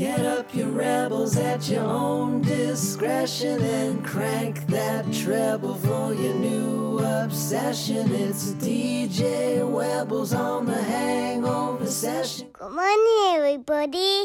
[0.00, 7.00] Get up your rebels at your own discretion and crank that treble for your new
[7.00, 8.10] obsession.
[8.10, 12.48] It's DJ Webbles on the hangover session.
[12.54, 14.24] Good morning, everybody.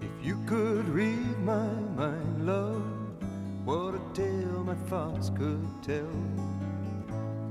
[0.00, 2.82] If you could read my mind, love,
[3.66, 6.59] what a tale my thoughts could tell.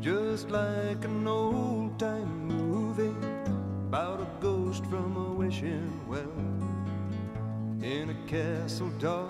[0.02, 3.14] Just like an old time movie
[3.90, 6.24] about a ghost from a wishing well.
[7.84, 9.30] In a castle dark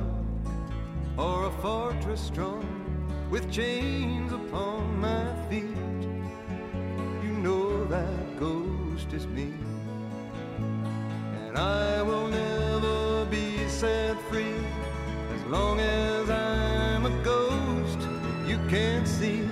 [1.18, 2.64] or a fortress strong
[3.32, 5.76] with chains upon my feet.
[7.24, 9.52] You know that ghost is me.
[11.48, 14.62] And I will never be set free
[15.34, 18.08] as long as I'm a ghost
[18.46, 19.49] you can't see.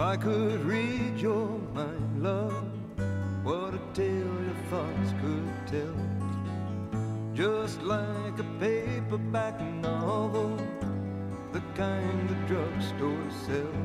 [0.00, 2.64] If I could read your mind, love,
[3.44, 5.94] what a tale your thoughts could tell.
[7.34, 10.56] Just like a paperback novel,
[11.52, 13.76] the kind the drugstore sell.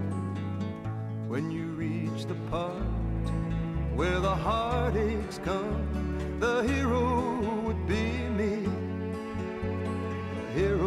[1.28, 3.28] When you reach the part
[3.94, 8.70] where the heartaches come, the hero would be me.
[10.36, 10.85] The heroes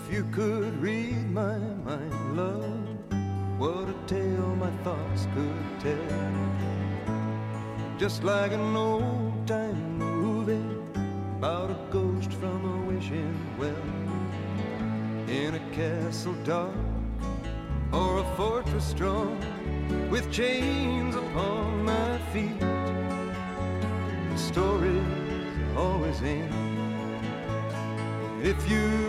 [0.00, 2.88] If you could read my mind, love,
[3.58, 7.16] what a tale my thoughts could tell.
[7.98, 10.76] Just like an old time movie
[11.38, 13.74] about a ghost from a wishing well.
[15.28, 16.74] In a castle dark
[17.92, 19.36] or a fortress strong
[20.10, 22.60] with chains upon my feet.
[22.60, 25.02] The stories
[25.76, 26.54] always end.
[28.42, 29.07] If you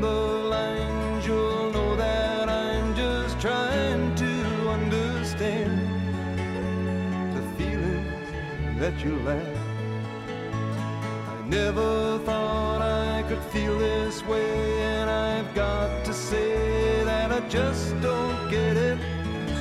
[0.00, 4.32] know that I'm just trying to
[4.68, 5.78] understand
[7.34, 9.56] the feelings that you lack.
[11.28, 17.40] I never thought I could feel this way, and I've got to say that I
[17.48, 18.98] just don't get it.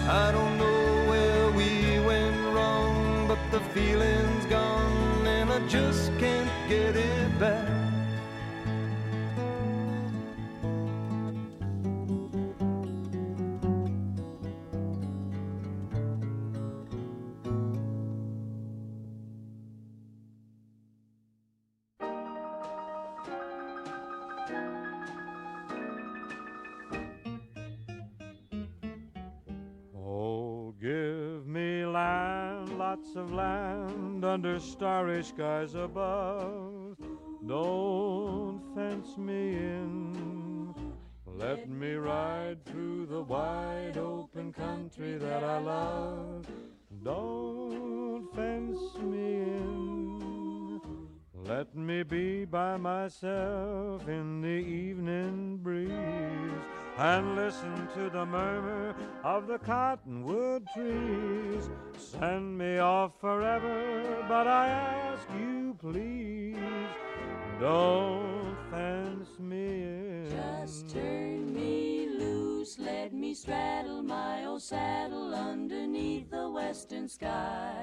[0.08, 6.52] I don't know where we went wrong, but the feeling's gone, and I just can't
[6.70, 7.75] get it back.
[35.24, 36.98] Skies above.
[37.48, 40.74] Don't fence me in.
[41.26, 46.46] Let me ride through the wide open country that I love.
[47.04, 50.72] Don't fence me in.
[51.34, 53.85] Let me be by myself
[56.98, 61.70] and listen to the murmur of the cottonwood trees.
[61.98, 66.56] Send me off forever, but I ask you please,
[67.60, 70.30] don't fence me in.
[70.30, 77.74] Just turn me loose, let me straddle my old saddle underneath the western sky.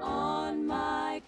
[0.00, 1.20] On my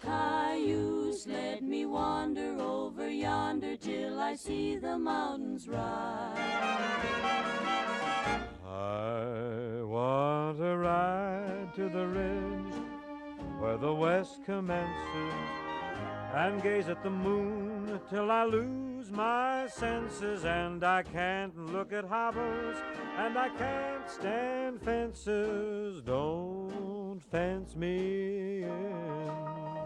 [1.17, 6.37] just let me wander over yonder till I see the mountains rise.
[8.63, 12.73] I want to ride to the ridge
[13.59, 15.33] where the west commences
[16.35, 22.05] and gaze at the moon till I lose my senses and I can't look at
[22.05, 22.77] hobbles
[23.17, 25.99] and I can't stand fences.
[26.03, 29.76] Don't fence me in.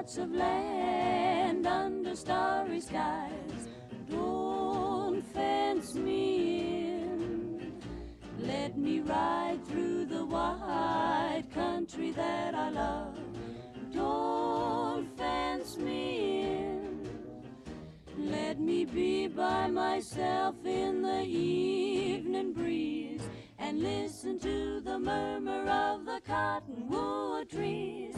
[0.00, 3.68] Lots of land under starry skies.
[4.08, 6.60] Don't fence me
[7.02, 7.74] in.
[8.38, 13.18] Let me ride through the wide country that I love.
[13.92, 17.06] Don't fence me in.
[18.16, 23.19] Let me be by myself in the evening breeze
[23.60, 28.14] and listen to the murmur of the cottonwood trees.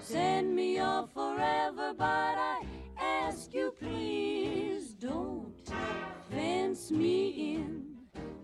[0.00, 2.64] Send me off forever, but I
[2.98, 5.52] ask you please don't
[6.30, 7.84] fence me in.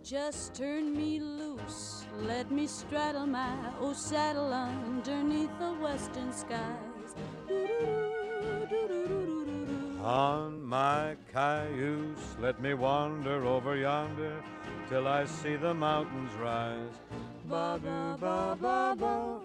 [0.03, 7.15] Just turn me loose, let me straddle my old saddle underneath the western skies.
[10.03, 14.43] On my cayuse, let me wander over yonder
[14.91, 16.97] till I see the mountains rise.
[17.49, 19.41] Ba ba ba ba ba.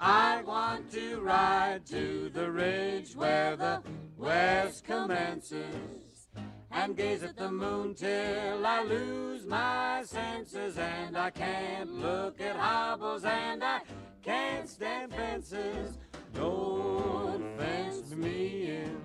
[0.00, 3.82] I want to ride to the ridge where the
[4.16, 6.28] west commences
[6.70, 12.54] and gaze at the moon till I lose my senses and I can't look at
[12.54, 13.80] hobbles and I
[14.22, 15.98] can't stand fences.
[16.32, 18.96] Don't fence me in.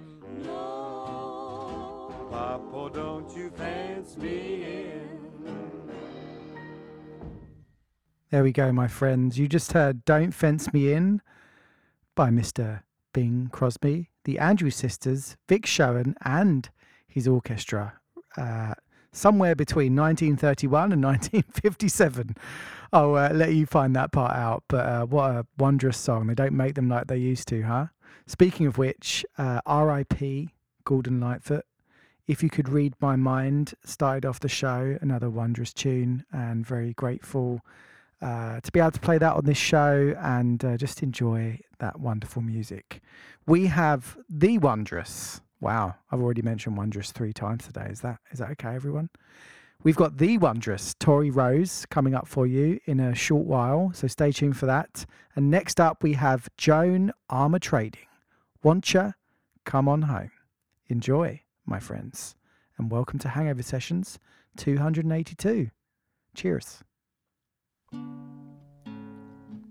[0.44, 2.14] No.
[2.30, 5.25] Papa, don't you fence me in.
[8.36, 9.40] There we go, my friends.
[9.40, 11.22] You just heard Don't Fence Me In
[12.16, 12.82] by Mr.
[13.14, 16.70] Bing Crosby, the Andrews Sisters, Vic Schoen, and
[17.08, 17.94] his orchestra,
[18.36, 18.74] uh,
[19.14, 22.36] somewhere between 1931 and 1957.
[22.92, 24.64] I'll uh, let you find that part out.
[24.68, 26.28] But uh, what a wondrous song.
[26.28, 27.86] They don't make them like they used to, huh?
[28.28, 30.50] Speaking of which, uh, RIP
[30.84, 31.64] Gordon Lightfoot.
[32.28, 36.94] If you could read my mind, started off the show, another wondrous tune, and very
[36.94, 37.62] grateful
[38.22, 42.00] uh, to be able to play that on this show and uh, just enjoy that
[42.00, 43.02] wonderful music.
[43.46, 45.42] We have the wondrous.
[45.60, 47.88] Wow, I've already mentioned wondrous three times today.
[47.90, 49.10] Is that is that okay, everyone?
[49.84, 54.08] We've got the wondrous Tori Roze coming up for you in a short while, so
[54.08, 55.06] stay tuned for that.
[55.36, 58.08] And next up, we have Joan Armour Trading.
[58.64, 59.14] Woncha,
[59.64, 60.32] come on home.
[60.88, 62.36] Enjoy, my friends,
[62.78, 64.20] and welcome to Hangover Sessions
[64.58, 65.72] 282.
[66.36, 66.84] Cheers.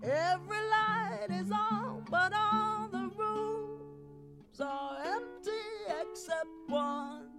[0.03, 5.51] Every light is on, but all the rooms are empty
[6.01, 7.29] except one.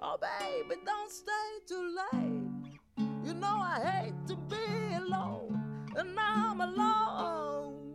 [0.00, 2.78] Oh, baby, don't stay too late.
[3.24, 4.56] You know I hate to be
[4.96, 7.87] alone, and I'm alone.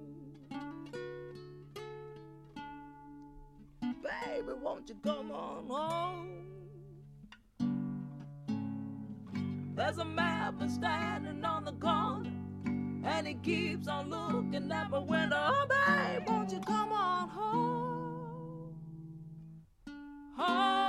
[4.46, 6.30] Baby, won't you come on home?
[9.76, 12.30] There's a man standing on the corner,
[13.06, 15.38] and he keeps on looking at my window.
[15.38, 18.76] Oh, babe, won't you come on home?
[20.38, 20.84] Home.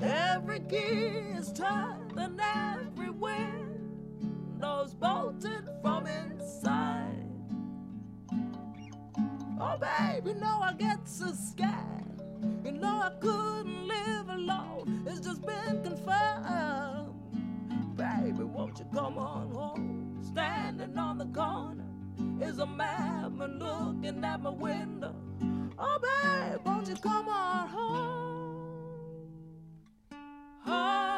[0.00, 0.76] Every key
[1.38, 3.49] is turned and every window's
[5.00, 7.06] bolted from inside.
[9.58, 12.22] Oh, babe, you know I get so scared.
[12.64, 15.04] You know I couldn't live alone.
[15.06, 17.14] It's just been confirmed.
[17.96, 20.18] Baby, won't you come on home?
[20.22, 21.84] Standing on the corner
[22.40, 25.14] is a madman looking at my window.
[25.78, 28.10] Oh, babe, won't you come on home?
[30.64, 31.09] Home.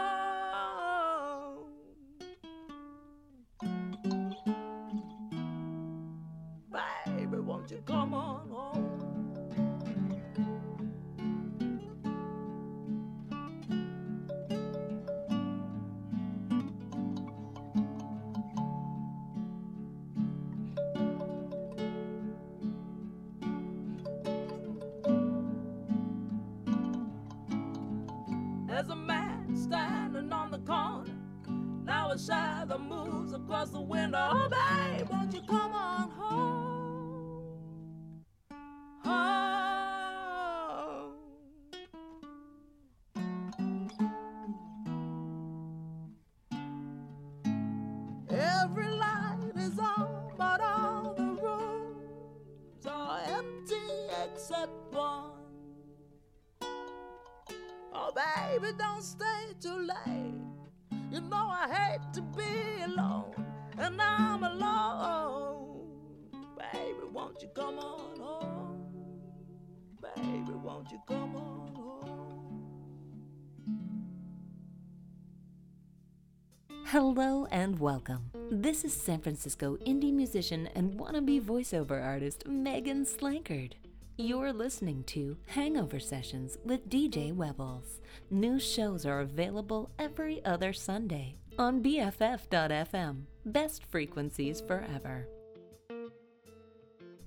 [76.93, 78.31] Hello and welcome.
[78.51, 83.73] This is San Francisco indie musician and wannabe voiceover artist Megan Slankard.
[84.19, 88.01] You're listening to Hangover Sessions with DJ Webbles.
[88.31, 93.23] New shows are available every other Sunday on BFF.fm.
[93.47, 95.27] Best frequencies forever.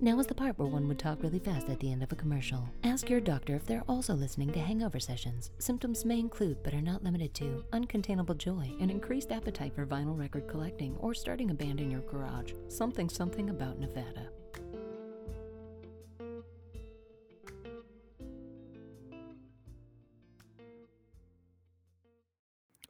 [0.02, 2.16] Now is the part where one would talk really fast at the end of a
[2.16, 2.70] commercial.
[2.84, 5.52] Ask your doctor if they're also listening to hangover sessions.
[5.58, 10.18] Symptoms may include, but are not limited to, uncontainable joy, an increased appetite for vinyl
[10.18, 12.52] record collecting, or starting a band in your garage.
[12.68, 14.30] Something something about Nevada.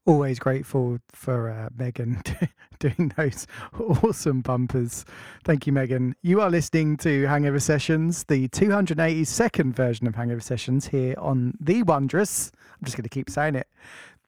[0.07, 2.21] Always grateful for uh, Megan
[2.79, 3.47] doing those
[4.03, 5.03] awesome bumpers.
[5.43, 6.15] Thank you, Megan.
[6.21, 11.81] You are listening to Hangover Sessions, the 282nd version of Hangover Sessions here on The
[11.81, 12.51] Wondrous.
[12.53, 13.67] I'm just going to keep saying it.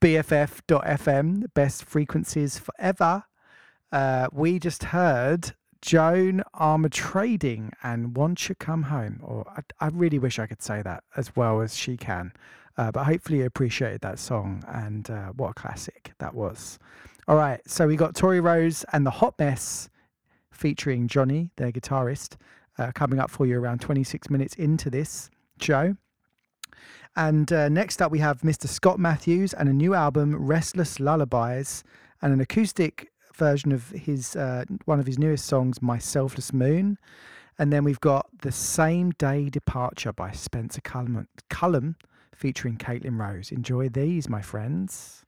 [0.01, 3.25] BFF.FM, the best frequencies forever.
[3.91, 5.53] Uh, we just heard
[5.83, 9.19] Joan Armatrading and Want You Come Home.
[9.23, 12.33] Or I, I really wish I could say that as well as she can.
[12.77, 16.77] Uh, but hopefully you appreciated that song and uh, what a classic that was.
[17.27, 19.89] All right, so we got Tori Roze and the Hot Mess
[20.51, 22.35] featuring Jonny, their guitarist,
[22.77, 25.29] uh, coming up for you around 26 minutes into this
[25.59, 25.95] show.
[27.15, 28.67] And uh, next up, we have Mr.
[28.67, 31.83] Scott Matthews and a new album, Restless Lullabies,
[32.21, 36.97] and an acoustic version of his uh, one of his newest songs, My Selfless Moon.
[37.59, 41.95] And then we've got The Same Day Departure by Spencer Cullum, Cullum
[42.37, 43.51] featuring Caitlin Rose.
[43.51, 45.25] Enjoy these, my friends.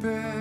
[0.00, 0.37] She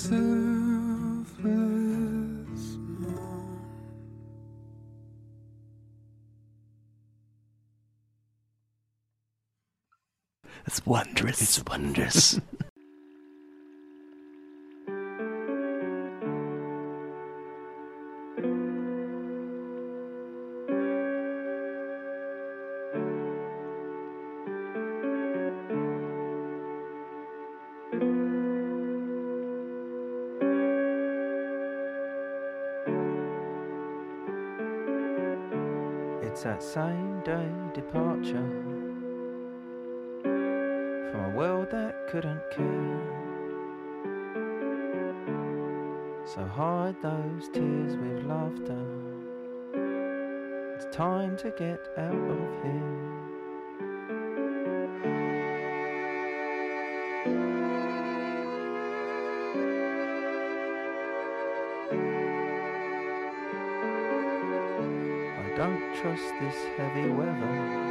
[0.00, 0.10] It's
[10.86, 11.42] wondrous.
[11.42, 12.40] It's wondrous.
[36.74, 38.50] same day departure
[40.22, 43.00] from a world that couldn't care.
[46.26, 48.84] So hide those tears with laughter.
[50.74, 53.17] It's time to get out of here.
[66.40, 67.88] This heavy weather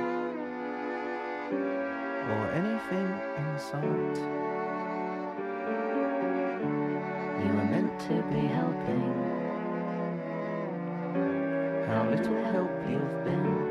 [2.33, 4.17] or anything in sight.
[7.43, 9.13] You were meant to be helping.
[11.87, 13.66] How little help you've been.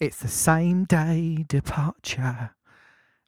[0.00, 2.50] It's the same day departure.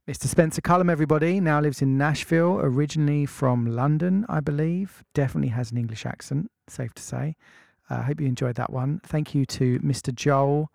[0.07, 0.27] Mr.
[0.27, 5.03] Spencer Cullum, everybody, now lives in Nashville, originally from London, I believe.
[5.13, 7.35] Definitely has an English accent, safe to say.
[7.89, 9.01] I uh, hope you enjoyed that one.
[9.05, 10.15] Thank you to Mr.
[10.15, 10.71] Joel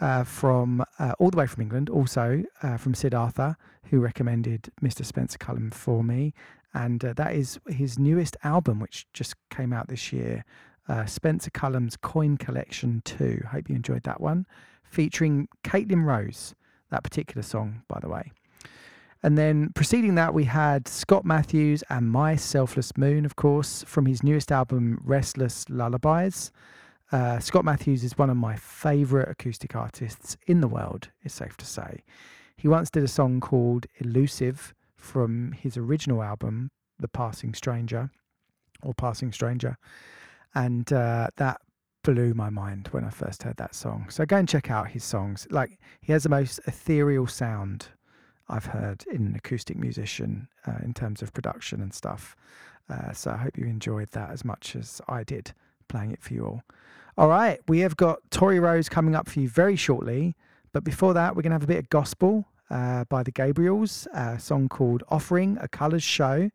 [0.00, 3.56] uh, from uh, all the way from England, also uh, from Sid Arthur,
[3.90, 5.04] who recommended Mr.
[5.04, 6.34] Spencer Cullum for me.
[6.74, 10.44] And uh, that is his newest album, which just came out this year,
[10.88, 13.44] uh, Spencer Cullum's Coin Collection 2.
[13.52, 14.46] Hope you enjoyed that one,
[14.90, 16.54] featuring Caitlin Rose,
[16.90, 18.32] that particular song, by the way.
[19.22, 24.06] And then preceding that, we had Scott Matthews and My Selfless Moon, of course, from
[24.06, 26.50] his newest album, Restless Lullabies.
[27.12, 31.56] Uh, Scott Matthews is one of my favourite acoustic artists in the world, it's safe
[31.58, 32.02] to say.
[32.56, 38.10] He once did a song called Elusive from his original album, The Passing Stranger,
[38.82, 39.76] or Passing Stranger.
[40.54, 41.60] And uh, that
[42.12, 44.06] blew my mind when I first heard that song.
[44.10, 45.46] So go and check out his songs.
[45.48, 47.86] Like, he has the most ethereal sound
[48.48, 52.34] I've heard in an acoustic musician uh, in terms of production and stuff.
[52.88, 55.52] Uh, so I hope you enjoyed that as much as I did
[55.86, 56.62] playing it for you all.
[57.16, 60.34] All right, we have got Tori Roze coming up for you very shortly.
[60.72, 64.08] But before that, we're going to have a bit of gospel uh, by the Gabriels,
[64.12, 66.50] a song called Offering a Colours Show,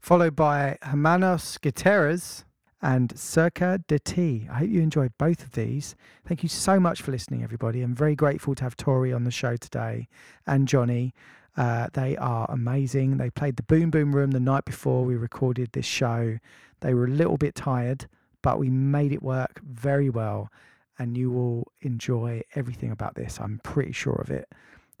[0.00, 2.44] followed by Hermanos Gutiérrez
[2.82, 4.48] and Cerca De Ti.
[4.50, 5.96] I hope you enjoyed both of these.
[6.26, 7.82] Thank you so much for listening, everybody.
[7.82, 10.08] I'm very grateful to have Tori on the show today
[10.46, 11.14] and Jonny.
[11.56, 13.16] Uh, they are amazing.
[13.16, 16.38] They played the Boom Boom Room the night before we recorded this show.
[16.80, 18.06] They were a little bit tired,
[18.42, 20.50] but we made it work very well.
[20.98, 23.38] And you will enjoy everything about this.
[23.40, 24.48] I'm pretty sure of it.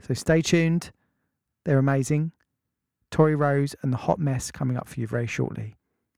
[0.06, 0.90] So stay tuned.
[1.64, 2.32] They're amazing.
[3.10, 5.76] Tori Roze and the Hot Mess coming up for you very shortly.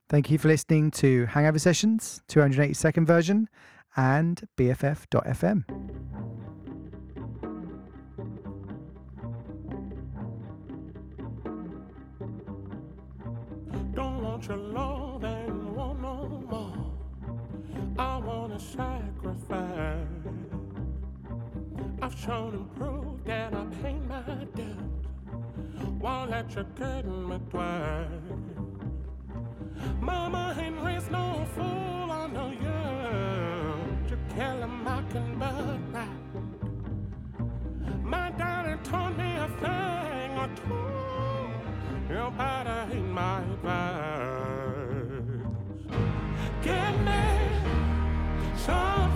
[0.08, 3.46] Thank you for listening to Hangover Sessions, 282nd version,
[3.94, 5.64] and BFF.fm.
[13.94, 16.94] Your love and want no more.
[17.98, 20.06] I want to sacrifice.
[22.00, 23.64] I've shown and proved that I
[24.08, 24.22] my
[24.54, 25.98] debt.
[26.00, 26.56] Won't let
[27.28, 28.57] me twice.
[30.00, 34.10] Mama ain't raised no fool, I know you.
[34.10, 36.08] You kill a mockingbird right.
[38.02, 42.14] My daddy taught me a thing or two.
[42.14, 44.38] You better heed my advice.
[46.62, 47.22] Give me
[48.56, 49.07] some.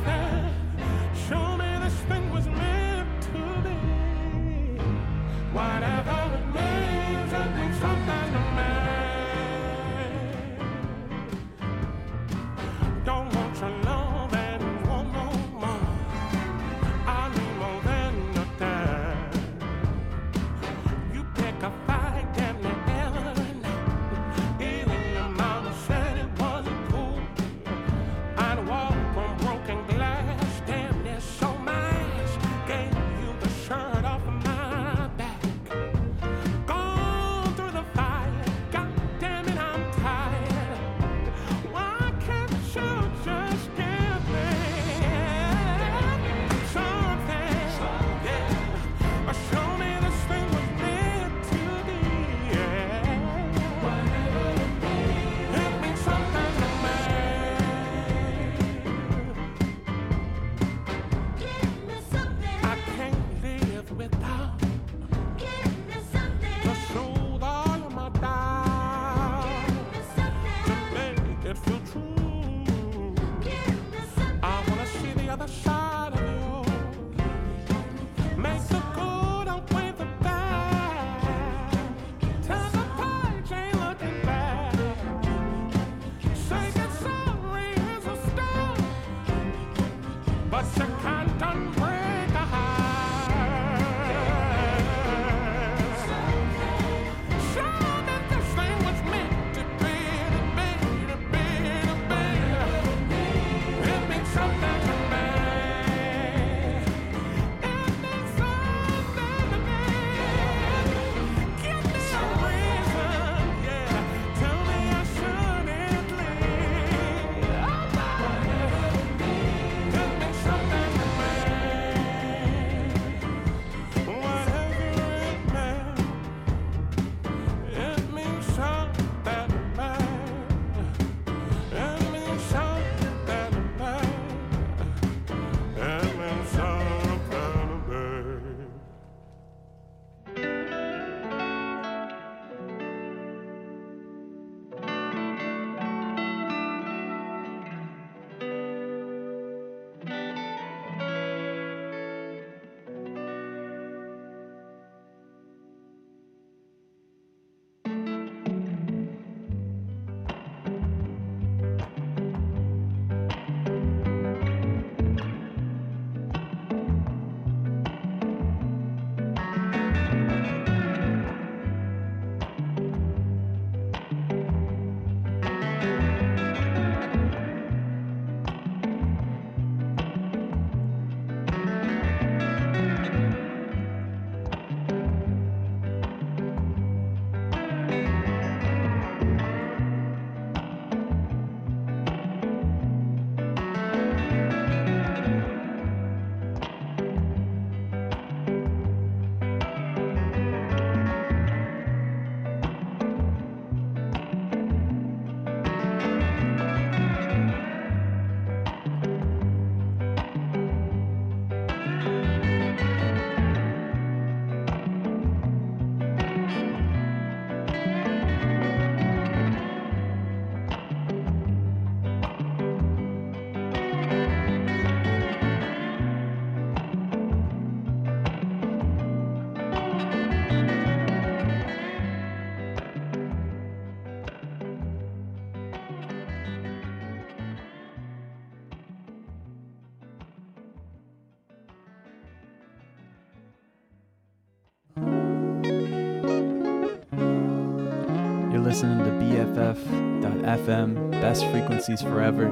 [251.32, 252.48] Podcast Frequencies Forever,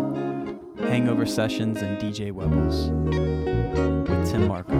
[0.79, 2.89] Hangover Sessions, and DJ Webbles
[4.09, 4.73] with Tim Marco.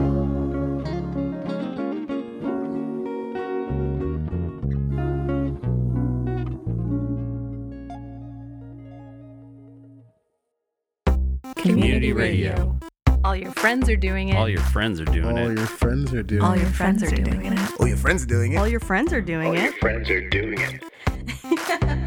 [11.57, 12.79] Community Radio.
[13.23, 14.37] All your friends are doing it.
[14.37, 15.59] All your friends are doing All it.
[15.59, 16.47] your friends are doing it.
[16.47, 17.53] All your friends are doing it.
[17.79, 18.57] All your friends are doing it.
[18.59, 19.59] All your friends are doing it.
[19.59, 22.00] All your friends are doing it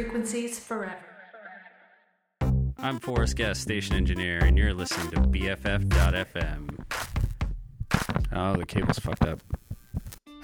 [0.00, 0.96] frequencies forever.
[2.78, 6.70] I'm Forrest Guest, station engineer, and you're listening to BFF.FM.
[8.32, 9.42] Oh, the cable's fucked up.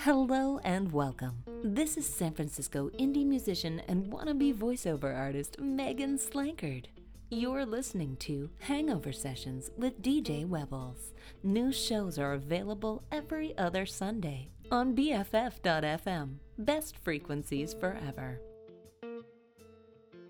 [0.00, 1.42] Hello and welcome.
[1.64, 6.88] This is San Francisco indie musician and wannabe voiceover artist Megan Slankard.
[7.30, 11.14] You're listening to Hangover Sessions with DJ Webbles.
[11.42, 16.34] New shows are available every other Sunday on BFF.FM.
[16.58, 18.38] Best frequencies forever.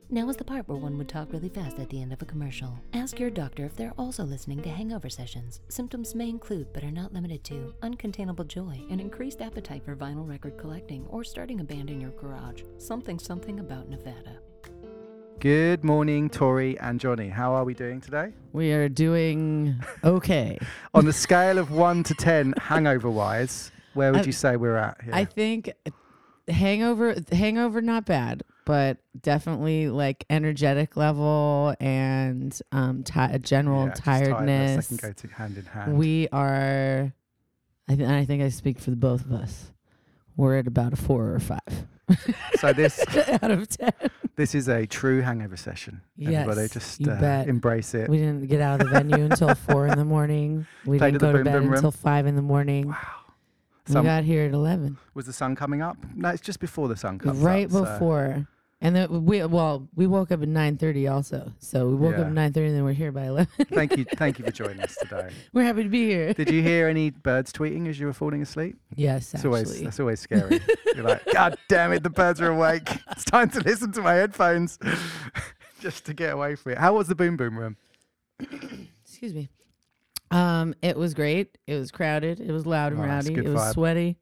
[0.08, 2.26] Now is the part where one would talk really fast at the end of a
[2.26, 2.78] commercial.
[2.94, 5.60] Ask your doctor if they're also listening to hangover sessions.
[5.68, 10.28] Symptoms may include, but are not limited to, uncontainable joy, an increased appetite for vinyl
[10.28, 12.62] record collecting, or starting a band in your garage.
[12.78, 14.38] Something, something about Nevada.
[15.40, 17.28] Good morning, Tori and Jonny.
[17.28, 18.32] How are we doing today?
[18.52, 20.56] We are doing okay.
[20.94, 24.76] On a scale of one to ten, hangover wise, where would I- you say we're
[24.76, 25.12] at here?
[25.12, 25.90] I think uh,
[26.52, 34.86] hangover hangover not bad, but definitely like energetic level and um ti- general Yeah, tiredness,
[34.86, 34.86] tiredness.
[34.88, 35.96] that can go hand in hand.
[35.96, 37.12] We are
[37.88, 39.72] I th- I think I speak for the both of us.
[40.36, 41.58] We're at about a 4 or a 5.
[42.58, 43.02] so this
[43.42, 43.90] out of 10.
[44.36, 46.02] This is a true hangover session.
[46.20, 47.48] Everybody Yes, just you uh, bet.
[47.48, 48.10] embrace it.
[48.10, 50.66] We didn't get out of the venue until 4 in the morning.
[50.84, 51.72] We Played didn't go to bed Room.
[51.72, 52.88] until 5 in the morning.
[52.88, 52.96] Wow.
[53.88, 54.98] We Some- got here at 11.
[55.14, 55.96] Was the sun coming up?
[56.14, 57.72] No, it's just before the sun comes right up.
[57.72, 58.46] so- before.
[58.82, 61.50] And then we well, we woke up at nine thirty also.
[61.60, 63.48] So we woke up at nine thirty and then we're here by eleven.
[63.72, 65.30] thank you, thank you for joining us today.
[65.54, 66.34] We're happy to be here.
[66.34, 68.76] Did you hear any birds tweeting as you were falling asleep?
[68.94, 69.84] Yes, it's always actually.
[69.84, 70.60] that's always scary.
[70.94, 72.86] You're like, God damn it, the birds are awake.
[73.12, 74.78] It's time to listen to my headphones,
[75.80, 76.78] just to get away from it.
[76.78, 77.76] How was the boom boom room?
[79.06, 79.48] Excuse me.
[80.30, 81.56] Um, it was great.
[81.66, 82.40] It was crowded.
[82.40, 83.34] It was loud and Nice, rowdy.
[83.34, 83.72] good It was vibe.
[83.72, 84.16] sweaty.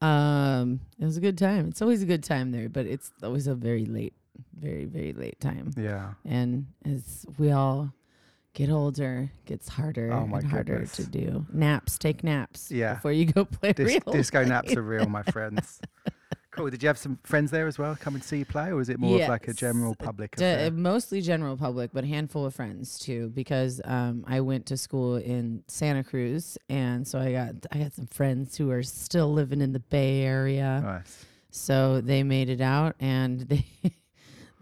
[0.00, 1.68] Um, it was a good time.
[1.68, 4.14] It's always a good time there, but it's always a very late,
[4.58, 5.72] very very late time.
[5.76, 6.14] Yeah.
[6.24, 7.92] And as we all
[8.54, 10.96] get older, it gets harder Oh my and harder goodness.
[10.96, 11.46] to do.
[11.52, 12.70] Naps, take naps.
[12.70, 12.94] Yeah.
[12.94, 14.48] Before you go play Dis- real disco life.
[14.48, 15.80] naps are real, my friends.
[16.58, 16.70] Cool.
[16.70, 17.96] Did you have some friends there as well?
[17.96, 20.70] Come and see you play, or was it more of like a general public D-
[20.70, 25.16] mostly general public, but a handful of friends too, because um, I went to school
[25.16, 29.60] in Santa Cruz, and so I got I got some friends who are still living
[29.60, 30.80] in the Bay Area.
[30.84, 31.24] Nice.
[31.50, 33.64] So they made it out, and they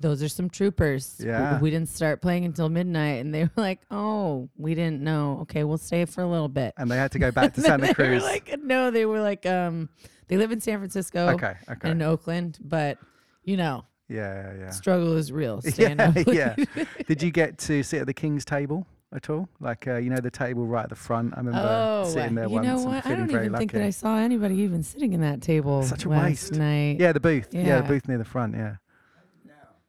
[0.01, 1.21] those are some troopers.
[1.25, 1.59] Yeah.
[1.61, 5.39] we didn't start playing until midnight, and they were like, "Oh, we didn't know.
[5.43, 7.95] Okay, we'll stay for a little bit." And they had to go back to Santa
[7.95, 8.23] Cruz.
[8.23, 9.89] like, no, they were like, um,
[10.29, 11.29] they live in San Francisco.
[11.31, 11.91] Okay, okay.
[11.91, 12.99] And in Oakland, but
[13.45, 14.71] you know, Yeah, yeah, yeah.
[14.71, 15.61] struggle is real.
[15.63, 16.67] Stand yeah, up.
[16.77, 16.85] yeah.
[17.07, 19.49] Did you get to sit at the king's table at all?
[19.61, 21.33] Like, uh, you know, the table right at the front.
[21.35, 21.61] I remember
[22.05, 23.07] Oh, sitting there you once know what?
[23.07, 23.59] I don't even lucky.
[23.63, 25.83] think that I saw anybody even sitting in that table.
[25.85, 26.53] Such a waste.
[26.55, 26.99] night.
[26.99, 27.49] Yeah, the booth.
[27.53, 27.63] Yeah.
[27.67, 27.81] Yeah.
[27.83, 28.55] the booth near the front.
[28.57, 28.77] Yeah.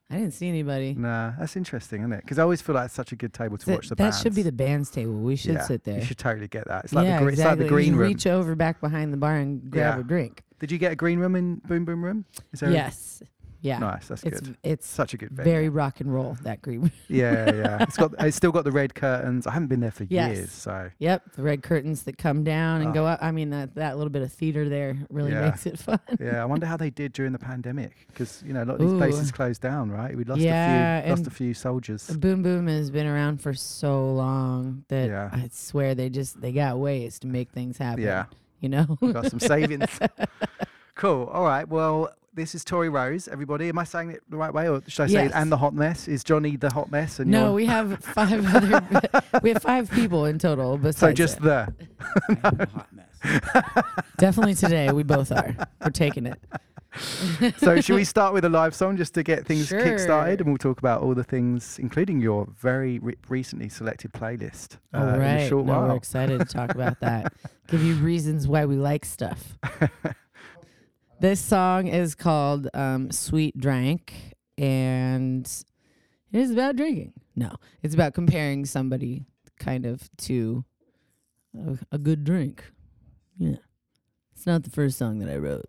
[0.09, 0.93] I didn't see anybody.
[0.93, 2.21] Nah, that's interesting, isn't it?
[2.21, 4.13] Because I always feel like it's such a good table to That- watch the band.
[4.13, 5.13] that should be the band's table.
[5.13, 5.99] We should Yeah, sit there.
[5.99, 6.85] You should totally get that.
[6.85, 8.07] It's like the gre- it's like the green you room.
[8.07, 9.99] reach over back behind the bar and grab Yeah.
[9.99, 10.43] a drink.
[10.59, 12.25] Did you get a green room in Boom Boom Room?
[12.53, 13.21] Is there a- Yes.
[13.67, 13.79] Yeah.
[13.79, 14.07] Nice.
[14.07, 14.57] That's it's, good.
[14.63, 15.51] It's such a good venue.
[15.51, 16.37] very rock and roll.
[16.43, 16.91] That green.
[17.09, 17.83] Yeah, yeah.
[17.83, 18.13] It's got.
[18.19, 19.45] It's still got the red curtains.
[19.47, 20.35] I haven't been there for Yes.
[20.35, 22.93] years, so Yep, the red curtains that come down and Oh.
[22.93, 23.19] go up.
[23.21, 25.41] I mean, that that little bit of theater there really yeah.
[25.49, 25.99] makes it fun.
[26.19, 28.79] yeah, I wonder how they did during the pandemic because you know a lot of
[28.79, 28.97] these Ooh.
[28.97, 30.15] places closed down, right?
[30.17, 32.07] We lost Yeah, a few, lost a few soldiers.
[32.09, 35.29] Boom Boom has been around for so long that Yeah.
[35.33, 38.03] I swear they just they got ways to make things happen.
[38.03, 38.25] Yeah.
[38.59, 39.87] you know, Got some savings.
[40.95, 41.25] cool.
[41.25, 41.67] All right.
[41.67, 43.27] Well, this is Tori Roze.
[43.27, 45.31] Everybody, am I saying it the right way, or should I say Yes.
[45.31, 45.35] it?
[45.35, 48.45] And the hot mess is Jonny the hot mess, and no, you're- we have five
[48.55, 48.81] other.
[49.43, 50.77] we have five people in total.
[50.77, 51.43] so Besides just it.
[51.43, 51.73] the.
[54.17, 55.55] definitely today we both are.
[55.83, 56.39] We're taking it.
[57.57, 60.49] so should we start with a live song just to get things kick started, and
[60.49, 64.77] we'll talk about all the things, including your very re- recently selected playlist.
[64.93, 65.87] uh, All in a right, short no, while.
[65.89, 67.33] we're excited to talk about that.
[67.67, 69.57] Give you reasons why we like stuff.
[71.19, 74.13] This song is called um, "Sweet Drank,"
[74.57, 75.45] and
[76.31, 77.13] it is about drinking.
[77.35, 79.25] No, it's about comparing somebody
[79.59, 80.65] kind of to
[81.57, 82.63] a, a good drink.
[83.37, 83.57] Yeah,
[84.35, 85.65] it's not the first song that I wrote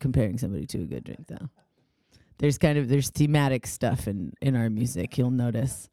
[0.00, 1.48] comparing somebody to a good drink, though.
[2.38, 5.18] There's kind of there's thematic stuff in in our music.
[5.18, 5.88] You'll notice.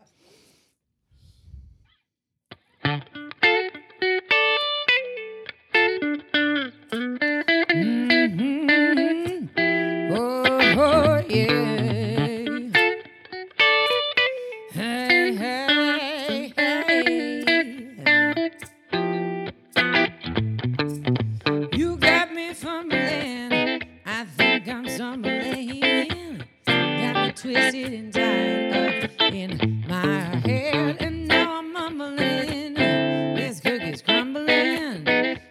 [27.45, 30.97] twisted and tied up in my head.
[30.99, 35.05] And now I'm mumbling, this cookie's crumbling.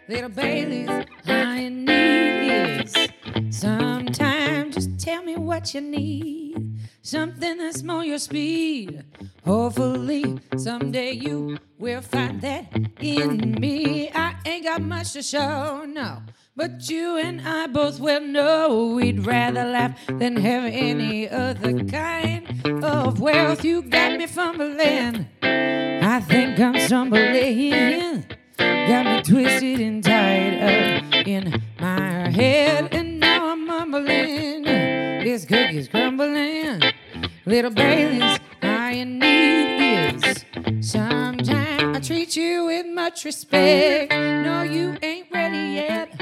[0.08, 0.90] Little Bailey's,
[1.24, 3.08] I need is
[3.50, 6.80] Sometimes, Just tell me what you need.
[7.02, 9.04] Something that's more your speed.
[9.44, 14.10] Hopefully, someday you will find that in me.
[14.12, 16.22] I ain't got much to show, no.
[16.56, 22.46] But you and I both well know we'd rather laugh than have any other kind
[22.84, 23.64] of wealth.
[23.64, 25.26] You got me fumbling.
[25.42, 28.24] I think I'm stumbling.
[28.56, 34.62] Got me twisted and tied up in my head, and now I'm mumbling.
[34.62, 36.82] This cookie's crumbling.
[37.46, 40.44] Little Bailey's, all you need is
[40.88, 41.43] sometime.
[42.04, 44.12] I treat you with much respect.
[44.12, 46.12] No, you ain't ready yet.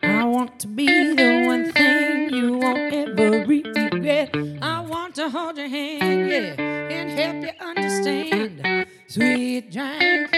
[0.00, 4.30] I want to be the one thing you won't ever regret.
[4.62, 8.86] I want to hold your hand, yeah, and help you understand.
[9.08, 10.30] Sweet drink,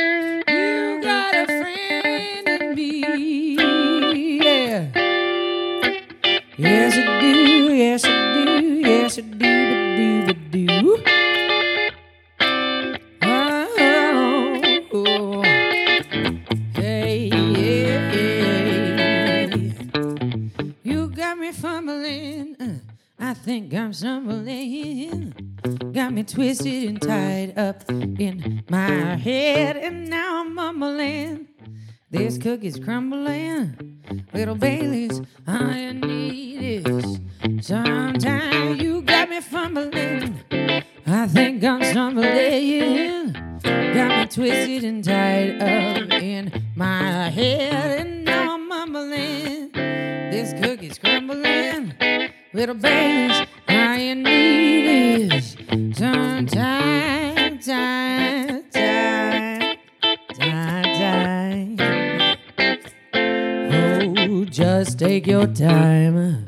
[0.48, 4.88] you got a friend in me, yeah.
[6.56, 11.36] Yes, I do, yes, I do, yes, I do, do, do, do.
[23.46, 25.32] Think I'm stumbling.
[25.92, 31.46] Got me twisted and tied up in my head, and now I'm mumbling.
[32.11, 34.00] This cookie's crumbling.
[34.35, 37.20] Little Bailey's, all you need is
[37.64, 38.80] sometime.
[38.80, 40.40] You got me fumbling.
[41.06, 43.32] I think I'm stumbling.
[43.62, 49.70] Got me twisted and tied up in my head, and now I'm mumbling.
[49.70, 51.94] This cookie's crumbling.
[52.57, 55.53] Little Bailey's, all you need is
[55.95, 59.77] some time, time, time,
[60.33, 61.79] time, time.
[63.12, 66.47] Oh, just take your time.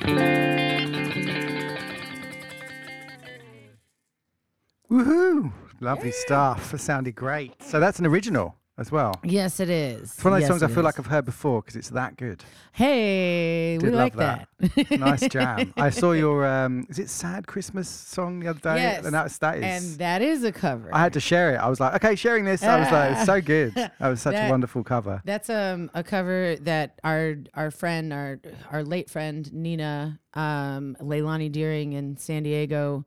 [4.90, 5.52] Woohoo!
[5.80, 6.70] Lovely stuff.
[6.70, 7.62] That sounded great.
[7.62, 9.12] So that's an original as well.
[9.24, 10.02] Yes, it is.
[10.14, 10.84] It's one of those Yes, songs I feel is.
[10.84, 12.42] like I've heard before because it's that good.
[12.72, 14.90] Hey, we Did like love that.
[14.98, 15.74] nice jam.
[15.76, 18.76] I saw your um, is it sad Christmas song the other day?
[18.76, 19.64] Yes, And that's that is.
[19.64, 20.90] and that is a cover.
[20.94, 21.58] I had to share it.
[21.58, 22.62] I was like, okay, sharing this.
[22.62, 23.74] I was like, it's so good.
[23.98, 25.20] That was such a wonderful cover.
[25.24, 28.38] That's um a cover that our our friend our
[28.70, 33.04] our late friend Nina um Leilani Deering in San Diego,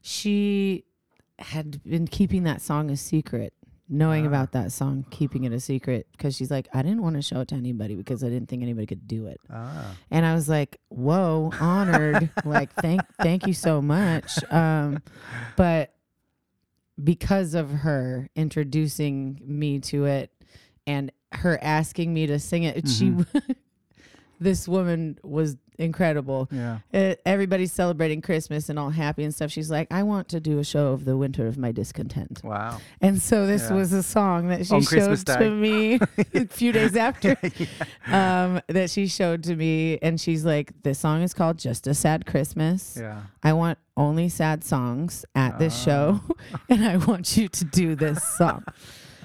[0.00, 0.84] she
[1.38, 3.52] had been keeping that song a secret,
[3.92, 7.22] knowing about that song, keeping it a secret because she's like, I didn't want to
[7.22, 9.40] show it to anybody because I didn't think anybody could do it.
[9.52, 9.96] Ah.
[10.12, 12.30] And I was like, whoa, honored.
[12.44, 14.38] like, thank thank you so much.
[14.52, 15.02] Um,
[15.56, 15.92] but
[17.02, 20.30] because of her introducing me to it
[20.86, 23.14] and her asking me to sing it, she
[24.40, 26.46] this woman was incredible.
[26.52, 26.78] Yeah.
[26.92, 29.50] Uh, everybody's celebrating Christmas and all happy and stuff.
[29.50, 32.42] She's like, I want to do a show of the winter of my discontent.
[32.44, 32.78] Wow.
[33.00, 33.76] And so this Yeah.
[33.76, 35.98] was a song that she On showed to me
[36.34, 37.36] a few days after.
[38.06, 41.94] um, that she showed to me, and she's like, "This song is called Just a
[41.94, 42.98] Sad Christmas.
[43.00, 43.20] Yeah.
[43.42, 45.84] I want only sad songs at this Ah.
[45.84, 46.20] show,
[46.68, 48.64] and I want you to do this song."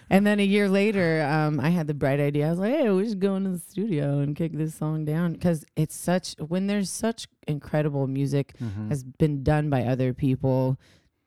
[0.09, 2.47] And then a year later, um, I had the bright idea.
[2.47, 5.33] I was like, "Hey, we should go into the studio and kick this song down
[5.33, 8.89] because it's such when there's such incredible music Mhm.
[8.89, 10.77] has been done by other people,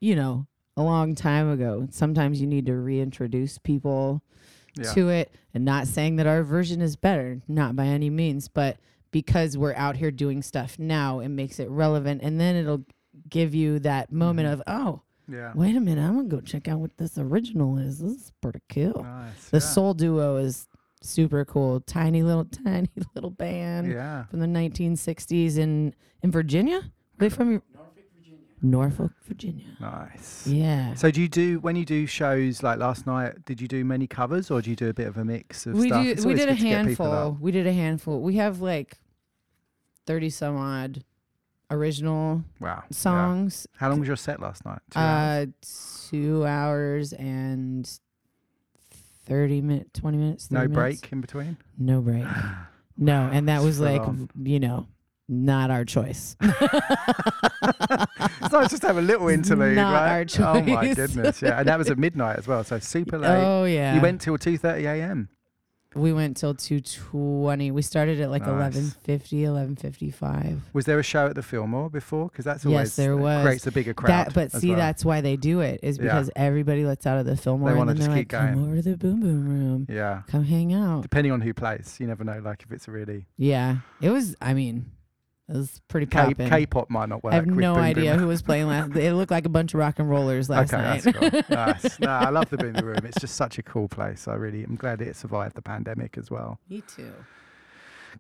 [0.01, 1.89] you know, a long time ago.
[1.91, 4.23] Sometimes you need to reintroduce people
[4.77, 4.93] Yeah.
[4.93, 8.77] to it, and not saying that our version is better, not by any means, but
[9.11, 12.85] because we're out here doing stuff now, it makes it relevant, and then it'll
[13.29, 15.01] give you that moment of oh.
[15.29, 15.53] Yeah.
[15.55, 17.99] Wait a minute, I'm gonna go check out what this original is.
[17.99, 19.03] This is pretty cool.
[19.03, 19.61] Nice, the yeah.
[19.61, 20.69] soul duo is
[21.03, 21.81] super cool.
[21.81, 23.91] Tiny little, tiny little band.
[23.91, 24.25] Yeah.
[24.27, 26.79] From the 1960s in in Virginia.
[26.79, 27.63] Are they from your-
[28.61, 29.67] Norfolk, Virginia.
[29.81, 30.47] Nice.
[30.47, 30.95] Yeah.
[30.95, 33.45] So do you do when you do shows like last night?
[33.45, 35.75] Did you do many covers or do you do a bit of a mix of
[35.75, 36.05] we stuff?
[36.05, 37.13] do, we did a good to get people up.
[37.13, 37.39] handful.
[37.41, 38.21] We did a handful.
[38.21, 38.99] We have like
[40.07, 41.05] 30 some odd
[41.71, 42.83] original Wow.
[42.83, 42.83] yeah.
[42.91, 43.67] songs.
[43.77, 44.81] How long was your set last night?
[44.91, 45.49] Two hours?
[45.49, 47.91] uh, two hours and
[49.27, 50.51] 30 minutes, 20 minutes.
[50.51, 50.75] No minutes.
[50.75, 51.57] break in between.
[51.79, 52.25] No break.
[53.01, 54.03] No, and that was like,
[54.43, 54.89] you know,
[55.29, 56.37] not our choice.
[58.41, 60.41] It's nice just have a little interlude, not right?
[60.41, 61.59] our Oh my goodness, yeah.
[61.61, 63.29] And that was at midnight as well, so super late.
[63.29, 63.95] Oh, yeah.
[63.95, 65.29] You went till two thirty a.m.
[65.99, 67.71] we went till 220.
[67.71, 68.49] We started at like Nice.
[68.51, 70.63] 1150, 1155.
[70.73, 72.29] Was there a show at the Fillmore before?
[72.29, 73.43] Because that's always Yes, there was.
[73.45, 74.09] creates a bigger crowd.
[74.29, 74.77] That, but see, well.
[74.79, 76.05] that's why they do it is Yeah.
[76.05, 78.65] because everybody lets out of the Fillmore They and then just they're keep like, come
[78.65, 79.87] over to the Boom Boom Room.
[79.89, 80.23] Yeah.
[80.29, 81.03] Come hang out.
[81.03, 82.41] Depending on who plays, you never know.
[82.45, 84.35] Like if it's a really Yeah, it was.
[84.41, 84.87] I mean,
[85.49, 86.51] it was pretty K- poppin'.
[86.51, 87.33] K-pop might not work.
[87.33, 88.21] I have no Boom Boom idea Room.
[88.21, 88.95] who was playing last.
[88.97, 91.03] It looked like a bunch of rock and rollers last okay, night.
[91.03, 91.41] that's cool.
[91.57, 92.01] nice.
[92.01, 93.01] No, I love the Boom Boom Room.
[93.05, 94.29] It's just such a cool place.
[94.29, 96.59] I really, I'm glad it survived the pandemic as well.
[96.69, 97.13] Me too.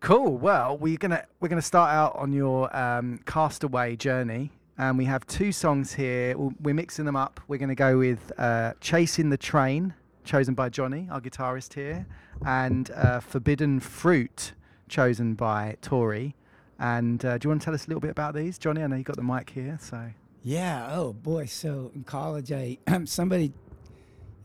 [0.00, 0.36] Cool.
[0.38, 5.26] Well, we're gonna we're gonna start out on your um, castaway journey, and we have
[5.26, 6.34] two songs here.
[6.38, 7.40] We're mixing them up.
[7.48, 12.06] We're gonna go with uh, "Chasing the Trane," chosen by Johnny, our guitarist here,
[12.46, 14.52] and uh, "Forbidden Fruit,"
[14.88, 16.34] chosen by Tori.
[16.78, 18.82] And uh, do you want to tell us a little bit about these, Johnny?
[18.82, 20.10] I know you got the mic here, so
[20.42, 20.88] Yeah.
[20.92, 21.46] Oh boy.
[21.46, 23.52] So in college, I somebody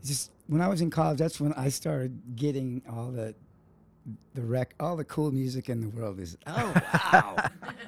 [0.04, 3.34] just when I was in college, that's when I started getting all the
[4.34, 6.20] the rec, all the cool music in the world.
[6.20, 6.74] Is oh
[7.12, 7.36] wow.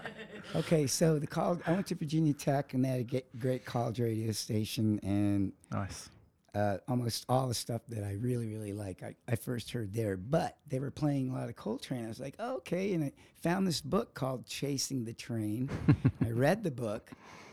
[0.56, 4.00] okay, so the college, I went to Virginia Tech, and they had a great college
[4.00, 6.08] radio station, and nice.
[6.56, 10.16] Uh, almost all the stuff that I really, really like, I, I first heard there.
[10.16, 12.06] But they were playing a lot of Coltrane.
[12.06, 12.94] I was like, oh, okay.
[12.94, 15.68] And I found this book called Chasing the Trane.
[16.24, 17.10] I read the book,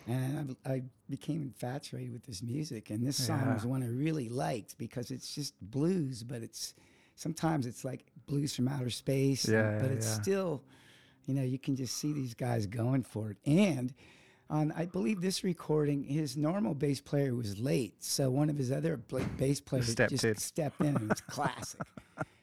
[0.07, 2.91] and I, I became infatuated with this music.
[2.91, 3.53] And this song Yeah.
[3.55, 6.73] was one I really liked because it's just blues, but it's
[7.17, 9.49] sometimes it's like blues from outer space.
[9.49, 10.13] Yeah, but yeah, it's yeah.
[10.13, 10.63] still,
[11.25, 13.37] you know, you can just see these guys going for it.
[13.45, 13.93] And
[14.53, 18.71] on, I believe this recording, his normal bass player was late, so one of his
[18.71, 18.97] other
[19.37, 20.35] bass players Stepped just in.
[20.37, 21.81] stepped in, and it's classic.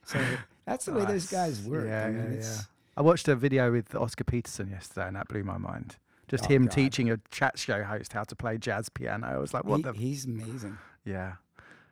[0.04, 0.18] So
[0.64, 1.86] that's the way those guys work.
[1.86, 2.64] Yeah, I mean, yeah, it's- yeah.
[2.96, 5.96] I watched a video with Oscar Peterson yesterday, and that blew my mind.
[6.26, 6.72] Just Oh, him God.
[6.72, 9.26] teaching a chat show host how to play jazz piano.
[9.28, 9.92] I was like, what He- the?
[9.92, 10.78] he's amazing.
[11.04, 11.34] Yeah.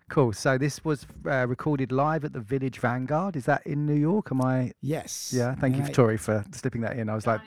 [0.09, 0.33] Cool.
[0.33, 3.37] So this was uh, recorded live at the Village Vanguard.
[3.37, 4.33] Is that in New York?
[4.33, 4.73] Am I?
[4.81, 5.33] Yes.
[5.33, 5.55] Yeah.
[5.55, 7.09] Thank you, I- Tori, for slipping that in.
[7.09, 7.45] I was like, I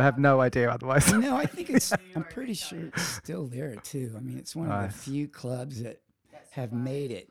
[0.00, 1.12] have no idea otherwise.
[1.12, 1.92] no, I think it's.
[2.16, 4.12] I'm pretty sure it's still there too.
[4.16, 4.96] I mean, it's one of the Nice.
[5.04, 6.00] few clubs that
[6.52, 7.28] have made it,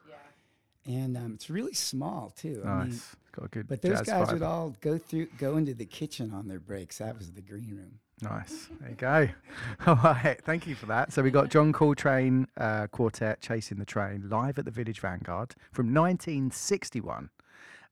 [0.85, 2.61] and um, it's really small too.
[2.65, 3.15] I mean, Nice.
[3.33, 4.33] Got a good But those jazz guys vibe.
[4.33, 6.97] would all go through, go into the kitchen on their breaks.
[6.97, 7.99] That was the green room.
[8.21, 8.67] Nice.
[8.79, 9.29] There you go.
[9.87, 10.39] All right.
[10.43, 11.11] Thank you for that.
[11.11, 15.55] So we got John Coltrane uh, Quartet Chasing the Trane live at the Village Vanguard
[15.71, 17.29] from 1961.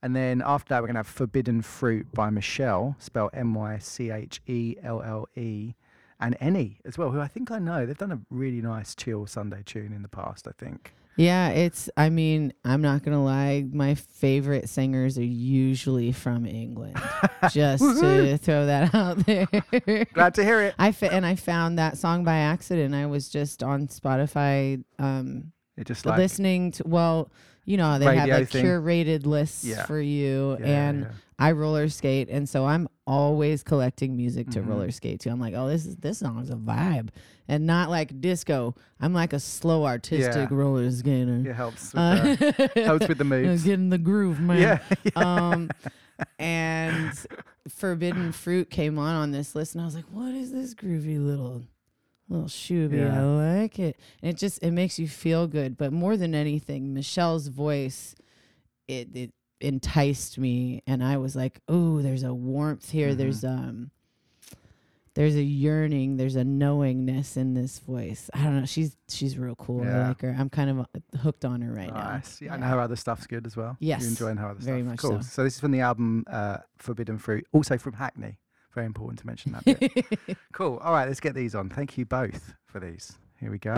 [0.02, 3.78] And then after that, we're going to have Forbidden Fruit by Mychelle, spelled M Y
[3.80, 5.74] C H E L L E,
[6.20, 7.86] and Annie as well, who I think I know.
[7.86, 10.94] They've done a really nice chill Sunday tune in the past, I think.
[11.18, 11.90] Yeah, it's.
[11.98, 13.66] I mean, I'm not gonna lie.
[13.74, 16.96] My favorite singers are usually from England.
[17.52, 19.46] Just to throw that out there.
[20.14, 20.76] Glad to hear it.
[20.80, 22.96] I fa- and I found that song by accident.
[22.96, 26.84] I was just on Spotify, um, It just like listening to.
[26.88, 27.32] Well,
[27.70, 29.86] you know, they have Radio like curated lists Yeah.
[29.86, 31.08] for you, Yeah, and yeah.
[31.38, 34.68] I roller skate, and so I'm always collecting music to Mhm.
[34.68, 35.30] roller skate to.
[35.30, 37.10] I'm like, oh, this is this song's a vibe,
[37.48, 38.74] and not like disco.
[39.00, 40.56] I'm like a slow artistic Yeah.
[40.58, 41.44] roller skater.
[41.48, 43.64] It helps with the- helps with the moves.
[43.64, 44.60] Getting the groove, man.
[44.60, 45.12] Yeah, yeah.
[45.16, 45.70] Um,
[46.40, 47.12] and
[47.70, 51.24] Forbidden Fruit came on on this list, and I was like, what is this groovy
[51.24, 51.64] little
[52.30, 53.00] little shooby?
[53.00, 53.20] Yeah.
[53.20, 53.24] I
[53.62, 54.00] like it.
[54.22, 55.78] And it just it makes you feel good.
[55.78, 58.16] But more than anything, Mychelle's voice,
[58.88, 63.10] it it enticed me, and I was like, oh, there's a warmth here.
[63.14, 63.18] Mhm.
[63.18, 63.92] There's um.
[65.16, 68.30] There's a yearning, there's a knowingness in this voice.
[68.34, 68.66] I don't know.
[68.66, 69.84] She's she's real cool.
[69.86, 70.34] I like her.
[70.38, 72.12] I'm kind of uh, hooked on her right now.
[72.12, 72.40] Nice.
[72.42, 73.76] Yeah, and her other stuff's good as well.
[73.82, 74.90] Yes, You're enjoying her other very stuff.
[74.92, 75.22] much cool.
[75.24, 75.44] so.
[75.44, 78.38] this is from the album uh, Forbidden Fruit, also from Hackney.
[78.74, 80.38] Very important to mention that bit.
[80.54, 80.78] cool.
[80.78, 81.70] All right, let's get these on.
[81.70, 83.18] Thank you both for these.
[83.40, 83.76] Here we go.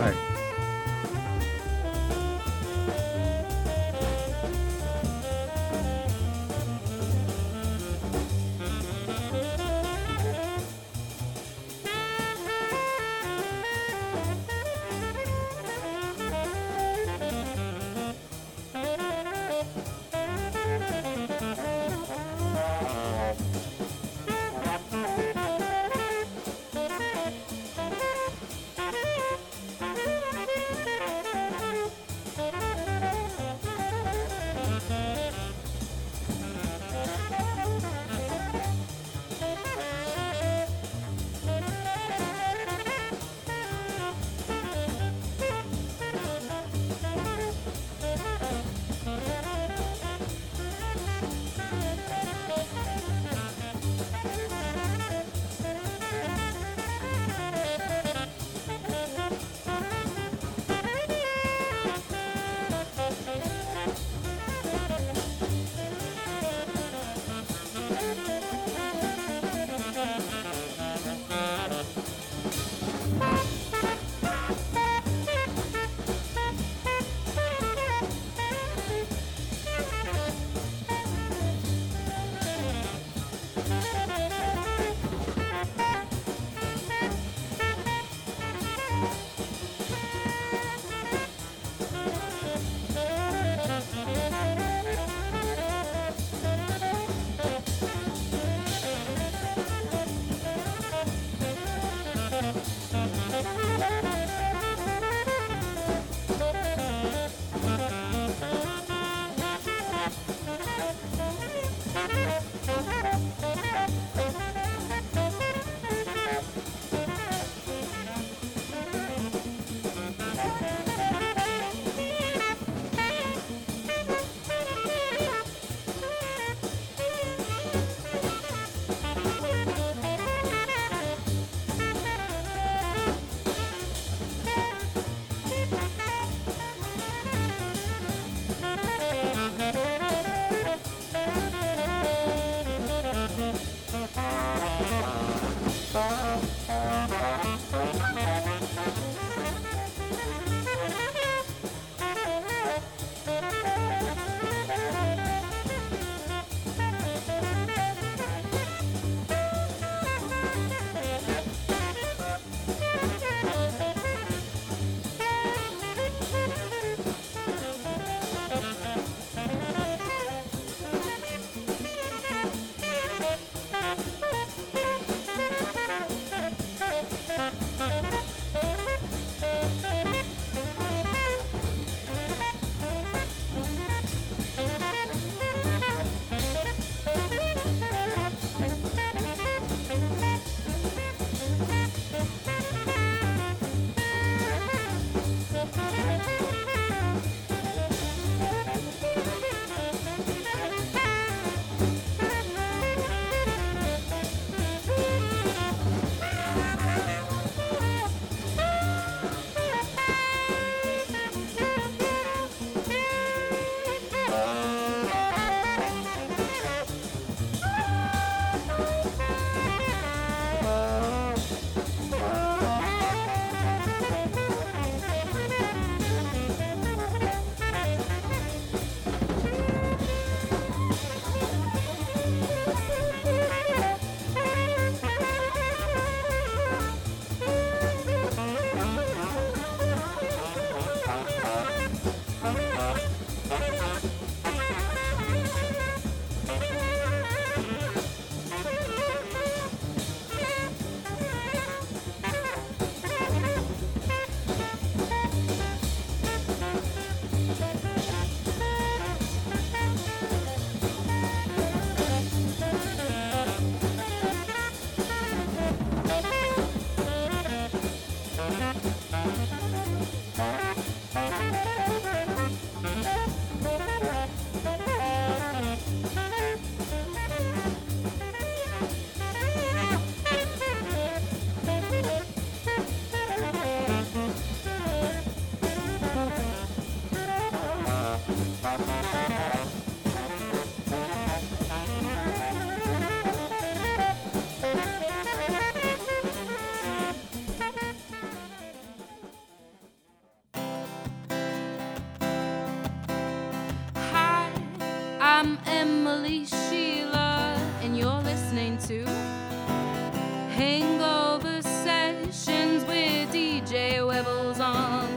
[310.58, 315.08] Hangover Sessions with DJ Webbles on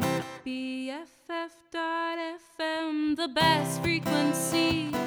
[0.47, 1.17] BFF.FM,
[3.17, 5.04] the best frequencies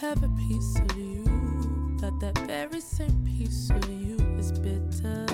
[0.00, 1.24] have a piece of you,
[2.00, 5.26] but that very same piece of you is bitter.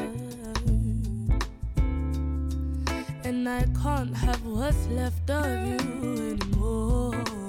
[3.25, 7.44] And I can't have what's left of you anymore.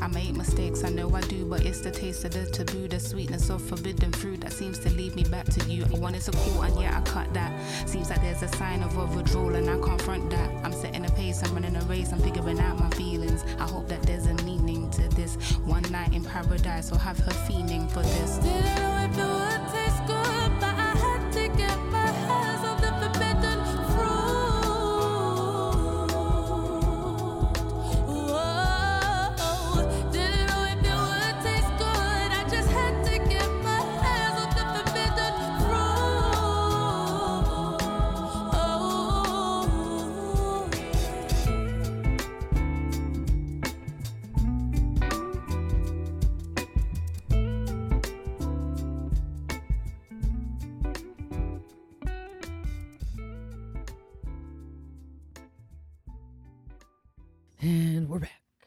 [0.00, 2.98] I make mistakes, I know I do, but it's the taste of the taboo, the
[2.98, 5.84] sweetness of forbidden fruit that seems to lead me back to you.
[5.84, 7.52] I wanted to call and yeah, I cut that.
[7.88, 10.50] Seems like there's a sign of withdrawal and I can't that.
[10.64, 13.44] I'm setting a pace, I'm running a race, I'm figuring out my feelings.
[13.58, 15.36] I hope that there's a meaning to this.
[15.64, 18.38] One night in paradise, or have her feeling for this.
[18.38, 19.55] Didn't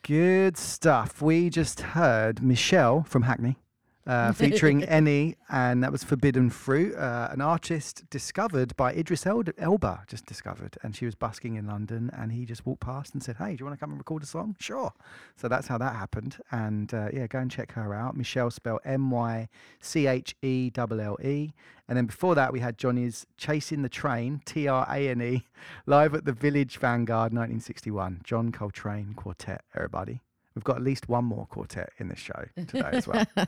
[0.10, 1.22] Good stuff.
[1.22, 3.58] We just heard Mychelle from Hackney
[4.10, 9.44] uh, featuring Annie, and that was Forbidden Fruit, uh, an artist discovered by Idris El-
[9.58, 10.78] Elba, just discovered.
[10.82, 13.58] And she was busking in London, and he just walked past and said, Hey, do
[13.60, 14.56] you want to come and record a song?
[14.60, 14.92] Sure.
[15.36, 16.38] So that's how that happened.
[16.52, 18.18] And uh, yeah, go and check her out.
[18.18, 19.48] Mychelle spelled M Y
[19.80, 21.54] C H E L L E.
[21.88, 25.46] And then before that, we had Johnny's Chasing the Trane, T R A N E,
[25.86, 28.22] live at the Village Vanguard 1961.
[28.24, 30.22] John Coltrane Quartet, everybody.
[30.60, 33.26] We've got at least one more quartet in this show today as well.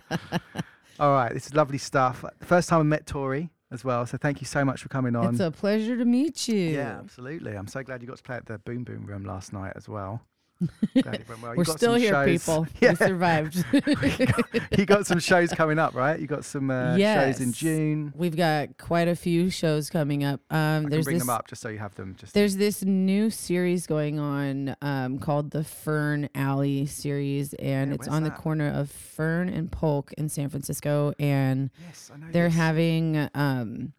[0.98, 2.24] All right, this is lovely stuff.
[2.40, 5.32] First time I met Tori as well, so thank you so much for coming on.
[5.32, 6.56] It's a pleasure to meet you.
[6.56, 7.52] yeah, absolutely.
[7.58, 9.90] I'm so glad you got to play at the Boom Boom Room last night as
[9.90, 10.22] well.
[11.02, 11.54] Glad well.
[11.56, 12.68] We're still here, shows- people.
[12.82, 13.64] We survived.
[14.78, 16.20] you got some shows coming up, right?
[16.20, 18.14] You got some uh, shows in June.
[18.16, 20.42] We've got quite a few shows coming up.
[20.50, 22.16] Um, I there's bring this, them up just so you have them.
[22.18, 27.96] Just There's this new series going on um, called the Fern Alley series, and Yeah,
[27.96, 31.14] it's on the corner of Fern and Polk in San Francisco.
[31.20, 32.56] And Yes, I know they're this.
[32.58, 33.94] having um,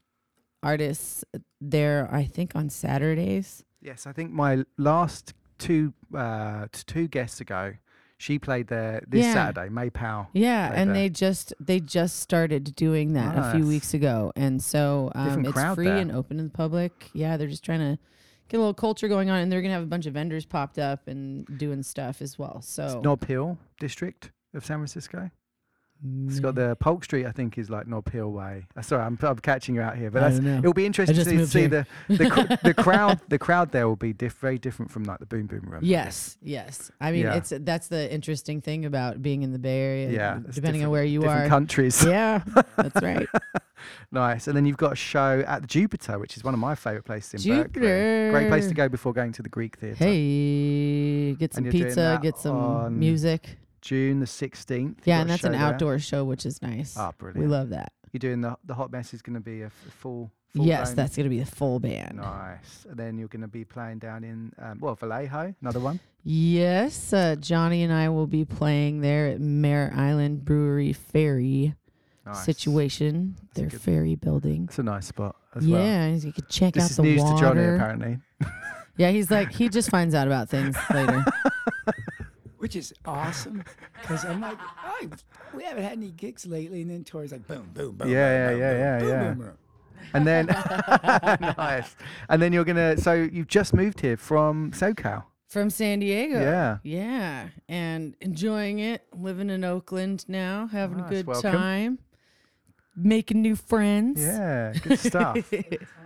[0.62, 1.24] artists
[1.60, 3.64] there, I think, on Saturdays.
[3.80, 7.74] Yes, I think my last two uh, two guests ago,
[8.18, 9.34] She played there this Yeah.
[9.34, 9.68] Saturday.
[9.68, 10.28] May Powell.
[10.32, 10.94] Yeah, and there.
[10.94, 15.74] they just they just started doing that a few weeks ago, and so um, it's
[15.74, 15.96] free there.
[15.96, 17.10] and open to the public.
[17.14, 17.98] Yeah, they're just trying to
[18.48, 20.78] get a little culture going on, and they're gonna have a bunch of vendors popped
[20.78, 22.60] up and doing stuff as well.
[22.62, 25.30] So It's Nob Hill district of San Francisco.
[26.26, 28.66] It's got the Polk Street, I think, is like Nob Hill way.
[28.76, 31.60] Uh, sorry, I'm, I'm catching you out here, but that's, it'll be interesting to see
[31.60, 31.86] here.
[32.08, 33.20] the the, cr- the crowd.
[33.28, 35.80] The crowd there will be diff- very different from like the Boom Boom Room.
[35.84, 36.90] Yes, yes.
[37.00, 37.34] I mean, Yeah.
[37.34, 40.10] it's that's the interesting thing about being in the Bay Area.
[40.10, 41.46] Yeah, depending on where you are.
[41.46, 42.04] countries.
[42.04, 42.42] Yeah,
[42.76, 43.28] that's right.
[44.10, 44.48] nice.
[44.48, 47.46] And then you've got a show at Jupiter, which is one of my favorite places
[47.46, 48.30] in Berkeley.
[48.30, 49.96] Great place to go before going to the Greek Theatre.
[50.04, 53.58] Hey, get some And you're doing pizza, get some music.
[53.82, 54.96] June the 16th.
[55.04, 56.96] Yeah, and that's an outdoor show, which is nice.
[56.96, 57.92] Ah, We love that.
[58.12, 60.30] You're doing the the hot mess is going to be a f- full.
[60.54, 62.16] full Yes, blown- that's going to be the full band.
[62.18, 62.86] Nice.
[62.88, 65.98] And then you're going to be playing down in um, well Vallejo, another one.
[66.22, 71.74] Yes, uh, Johnny and I will be playing there at Mare Island Brewery Ferry
[72.26, 72.44] Nice.
[72.44, 73.34] situation.
[73.54, 74.64] Their good- ferry building.
[74.68, 75.82] It's a nice spot as well.
[75.82, 77.34] yeah, you could check This out is the news water.
[77.36, 78.18] to Johnny apparently.
[78.98, 81.24] Yeah, he's like he just finds out about things later.
[82.62, 83.64] Which is awesome
[84.00, 84.56] because I'm like,
[84.86, 85.08] oh,
[85.52, 88.08] we haven't had any gigs lately, and then Tori's like, boom, boom, boom.
[88.08, 89.58] yeah, boom, yeah, boom, yeah, boom, yeah, boom, boom.
[90.14, 90.46] And then
[91.58, 91.96] nice.
[92.28, 92.96] And then you're gonna.
[92.98, 95.24] So you've just moved here from SoCal.
[95.48, 96.40] From San Diego.
[96.40, 96.78] Yeah.
[96.84, 97.48] Yeah.
[97.68, 101.52] And enjoying it, living in Oakland now, having Nice, a good welcome.
[101.52, 101.98] time,
[102.96, 104.20] making new friends.
[104.22, 105.52] Yeah, good stuff.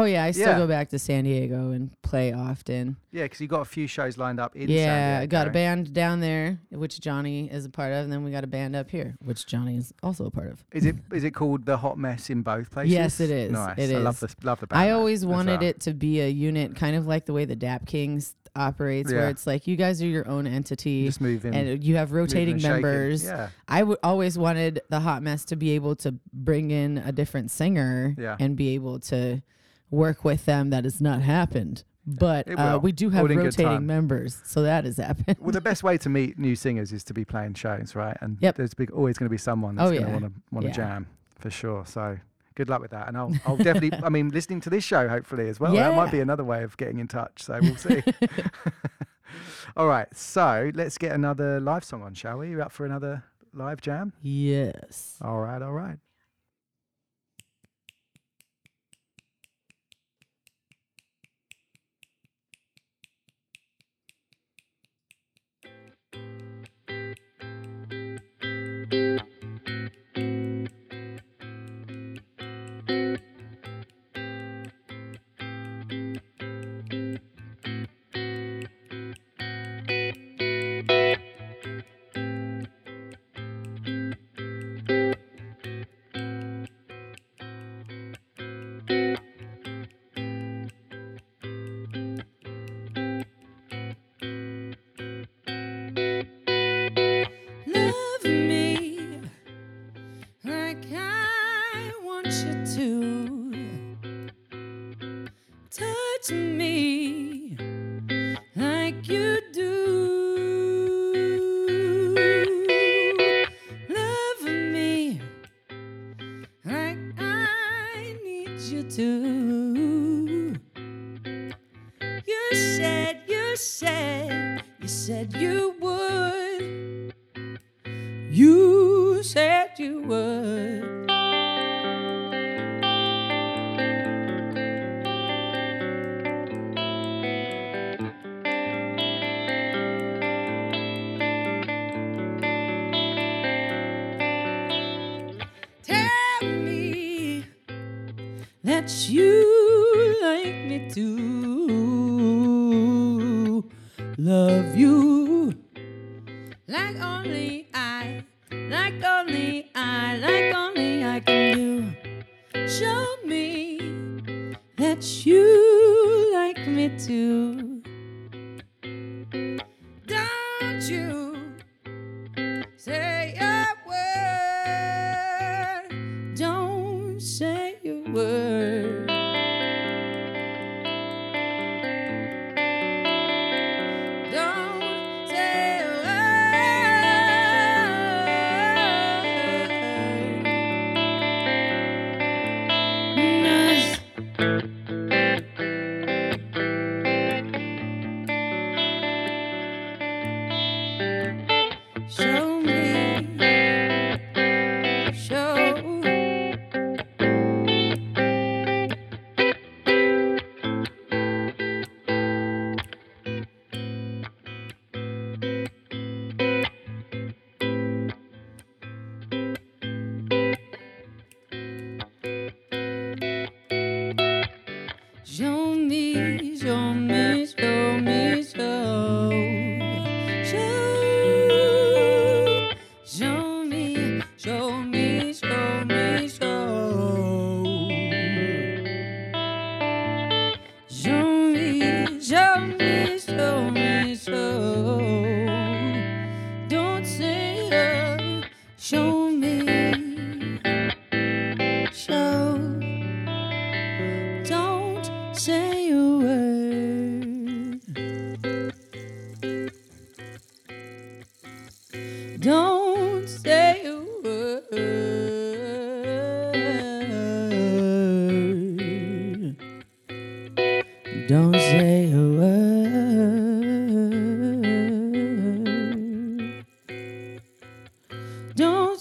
[0.00, 0.24] oh, yeah.
[0.24, 0.58] I still Yeah.
[0.58, 2.96] go back to San Diego and play often.
[3.12, 4.68] Yeah, because you got a few shows lined up in.
[4.68, 4.84] yeah.
[5.18, 5.52] San I got a Diego.
[5.52, 8.04] band down there, which Johnny is a part of.
[8.04, 10.64] And then we got a band up here, which Johnny is also a part of.
[10.72, 12.92] Is it is it called the Hot Mess in both places?
[12.92, 13.52] Yes, it is.
[13.52, 13.78] Nice.
[13.78, 14.34] It I love is.
[14.34, 14.80] the love the band.
[14.80, 15.70] I name always as wanted well.
[15.70, 19.18] it to be a unit, kind of like the way the Dap Kings operates, Yeah.
[19.18, 22.10] where it's like you guys are your own entity, Just move in, and you have
[22.10, 22.82] moving rotating and shaking.
[22.82, 23.24] members.
[23.24, 23.48] Yeah.
[23.68, 27.50] I would always wanted the Hot Mess to be able to bring in a different
[27.50, 28.36] singer Yeah.
[28.40, 29.42] and be able to
[29.90, 30.70] work with them.
[30.70, 35.36] That has not happened, but uh, we do have rotating members, so that has happened.
[35.40, 38.16] Well, the best way to meet new singers is to be playing shows, right?
[38.20, 38.56] And Yep.
[38.56, 40.12] there's big, always going to be someone that's Oh, going to yeah.
[40.18, 40.76] want to want to Yeah.
[40.76, 41.06] jam
[41.38, 41.84] for sure.
[41.86, 42.18] So
[42.54, 43.92] good luck with that, and I'll I'll definitely.
[44.02, 45.74] I mean, listening to this show hopefully as well.
[45.74, 47.42] That might be another way of getting in touch.
[47.42, 48.02] So we'll see.
[49.76, 52.50] all right, so let's get another live song on, shall we?
[52.50, 54.12] You up for another live jam?
[54.22, 55.16] yes.
[55.22, 55.98] All right, all right.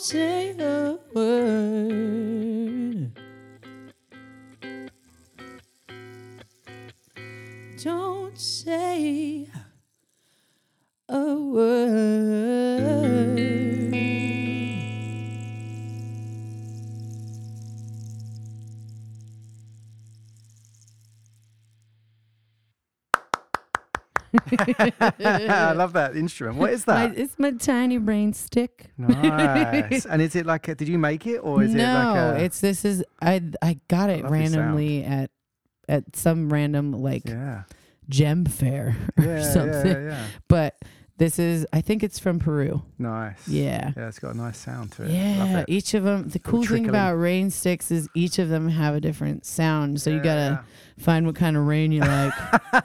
[0.05, 3.09] Say a word.
[7.83, 8.84] Don't say
[24.79, 26.57] I love that instrument.
[26.57, 27.17] What is My- that?
[27.17, 28.87] it's my tiny brain stick.
[28.97, 30.05] nice.
[30.05, 30.67] and is it like?
[30.67, 31.93] A, did you make it, or is no, it
[32.31, 32.43] like a?
[32.43, 35.31] it's this is I I got it randomly at
[35.87, 37.63] at some random like yeah.
[38.09, 40.05] gem fair or Yeah, something.
[40.07, 40.25] yeah.
[40.47, 40.75] But
[41.17, 42.81] this is I think it's from Peru.
[42.99, 43.47] Nice.
[43.47, 43.91] Yeah.
[43.95, 45.11] Yeah, it's got a nice sound to it.
[45.11, 46.27] Yeah, each of them.
[46.29, 50.01] The cool thing about rain sticks is each of them have a different sound.
[50.01, 50.63] So you gotta
[50.97, 52.33] find what kind of rain you like.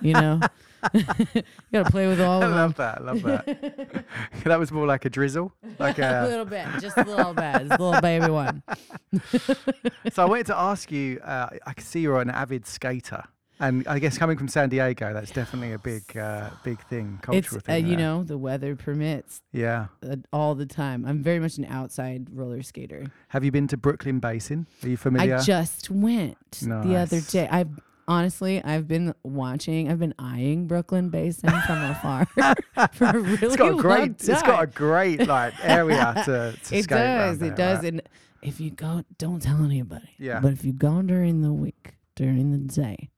[0.01, 0.41] you know,
[0.95, 2.59] you gotta play with all I of them.
[2.59, 2.99] love that.
[2.99, 4.05] I love that.
[4.45, 6.28] that was more like a drizzle, like a a.
[6.28, 8.62] little bit, just a little bit, a little baby one.
[10.12, 11.20] so I wanted to ask you.
[11.20, 13.24] Uh, I can see you're an avid skater,
[13.59, 17.59] and I guess coming from San Diego, that's definitely a big, uh, big thing, cultural
[17.59, 17.87] It's uh, thing.
[17.87, 19.43] you know the weather permits.
[19.53, 19.87] Yeah.
[20.09, 21.05] uh, all the time.
[21.05, 23.07] I'm very much an outside roller skater.
[23.28, 24.66] Have you been to Brooklyn Basin?
[24.83, 25.37] Are you familiar?
[25.37, 27.49] I just went the other day.
[27.51, 27.68] I've
[28.11, 29.90] honestly, I've been watching.
[29.90, 32.26] I've been eyeing Brooklyn Basin from afar
[32.92, 34.11] for a really it's got a long great.
[34.28, 37.38] It's got a great like area to, to it does.
[37.38, 37.78] there, It does.
[37.78, 37.92] right?
[37.94, 38.02] And
[38.42, 40.11] if you go, don't tell anybody.
[40.18, 40.40] Yeah.
[40.40, 43.08] But if you go during the week, during the day,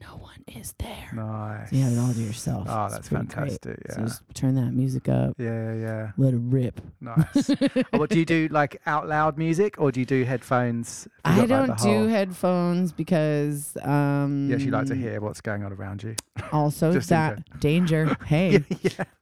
[0.00, 1.10] no one is there.
[1.12, 1.70] Nice.
[1.70, 2.66] So you have it all to yourself.
[2.70, 3.34] Oh, It's that's pretty great.
[3.34, 3.78] fantastic.
[3.92, 4.06] So Yeah.
[4.06, 5.34] just turn that music up.
[5.38, 6.10] Yeah, yeah.
[6.16, 6.80] Let it rip.
[7.00, 7.50] Nice.
[7.92, 8.48] oh, what do you do?
[8.50, 11.08] Like out loud music, or do you do headphones?
[11.24, 15.40] I got, don't the do whole- headphones because um You actually like to hear what's
[15.40, 16.14] going on around you.
[16.52, 18.16] also Just that danger.
[18.26, 18.62] Hey.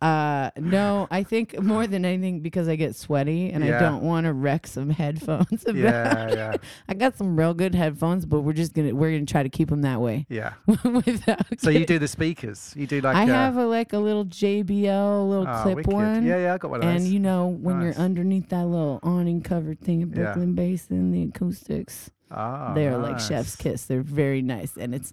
[0.00, 3.76] Uh no, I think more than anything because I get sweaty and Yeah.
[3.76, 5.64] I don't want to wreck some headphones.
[5.66, 6.54] Yeah, yeah.
[6.88, 9.68] I got some real good headphones, but we're just gonna we're gonna try to keep
[9.70, 10.26] them that way.
[10.28, 10.52] Yeah.
[10.84, 12.72] Without So you do the speakers.
[12.76, 13.16] You do like.
[13.16, 15.92] I uh, have a like a little JBL little Oh, clip wicked.
[15.92, 16.26] one.
[16.26, 17.96] Yeah, yeah, I got one of And you know when Nice.
[17.96, 20.14] you're underneath that little awning covered thing at Yeah.
[20.24, 22.10] Brooklyn Basin, the acoustics.
[22.30, 23.84] Ah, they're like chef's kiss.
[23.84, 25.12] They're very nice, and it's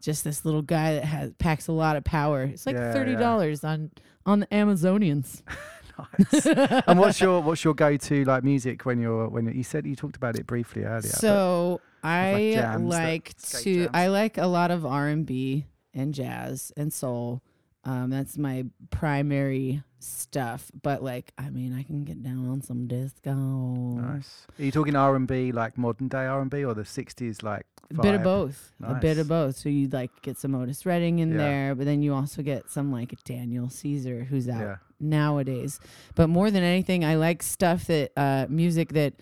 [0.00, 2.44] just this little guy that has packs a lot of power.
[2.44, 2.92] It's like Yeah, yeah.
[2.94, 3.90] thirty dollars on
[4.24, 5.42] on the Amazonians.
[6.86, 9.94] and what's your what's your go to like music when you're when you said you
[9.94, 11.00] talked about it briefly earlier?
[11.02, 13.90] but- So I jams that- like skate to jams.
[13.94, 17.42] I like a lot of R and B and jazz and soul.
[17.84, 20.70] Um, that's my primary stuff.
[20.82, 23.34] But like, I mean, I can get down on some disco.
[23.34, 24.46] Nice.
[24.58, 27.42] Are you talking R and B like modern day R and B or the '60s
[27.42, 27.66] like?
[27.90, 28.24] A bit of vibe?
[28.24, 28.72] both.
[28.82, 29.56] A bit of both.
[29.56, 31.36] So you like get some Otis Redding in Yeah.
[31.36, 34.76] there, but then you also get some like Daniel Caesar who's out Yeah.
[34.98, 35.78] nowadays.
[36.14, 39.14] But more than anything, I like stuff that uh music that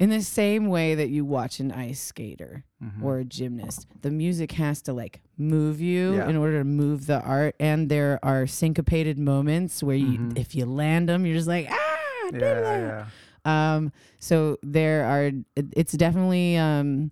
[0.00, 3.02] in the same way that you watch an ice skater Mhm.
[3.02, 6.28] or a gymnast, the music has to like move you Yeah.
[6.28, 7.54] in order to move the art.
[7.60, 10.38] And there are syncopated moments where you, Mhm.
[10.38, 11.96] if you land them, you're just like, ah,
[12.32, 13.06] Yeah, da, da, da." yeah.
[13.76, 17.10] Um, so there are, it's definitely um,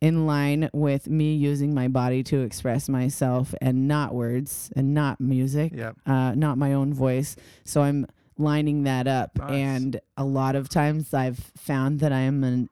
[0.00, 5.20] in line with me using my body to express myself and not words and not
[5.20, 5.96] music, Yep.
[6.06, 7.36] uh, not my own voice.
[7.64, 8.06] So I'm
[8.38, 9.38] lining that up.
[9.38, 9.50] Nice.
[9.50, 12.68] And a lot of times I've found that I am an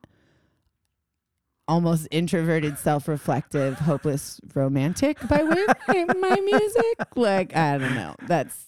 [1.71, 6.85] almost introverted, self-reflective, hopeless romantic by way of my, my music.
[7.15, 8.17] Like I don't know.
[8.27, 8.67] That's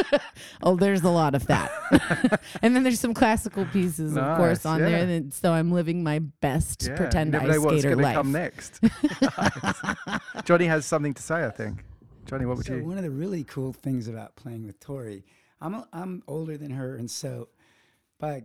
[0.62, 2.40] oh, there's a lot of that.
[2.62, 4.88] and then there's some classical pieces, of course, on yeah.
[4.88, 5.08] there.
[5.08, 8.06] And so I'm living my best Yeah, pretend you never ice know what's skater gonna
[8.06, 8.14] life.
[8.14, 8.80] come next.
[10.44, 11.82] Johnny has something to say, I think.
[12.26, 12.84] Johnny, what would so you?
[12.84, 15.24] one of the really cool things about playing with Tori,
[15.60, 17.48] I'm a, I'm older than her, and so
[18.18, 18.42] by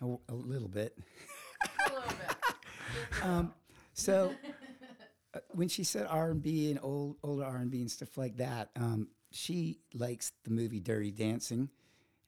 [0.00, 0.96] a, a little bit.
[3.22, 3.52] um,
[3.92, 4.32] so
[5.34, 8.16] uh, when she said R and B and old older R and B and stuff
[8.16, 11.68] like that, um, she likes the movie Dirty Dancing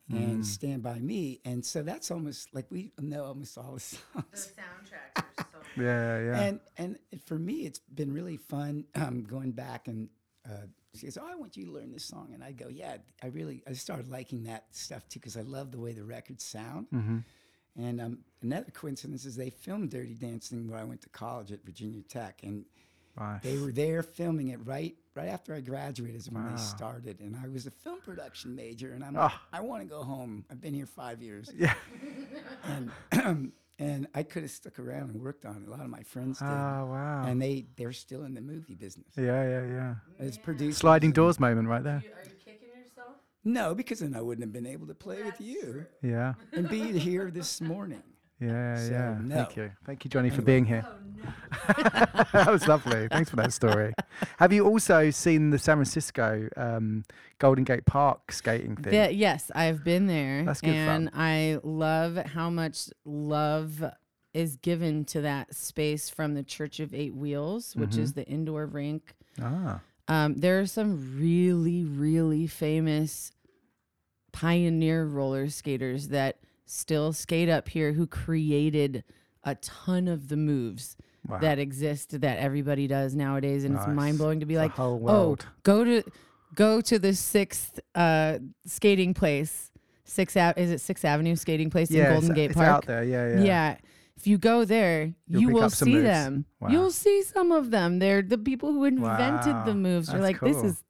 [0.09, 0.45] and Mm.
[0.45, 4.03] Stand by Me, and so that's almost like we know almost all the songs.
[4.31, 5.47] The soundtrackers.
[5.77, 6.41] Yeah, yeah.
[6.41, 10.09] And and for me, it's been really fun um, going back and
[10.49, 12.97] uh, she goes, "Oh, I want you to learn this song," and I go, "Yeah,
[13.23, 16.45] I really." I started liking that stuff too because I love the way the records
[16.45, 16.87] sound.
[16.93, 17.25] Mhm.
[17.79, 21.63] And um, another coincidence is they filmed Dirty Dancing where I went to college at
[21.65, 22.65] Virginia Tech, and
[23.43, 26.51] they were there filming it right right after I graduated is when Wow.
[26.57, 29.21] they started, and I was a film production major, and I'm Oh.
[29.23, 30.45] like, I want to go home.
[30.51, 31.51] I've been here five years.
[31.57, 31.75] Yeah.
[32.65, 32.91] and
[33.79, 35.69] and I could have stuck around and worked on it.
[35.69, 36.47] A lot of my friends did.
[36.47, 37.25] Oh, wow.
[37.27, 39.09] And they they're still in the movie business.
[39.17, 39.95] Yeah, yeah, yeah.
[40.19, 40.79] As producers.
[40.79, 41.97] Sliding doors moment right there.
[41.97, 43.17] Are you, are you kicking yourself?
[43.45, 45.87] No, because then I wouldn't have been able to play with you.
[46.03, 46.35] Yeah.
[46.53, 48.03] And be here this morning.
[48.41, 49.19] Yeah, So, yeah.
[49.23, 49.35] no.
[49.35, 49.71] Thank you.
[49.85, 50.87] Thank you, Jonny, for being here.
[52.33, 53.09] that was lovely.
[53.09, 53.95] Thanks for that story.
[54.39, 57.05] Have you also seen the San Francisco um,
[57.39, 58.93] Golden Gate Park skating thing?
[58.93, 60.45] The- yes, I've been there.
[60.45, 61.21] That's good and fun.
[61.21, 63.83] I love how much love
[64.35, 68.15] is given to that space from the Church of Eight Wheels, which is Mhm.
[68.17, 69.15] the indoor rink.
[69.41, 69.81] Ah.
[70.09, 73.33] Um, there are some really, really famous
[74.33, 76.37] pioneer roller skaters that
[76.67, 79.05] still skate up here who created
[79.45, 80.97] a ton of the moves
[81.29, 81.39] Wow.
[81.39, 83.65] that exist that everybody does nowadays.
[83.65, 86.03] And it's mind blowing to be It's like, oh, go to
[86.55, 89.73] go to the sixth uh, skating place.
[90.37, 92.69] Ave- is it Sixth Avenue skating place Yeah, in Golden it's- Gate it's Park?
[92.69, 93.43] out there, yeah, yeah.
[93.45, 93.77] Yeah.
[94.17, 96.05] If you go there, You'll you will see moves.
[96.05, 96.45] them.
[96.61, 96.69] Wow.
[96.69, 97.99] You'll see some of them.
[97.99, 100.11] They're the people who invented Wow, the moves.
[100.13, 100.83] You're like, this is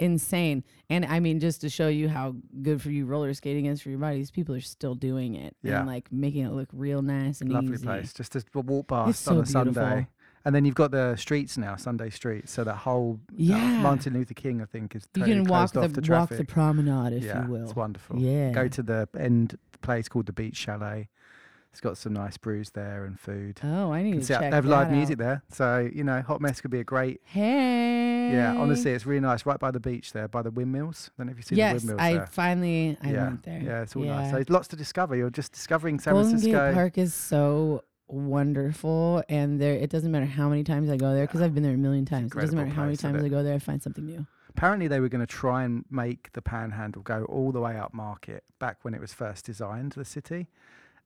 [0.00, 0.64] insane.
[0.88, 3.90] And I mean, just to show you how good for you roller skating is for
[3.90, 5.78] your body, these people are still doing it Yeah.
[5.78, 7.86] and like making it look real nice and Lovely easy.
[7.86, 8.12] place.
[8.12, 10.08] Just to walk past so on a Sunday.
[10.44, 12.50] And then you've got the streets now, Sunday streets.
[12.50, 13.42] So that whole uh,
[13.82, 16.28] Martin Luther King, I think, is You totally can walk closed off the, the walk
[16.30, 17.64] the promenade, if yeah, you will.
[17.64, 18.18] It's wonderful.
[18.18, 18.50] Yeah.
[18.52, 21.08] Go to the end place called the Beach Chalet.
[21.72, 23.60] It's got some nice brews there and food.
[23.62, 25.18] Oh, I need to out- check They have live that music out.
[25.18, 27.20] there, so you know, Hot Mess could be a great.
[27.24, 28.32] Hey.
[28.32, 29.46] Yeah, honestly, it's really nice.
[29.46, 31.10] Right by the beach there, by the windmills.
[31.10, 32.26] I don't know if you see yes, the windmills I there.
[32.26, 33.60] finally I yeah, went there.
[33.60, 34.20] yeah, it's all yeah.
[34.20, 34.30] nice.
[34.32, 35.14] So lots to discover.
[35.16, 36.68] You're just discovering San Golden Francisco.
[36.68, 41.14] Gate Park is so wonderful, and there it doesn't matter how many times I go
[41.14, 42.32] there because I've been there a million times.
[42.32, 43.22] It doesn't matter how many times?
[43.22, 44.26] I go there, I find something new.
[44.48, 47.94] Apparently, they were going to try and make the Panhandle go all the way up
[47.94, 50.48] Market back when it was first designed, the city.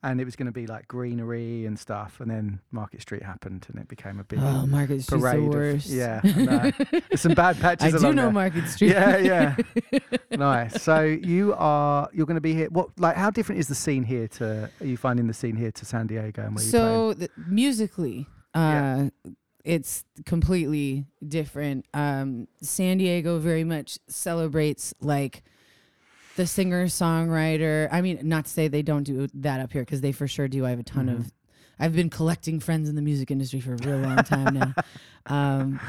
[0.06, 2.20] And it was going to be like greenery and stuff.
[2.20, 5.38] And then Market Street happened and it became a big Oh, Market Street's the parade.
[5.38, 5.86] of- worst.
[5.88, 6.20] yeah.
[6.22, 6.70] Know.
[7.08, 8.30] There's some bad patches I do know there.
[8.32, 8.90] Market Street.
[8.90, 9.56] Yeah, yeah.
[10.30, 10.82] nice.
[10.82, 12.68] So you are, you're going to be here.
[12.70, 15.72] What, like, how different is the scene here to, are you finding the scene here
[15.72, 19.30] to San Diego and where you So the, musically, uh, Yeah.
[19.64, 21.86] it's completely different.
[21.94, 25.42] Um, San Diego very much celebrates like
[26.36, 27.88] the singer songwriter.
[27.92, 30.48] I mean, not to say they don't do that up here because they for sure
[30.48, 30.64] do.
[30.66, 31.18] I have a ton Mhm.
[31.20, 31.32] of.
[31.78, 34.74] I've been collecting friends in the music industry for a real long time now.
[35.26, 35.80] Um,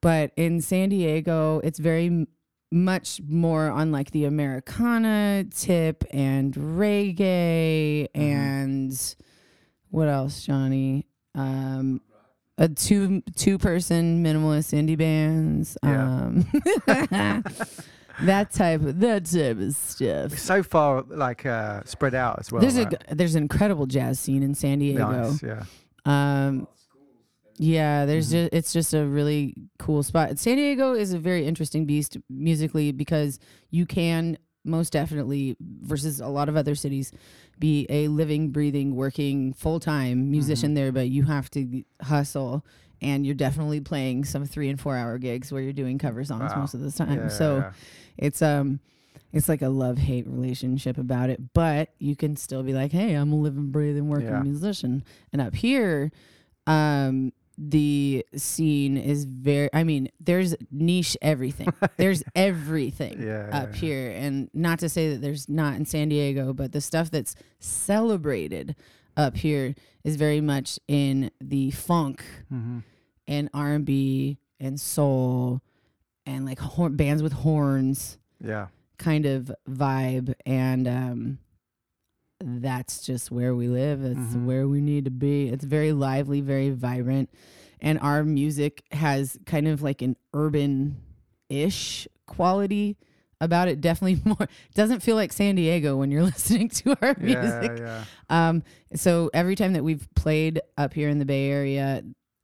[0.00, 2.28] but in San Diego, it's very m-
[2.70, 9.14] much more on like the Americana tip and reggae and
[9.90, 11.06] what else, Jonny?
[11.34, 12.00] Um,
[12.56, 15.76] a two two person minimalist indie bands.
[15.82, 16.04] Yeah.
[16.04, 16.46] Um,
[18.22, 20.32] that type of that type of stuff.
[20.32, 22.60] It's so far, like, uh, spread out as well.
[22.60, 22.94] there's right?
[23.08, 25.10] a there's an incredible jazz scene in San Diego.
[25.10, 25.64] Nice, yeah.
[26.06, 26.66] Um,
[27.56, 28.44] yeah, there's Mm-hmm.
[28.44, 30.38] just it's just a really cool spot.
[30.38, 33.38] San Diego is a very interesting beast musically because
[33.70, 37.12] you can most definitely versus a lot of other cities
[37.58, 40.74] be a living, breathing, working full time musician Mm-hmm.
[40.74, 42.64] there, but you have to hustle.
[43.02, 46.52] And you're definitely playing some three and four hour gigs where you're doing cover songs
[46.54, 46.60] Wow.
[46.62, 47.18] most of the time.
[47.18, 47.72] Yeah, so yeah.
[48.16, 48.80] it's um
[49.32, 53.14] it's like a love hate relationship about it, but you can still be like, hey,
[53.14, 54.42] I'm a living, breathing, working Yeah.
[54.42, 55.02] musician.
[55.32, 56.12] And up here,
[56.68, 61.68] um, the scene is very I mean, there's niche everything.
[61.98, 63.76] there's everything Yeah, up yeah.
[63.80, 64.10] here.
[64.10, 68.74] And not to say that there's not in San Diego, but the stuff that's celebrated
[69.16, 72.82] up here is very much in the funk Mhm.
[73.26, 75.60] and R and B and soul
[76.26, 78.68] and like horn, bands with horns Yeah.
[78.98, 81.38] kind of vibe and um
[82.40, 84.44] that's just where we live it's Mhm.
[84.44, 87.30] where we need to be it's very lively very vibrant
[87.80, 90.96] and our music has kind of like an urban
[91.48, 92.96] ish quality
[93.40, 97.40] about it definitely more doesn't feel like San Diego when you're listening to our Yeah,
[97.40, 98.04] music yeah.
[98.30, 98.62] um
[98.94, 102.02] so every time that we've played up here in the Bay Area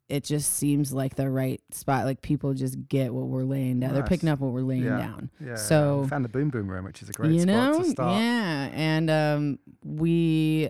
[0.08, 3.94] it just seems like the right spot like people just get what we're laying down
[3.94, 4.98] they're picking up what we're laying yeah.
[4.98, 5.54] down Yeah.
[5.54, 7.84] so I found the Boom Boom Room, which is a great you spot know to
[7.90, 8.20] start.
[8.20, 10.68] yeah and um we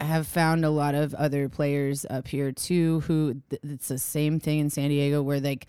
[0.00, 4.40] have found a lot of other players up here too who th- it's the same
[4.40, 5.66] thing in San Diego where like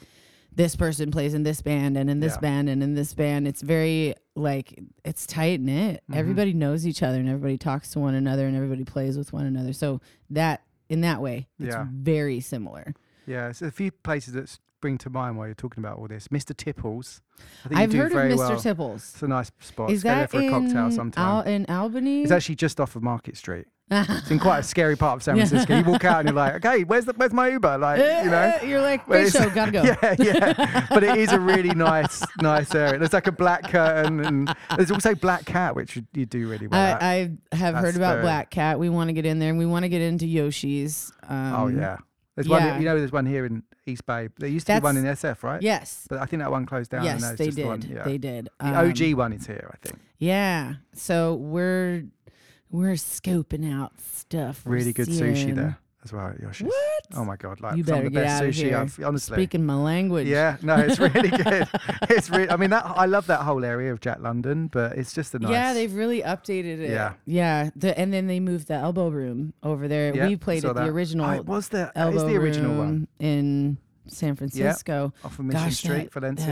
[0.56, 2.40] this person plays in this band and in this Yeah.
[2.40, 6.16] band and in this band it's very like it's tight knit Mhm.
[6.16, 9.46] everybody knows each other and everybody talks to one another and everybody plays with one
[9.46, 10.00] another so
[10.30, 11.86] that in that way it's Yeah.
[11.92, 12.94] very similar
[13.28, 16.08] Yeah, there's a few places that s- bring to mind while you're talking about all
[16.08, 16.28] this?
[16.28, 16.56] Mr.
[16.56, 17.22] Tipples.
[17.72, 18.38] I do heard of Mr.
[18.38, 18.60] well.
[18.60, 19.14] Tipples.
[19.16, 19.90] It's a nice spot.
[19.90, 21.26] Is Let's that for a cocktail in sometime.
[21.28, 22.22] Al- in Albany?
[22.22, 23.66] It's actually just off of Market Street.
[23.92, 25.78] It's in quite a scary part of San Francisco.
[25.78, 27.78] You walk out and you're like, okay, where's the, where's my Uber?
[27.78, 29.84] Like, you know, You're like, But it's- Bishop, gotta go.
[29.84, 30.88] Yeah, yeah.
[30.90, 32.98] but it is a really nice, nice area.
[32.98, 36.68] There's like a black curtain, and there's also Black Cat, which you, you do really
[36.68, 36.80] well.
[36.80, 37.04] at.
[37.04, 38.80] I, I have That's heard about very- Black Cat.
[38.80, 41.12] We want to get in there, and we want to get into Yoshi's.
[41.28, 41.98] Um, Oh yeah.
[42.36, 42.72] There's yeah.
[42.72, 44.28] one, you know, there's one here in East Bay.
[44.40, 45.62] There used to be one in SF, right?
[45.62, 46.06] Yes.
[46.10, 47.06] But I think that one closed down.
[47.06, 47.92] Yes, that's they just the one- did.
[47.92, 48.04] yeah.
[48.04, 48.50] They did.
[48.60, 50.00] The OG Um, one is here, I think.
[50.18, 50.74] Yeah.
[50.94, 52.04] So we're
[52.72, 54.62] we're scoping out stuff.
[54.66, 56.68] Really good sushi there as well at Yoshi's.
[56.68, 57.06] What?
[57.16, 57.62] Oh my god!
[57.62, 58.74] Like You some of the best sushi.
[58.74, 59.36] I've honestly.
[59.36, 60.28] Speaking my language.
[60.28, 61.68] Yeah, no, it's really good.
[62.10, 62.50] it's really.
[62.50, 65.40] I mean, that I love that whole area of Jack London, but it's just a
[65.40, 65.52] nice.
[65.52, 66.90] Yeah, they've really updated it.
[66.92, 67.14] Yeah.
[67.26, 67.70] yeah.
[67.76, 70.16] The, and then they moved the elbow room over there.
[70.16, 71.26] Yeah, we played at the original.
[71.28, 73.08] Oh, it was the- that elbow is the original one.
[73.20, 75.14] in San Francisco.
[75.24, 76.46] off of Mission Gosh, Street, that- Valencia.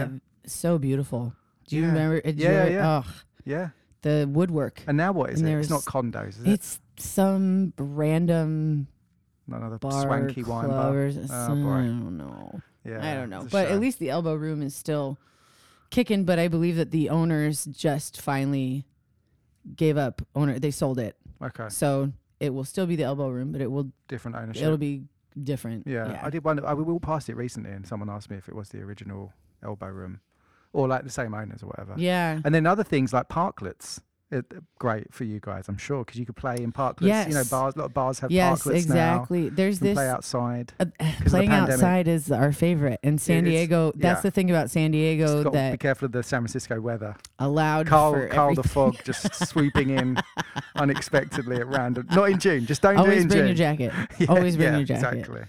[0.43, 1.33] that- so beautiful.
[1.67, 1.87] Do you Yeah.
[1.89, 2.15] remember?
[2.17, 2.89] uh, Yeah, yeah, Joy- yeah.
[2.97, 3.05] ugh.
[3.45, 3.69] Yeah.
[4.03, 4.83] The woodwork.
[4.85, 5.57] And now what is And it?
[5.59, 6.47] It's not condos, is it?
[6.47, 8.87] It's some random
[9.51, 10.95] Another bar swanky wine bar.
[10.95, 12.61] or Oh, I don't know.
[12.85, 13.47] Yeah, I don't know.
[13.49, 13.73] But shame.
[13.75, 15.17] at least the elbow room is still
[15.89, 16.23] kicking.
[16.25, 18.85] But I believe that the owners just finally
[19.75, 20.59] gave up owner.
[20.59, 21.15] They sold it.
[21.41, 21.69] Okay.
[21.69, 24.63] So it will still be the elbow room, but it will Different ownership.
[24.63, 25.03] It'll be
[25.41, 25.87] different.
[25.87, 26.65] Yeah, I did wonder.
[26.65, 29.31] I we walked past it recently, and someone asked me if it was the original
[29.63, 30.19] elbow room,
[30.73, 31.93] or like the same owners or whatever.
[31.97, 32.39] Yeah.
[32.43, 33.99] And then other things like parklets.
[34.31, 37.01] It, great for you guys, I'm sure, because you could play in parklets.
[37.05, 37.27] Yes.
[37.27, 37.75] You know, bars.
[37.75, 39.43] A lot of bars have Yes, parklets exactly.
[39.43, 39.49] now.
[39.53, 40.73] There's this play outside.
[40.79, 43.91] Uh, 'cause of the playing outside is our favorite, in San It- Diego.
[43.95, 44.21] That's yeah.
[44.21, 47.15] the thing about San Diego gotta be careful of the San Francisco weather.
[47.37, 50.17] allowed Karl, for Karl the fog just swooping in
[50.77, 52.07] unexpectedly at random.
[52.11, 52.65] Not in June.
[52.65, 53.47] Just don't do it Always in bring June.
[53.47, 53.93] your jacket.
[54.19, 55.17] Yeah, Always bring yeah, your jacket.
[55.19, 55.41] Exactly.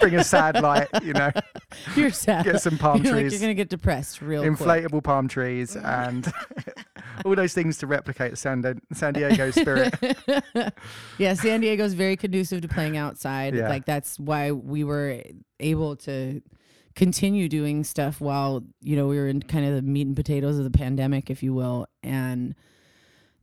[0.00, 1.30] Bring a sad light, you know.
[1.96, 2.44] You're sad.
[2.44, 3.32] Get some palm You're like, trees.
[3.32, 4.52] you're gonna get depressed real quick.
[4.58, 6.30] inflatable palm trees and
[7.24, 9.94] all those things to replicate San, Di- San Diego spirit.
[11.18, 13.54] yeah, San Diego's very conducive to playing outside.
[13.54, 13.68] Yeah.
[13.68, 15.22] Like that's why we were
[15.60, 16.42] able to
[16.96, 20.58] continue doing stuff while, you know, we were in kind of the meat and potatoes
[20.58, 21.86] of the pandemic, if you will.
[22.02, 22.54] And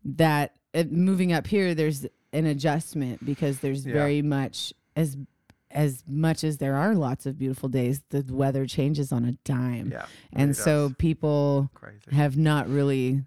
[0.04, 3.94] that uh, moving up here, there's an adjustment because there's Yeah.
[3.94, 5.18] very much as
[5.72, 9.90] as much as there are lots of beautiful days, the weather changes on a dime.
[9.92, 10.98] Yeah, and so does.
[10.98, 11.70] people
[12.12, 13.24] have not really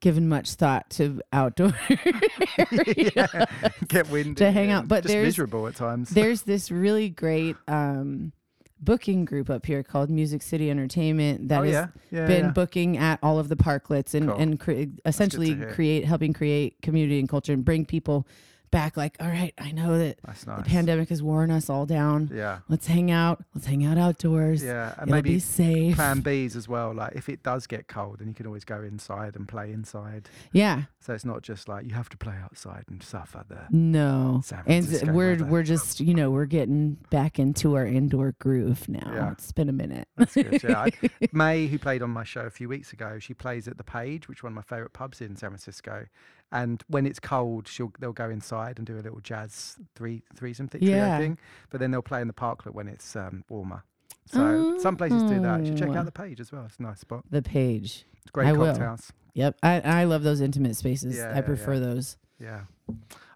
[0.00, 1.72] given much thought to outdoor
[2.96, 3.46] Yeah,
[3.88, 4.34] Get windy.
[4.36, 4.86] to hang out.
[4.88, 6.10] But just there's miserable at times.
[6.14, 8.32] There's this really great um,
[8.80, 11.86] booking group up here called Music City Entertainment that Oh, has yeah.
[12.10, 14.38] Yeah, been booking at all of the parklets and Cool.
[14.38, 18.26] and cre- essentially create helping create community and culture and bring people
[18.70, 18.96] back.
[18.96, 22.30] Like, all right, I know that That's the pandemic has worn us all down.
[22.34, 22.58] Yeah.
[22.68, 23.44] let's hang out.
[23.54, 24.62] Let's hang out outdoors.
[24.62, 25.96] Yeah, and It'll maybe be safe.
[25.96, 26.92] Plan Bs as well.
[26.92, 30.28] Like if it does get cold, then you can always go inside and play inside.
[30.52, 30.82] Yeah.
[31.00, 34.86] So it's not just like you have to play outside and suffer the No, and
[35.14, 35.44] we're weather.
[35.44, 39.10] we're just you know we're getting back into our indoor groove now.
[39.12, 39.32] Yeah.
[39.32, 40.08] It's been a minute.
[40.16, 40.62] That's good.
[40.62, 40.90] Yeah, I,
[41.32, 44.28] May, who played on my show a few weeks ago, she plays at the Page,
[44.28, 46.06] which is one of my favourite pubs in San Francisco.
[46.54, 50.68] And when it's cold, she'll they'll go inside and do a little jazz three threesome
[50.68, 51.18] th- trio Yeah.
[51.18, 51.36] thing.
[51.68, 53.82] But then they'll play in the parklet when it's um, warmer.
[54.26, 55.60] So some places do that.
[55.60, 55.96] You should check Oh.
[55.96, 56.64] out the Page as well.
[56.64, 57.24] It's a nice spot.
[57.28, 58.06] The page.
[58.22, 58.66] It's great I will.
[58.66, 59.12] cocktails.
[59.34, 59.56] Yep.
[59.62, 61.16] I, I love those intimate spaces.
[61.16, 61.80] Yeah, I yeah, prefer yeah.
[61.80, 62.16] those.
[62.40, 62.62] Yeah.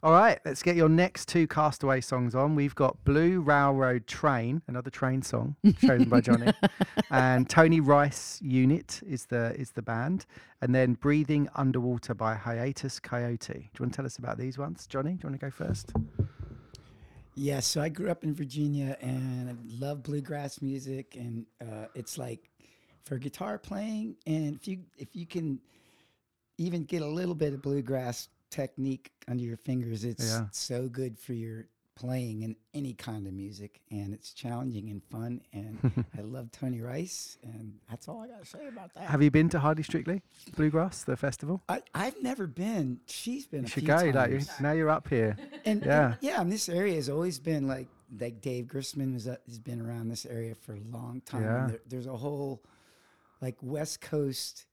[0.03, 2.55] All right, let's get your next two Castaway songs on.
[2.55, 6.53] We've got Blue Railroad Train, another train song chosen by Jonny,
[7.11, 10.27] and Tony Rice Unit is the is the band,
[10.63, 13.49] and then Breathing Underwater by Hiatus Kaiyote.
[13.49, 15.13] Do you want to tell us about these ones, Jonny?
[15.13, 15.93] Do you want to go first?
[17.35, 22.19] Yeah, so I grew up in Virginia and I love bluegrass music, and uh, it's
[22.19, 22.51] like
[23.05, 25.61] for guitar playing, and if you if you can
[26.59, 30.47] even get a little bit of bluegrass technique under your fingers, it's Yeah.
[30.53, 35.41] so good for your playing in any kind of music, and it's challenging and fun.
[35.53, 39.03] And I love Tony Rice, and that's all I got to say about that.
[39.11, 40.23] Have you been to Hardly Strictly
[40.57, 41.61] Bluegrass, the festival?
[41.69, 43.01] I, I've never been.
[43.07, 43.63] She's been.
[43.63, 44.19] You a should few go.
[44.19, 45.37] Like you- now you're up here.
[45.65, 46.07] And yeah.
[46.07, 47.89] and, yeah, and this area has always been like
[48.21, 51.43] like Dave Grisman was, uh, has been around this area for a long time.
[51.43, 51.67] Yeah.
[51.69, 52.63] There, there's a whole
[53.43, 54.67] like West Coast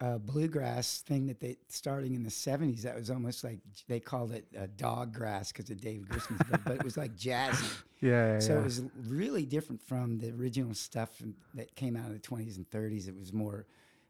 [0.00, 2.82] uh, bluegrass thing that they starting in the 70s.
[2.82, 3.58] That was almost like
[3.88, 7.16] they called it uh, dawg grass because of Dave Grisman, but, but it was like
[7.16, 7.70] jazzy.
[8.00, 8.60] Yeah, yeah, So yeah.
[8.60, 11.22] it was really different from the original stuff
[11.54, 13.08] that came out of the 20s and 30s.
[13.08, 13.64] It was more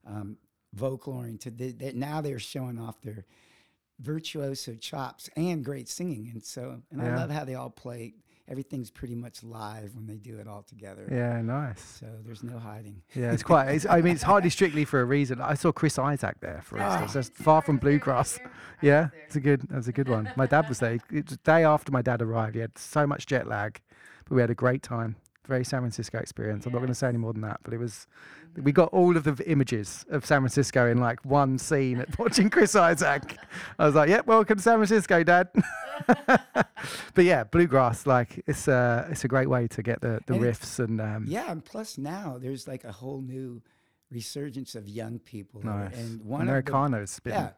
[0.05, 0.37] um,
[0.73, 1.57] vocal oriented.
[1.57, 3.25] They, they, now they're showing off their
[4.01, 6.29] virtuoso chops and great singing.
[6.33, 8.15] And so, and I love how they all play
[8.49, 11.09] everything's pretty much live when they do it all together.
[11.11, 11.81] Yeah, nice.
[12.01, 13.03] So there's no hiding.
[13.15, 13.69] Yeah, it's quite.
[13.69, 15.41] It's, I mean, it's hardly strictly for a reason.
[15.41, 17.03] I saw Chris Isaak there, for Ah.
[17.03, 17.29] instance.
[17.29, 18.39] That's far from bluegrass.
[18.83, 19.63] Yeah, it's a good.
[19.71, 20.31] That's a good one.
[20.37, 20.95] My dad was there.
[20.95, 22.55] It was the day after my dad arrived.
[22.55, 23.81] He had so much jet lag,
[24.29, 25.17] but we had a great time.
[25.47, 26.67] Very San Francisco experience.
[26.67, 28.07] I'm not going to say any more than that, but it was.
[28.63, 32.19] We got all of the v- images of San Francisco in like one scene at
[32.19, 33.39] watching Chris Isaak.
[33.79, 35.49] I was like, "Yep, welcome to San Francisco, Dad."
[37.15, 40.43] but yeah, bluegrass, like it's a it's a great way to get the the And
[40.43, 43.63] riffs and um, Yeah, and plus now there's like a whole new
[44.11, 45.61] resurgence of young people.
[45.63, 47.51] there, And one of the- Americana's been- yeah.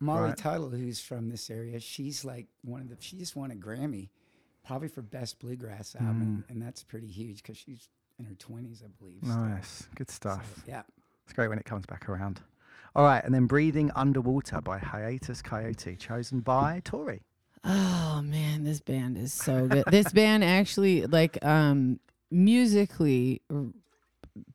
[0.00, 0.36] Molly Right.
[0.36, 2.96] Tuttle, who's from this area, she's like one of the.
[2.98, 4.08] She just won a Grammy,
[4.66, 6.50] probably for best bluegrass album, Mm.
[6.50, 7.88] and that's pretty huge because she's
[8.18, 9.20] in her twenties, I believe.
[9.22, 10.64] so- Nice, good stuff.
[10.66, 10.82] yeah.
[11.24, 12.40] it's great when it comes back around.
[12.96, 17.22] All right, and then "Breathing Underwater" by Hiatus Kaiyote, chosen by Tori.
[17.64, 19.84] Oh man, this band is so good.
[19.90, 23.66] this band actually like um musically r-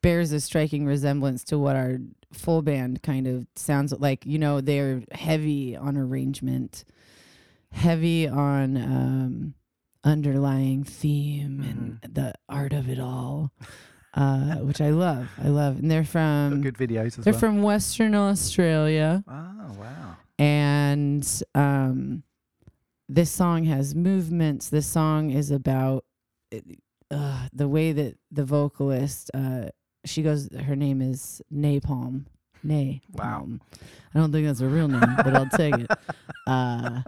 [0.02, 1.98] bears a striking resemblance to what our
[2.32, 4.26] full band kind of sounds like.
[4.26, 6.84] You know, they're heavy on arrangement,
[7.72, 9.54] heavy on um
[10.04, 11.60] underlying theme
[12.02, 13.52] and the art of it all.
[14.14, 15.28] Uh, which I love.
[15.42, 15.78] I love.
[15.78, 17.40] And they're from good videos They're well.
[17.40, 20.16] from Western Australia Oh wow!
[20.38, 22.22] and um,
[23.08, 24.68] this song has movements.
[24.68, 26.04] This song is about
[27.10, 29.68] uh, the way that the vocalist, uh,
[30.04, 32.26] she goes, her name is Nai Palm.
[32.62, 33.00] Nay.
[33.12, 33.46] Wow.
[34.14, 35.90] I don't think that's a real name, but I'll take it.
[36.46, 37.02] Uh,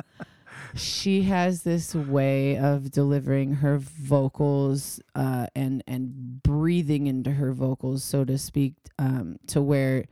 [0.75, 8.05] she has this way of delivering her vocals uh, and and breathing into her vocals,
[8.05, 10.05] so to speak, um, to where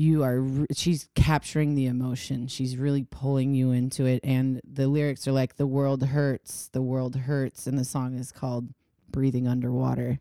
[0.00, 0.42] you are
[0.74, 2.48] she's capturing the emotion.
[2.48, 4.20] She's really pulling you into it.
[4.24, 8.32] And the lyrics are like the world hurts the world hurts and the song is
[8.32, 8.68] called
[9.10, 10.18] breathing underwater.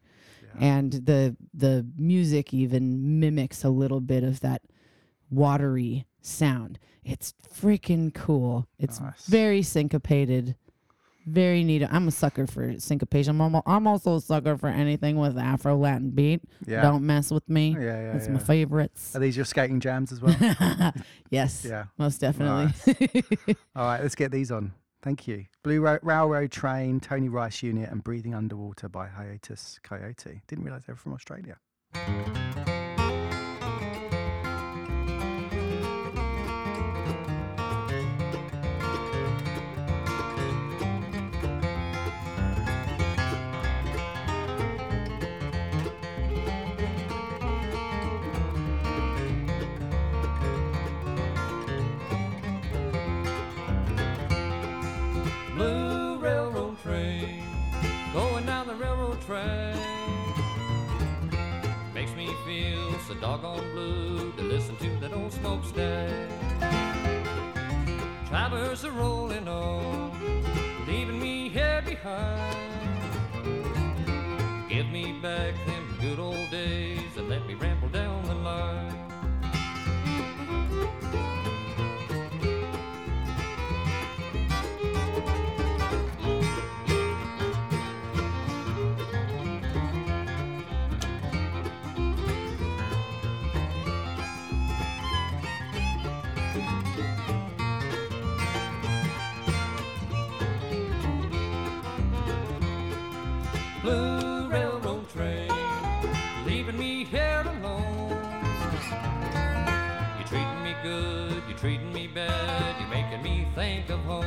[0.59, 4.63] And the the music even mimics a little bit of that
[5.29, 6.79] watery sound.
[7.05, 8.67] It's freaking cool.
[8.77, 10.55] It's very syncopated
[11.29, 15.37] very neat i'm a sucker for syncopation i'm, I'm also a sucker for anything with
[15.37, 16.81] afro latin beat Yeah.
[16.81, 18.33] don't mess with me Yeah, yeah, that's yeah.
[18.33, 20.35] my favorites Are these your skating jams as well?
[21.29, 21.85] Yes, Yeah.
[21.97, 22.65] most definitely.
[22.87, 23.55] Nice.
[23.75, 24.73] All right, let's get these on.
[25.03, 25.45] Thank you.
[25.63, 30.41] Blue Ro- Railroad Train, Tony Rice Unit, and Breathing Underwater by Hiatus Kaiyote.
[30.47, 31.57] Didn't realize they were from Australia.
[59.29, 59.75] Track
[61.93, 66.09] makes me feel so doggone blue to listen to that old smokestack.
[68.27, 70.11] Travelers are rolling on,
[70.87, 72.55] leaving me here behind.
[74.67, 77.53] Give me back them good old days and let me
[112.27, 114.25] bad, you're making me think of home.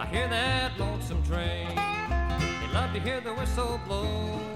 [0.00, 4.55] I hear that lonesome train, they love to hear the whistle blow.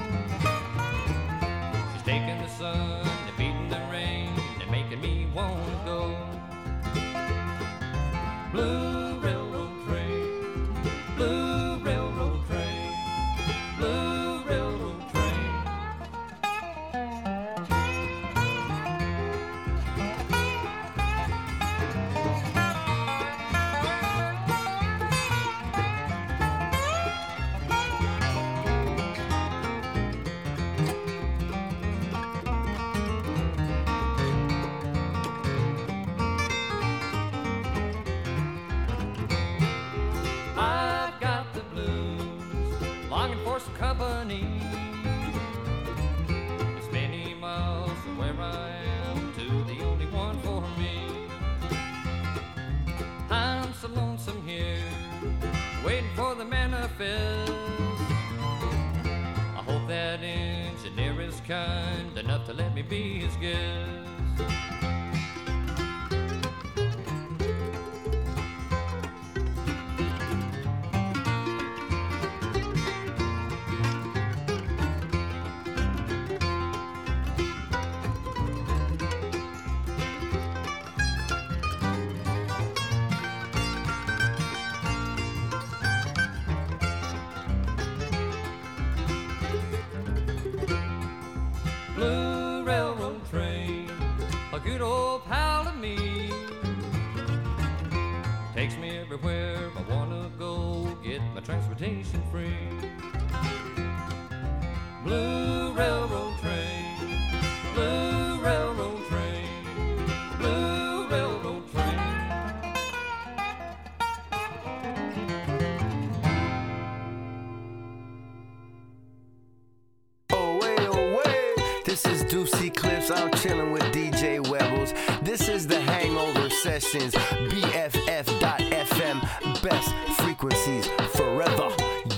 [126.91, 127.15] Sessions.
[127.53, 129.23] BFF.FM.
[129.63, 131.71] Best frequencies forever.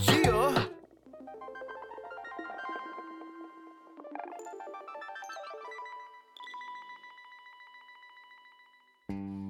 [0.08, 0.64] Yeah.
[9.08, 9.41] The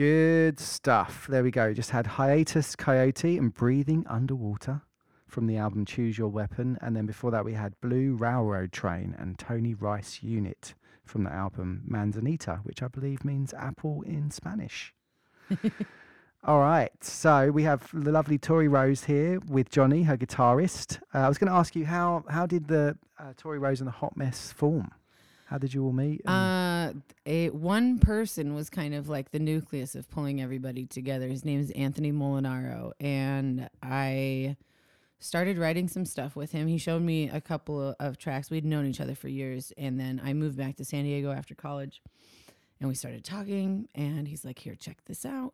[0.00, 1.26] Good stuff.
[1.28, 1.74] There we go.
[1.74, 4.80] Just had Hiatus Kaiyote and Breathing Underwater
[5.26, 6.78] from the album Choose Your Weapon.
[6.80, 10.72] And then before that, we had Blue Railroad Train and Tony Rice Unit
[11.04, 14.94] from the album Manzanita, which I believe means apple in Spanish.
[16.44, 16.92] All right.
[17.04, 20.98] So we have the lovely Tori Roze here with Jonny, her guitarist.
[21.14, 23.86] Uh, I was going to ask you how how did the uh, Tori Roze and
[23.86, 24.92] the Hot Mess form?
[25.50, 26.22] How did you all meet?
[26.28, 26.92] Uh,
[27.26, 31.26] a one person was kind of like the nucleus of pulling everybody together.
[31.26, 34.56] His name is Anthony Molinaro, and I
[35.18, 36.68] started writing some stuff with him.
[36.68, 38.48] He showed me a couple of, of tracks.
[38.48, 41.56] We'd known each other for years, and then I moved back to San Diego after
[41.56, 42.00] college,
[42.78, 43.88] and we started talking.
[43.96, 45.52] And he's like, "Here, check this out."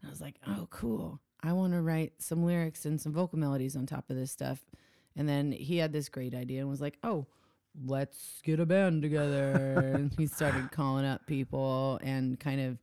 [0.00, 1.20] And I was like, "Oh, cool!
[1.40, 4.66] I want to write some lyrics and some vocal melodies on top of this stuff."
[5.14, 7.26] And then he had this great idea and was like, "Oh."
[7.84, 9.52] Let's get a band together.
[9.94, 12.78] and he started calling up people and kind of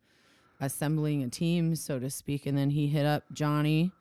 [0.60, 2.46] assembling a team, so to speak.
[2.46, 3.92] And then he hit up Jonny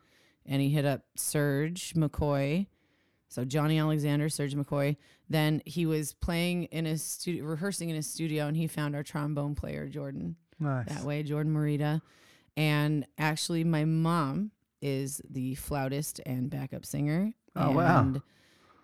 [0.45, 2.67] and he hit up Serge McCoy.
[3.27, 4.95] So Jonny Alexander, Serge McCoy.
[5.29, 9.03] Then he was playing in his studio, rehearsing in his studio, and he found our
[9.03, 10.35] trombone player, Jordan.
[10.59, 10.87] Nice.
[10.87, 12.01] That way, Jordan Morita.
[12.55, 14.51] And actually, my mom
[14.81, 17.33] is the flautist and backup singer.
[17.55, 18.01] Oh, wow.
[18.01, 18.21] and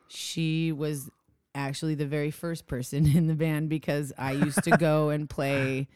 [0.08, 1.12] she was
[1.56, 5.88] actually the very first person in the band because I used to go and play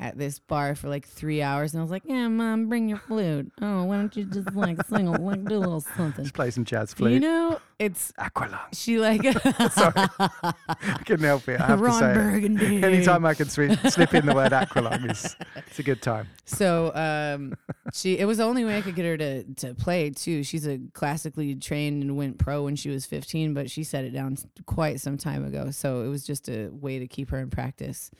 [0.00, 2.96] at this bar for like three hours, and I was like, "Yeah, mom, bring your
[2.98, 3.52] flute.
[3.60, 6.50] Oh, why don't you just like sing, a, like do a little something." Just play
[6.50, 7.12] some jazz flute.
[7.12, 8.58] You know, it's Aqualung.
[8.72, 9.22] She like
[9.72, 11.60] Sorry, I couldn't help it.
[11.60, 12.14] I have Ron to say, it.
[12.14, 12.82] Burgundy.
[12.82, 16.28] anytime I can slip in the word aqualung is it's a good time.
[16.46, 17.54] So um,
[17.92, 20.42] she it was the only way I could get her to to play too.
[20.44, 24.10] She's a classically trained and went pro when she was 15, but she set it
[24.10, 25.70] down quite some time ago.
[25.72, 28.10] So it was just a way to keep her in practice.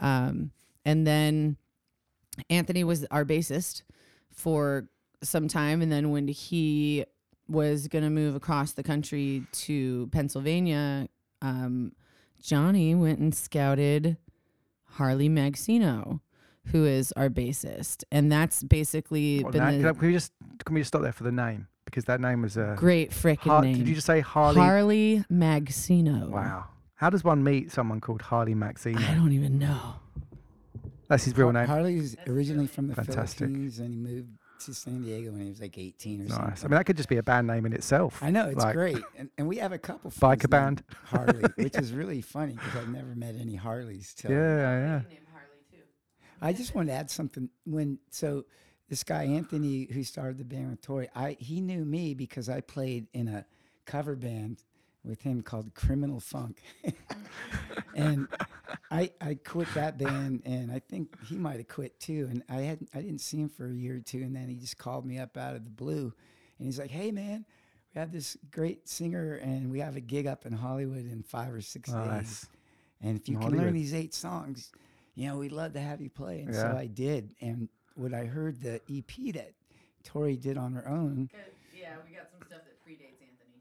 [0.00, 0.50] Um,
[0.84, 1.56] and then
[2.50, 3.82] Anthony was our bassist
[4.32, 4.88] for
[5.22, 7.04] some time, and then when he
[7.48, 11.08] was gonna move across the country to Pennsylvania,
[11.42, 11.92] um,
[12.40, 14.16] Jonny went and scouted
[14.84, 16.20] Harley Magsino,
[16.66, 20.32] who is our bassist, and that's basically What been the can, we just
[20.64, 23.50] can we just stop there for the name because that name was a great frickin'
[23.50, 23.78] Har- name.
[23.78, 24.60] Did you just say Harley?
[24.60, 26.28] Harley Magsino.
[26.28, 26.66] Wow.
[26.94, 28.98] How does one meet someone called Harley Magsino?
[29.08, 29.94] I don't even know.
[31.12, 31.66] That's his real name.
[31.66, 33.40] Harley was originally from the Fantastic.
[33.40, 34.30] Philippines, and he moved
[34.60, 36.30] to San Diego when he was like 18 or Nice.
[36.38, 36.64] something.
[36.64, 38.18] I mean, that could just be a band name in itself.
[38.22, 40.82] I know it's Like, great, and, and we have a couple Biker friends named band.
[41.04, 44.14] Harley, which is really funny because I've never met any Harleys.
[44.14, 45.18] Till Yeah, yeah.
[46.40, 47.50] I just want to add something.
[47.66, 48.46] When so
[48.88, 52.62] this guy Anthony, who started the band with Tori, I he knew me because I
[52.62, 53.44] played in a
[53.84, 54.62] cover band
[55.04, 56.62] with him called Criminal Funk,
[57.94, 58.28] and
[58.90, 62.28] I I quit that band, and I think he might have quit too.
[62.30, 64.56] And I had I didn't see him for a year or two, and then he
[64.56, 66.12] just called me up out of the blue,
[66.58, 67.44] and he's like, "Hey man."
[67.94, 71.52] We have this great singer, and we have a gig up in Hollywood in five
[71.52, 72.08] or six Nice.
[72.40, 72.48] days.
[73.02, 74.72] And if you In can learn these eight songs,
[75.14, 76.40] you know, we'd love to have you play.
[76.40, 77.34] And so I did.
[77.42, 79.52] And when I heard the EP that
[80.04, 81.28] Tori did on her own,
[81.76, 83.51] Yeah, we got some stuff that predates Anthony.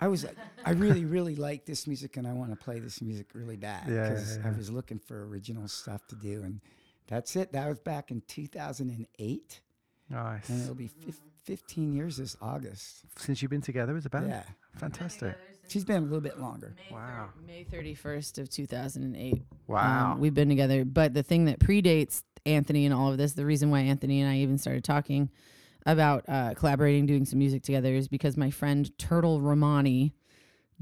[0.00, 3.02] I was like, I really, really like this music and I want to play this
[3.02, 6.42] music really bad Yeah, yeah, because I was looking for original stuff to do.
[6.42, 6.60] And
[7.06, 7.52] that's it.
[7.52, 9.60] That was back in 2008.
[10.08, 10.48] Nice.
[10.48, 13.04] And it'll be fif- 15 years this August.
[13.16, 14.28] Since you've been together as a band?
[14.28, 14.42] Yeah.
[14.76, 15.36] Fantastic.
[15.68, 16.74] She's been a little bit longer.
[16.90, 17.28] Wow.
[17.46, 19.42] May 31st of 2008.
[19.66, 20.12] Wow.
[20.12, 20.84] Um, we've been together.
[20.84, 24.30] But the thing that predates Anthony and all of this, the reason why Anthony and
[24.30, 25.30] I even started talking
[25.86, 30.14] about uh, collaborating, doing some music together, is because my friend Turtle Romani,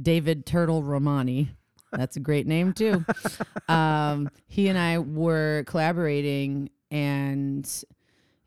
[0.00, 1.50] David Turtle Romani,
[1.92, 3.04] that's a great name too.
[3.68, 7.84] um, he and I were collaborating and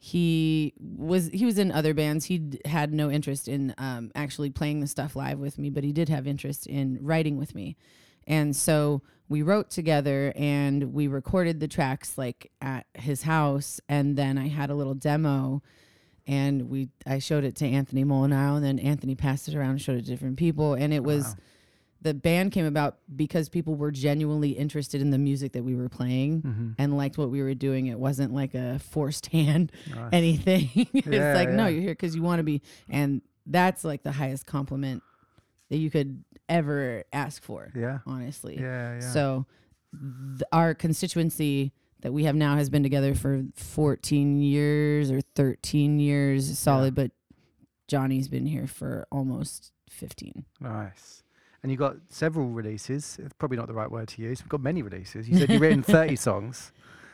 [0.04, 4.50] he was he was in other bands he d- had no interest in um, actually
[4.50, 7.78] playing the stuff live with me but he did have interest in writing with me
[8.26, 14.18] and so we wrote together and we recorded the tracks like at his house and
[14.18, 15.62] then i had a little demo
[16.32, 19.82] and we i showed it to anthony molinaro and then anthony passed it around and
[19.82, 21.36] showed it to different people and it was
[22.04, 25.88] the band came about because people were genuinely interested in the music that we were
[25.90, 26.76] playing Mhm.
[26.80, 27.86] and liked what we were doing.
[27.86, 29.72] It wasn't like a forced hand
[30.12, 30.70] anything.
[30.76, 32.64] it's Yeah, like, no, you're here because you want to be.
[32.90, 35.04] And that's like the highest compliment
[35.70, 37.72] that you could ever ask for.
[37.76, 38.00] Yeah.
[38.08, 38.58] Honestly.
[38.60, 39.00] Yeah, yeah.
[39.02, 39.46] So
[39.94, 41.72] th- our constituency
[42.02, 47.12] that we have now has been together for 14 years or 13 years solid, but
[47.88, 50.46] Jonny's been here for almost 15.
[50.60, 51.24] Nice.
[51.64, 53.20] And you've got several releases.
[53.22, 54.42] It's probably not the right word to use.
[54.42, 55.30] We've got many releases.
[55.30, 56.72] You said you've written 30 songs.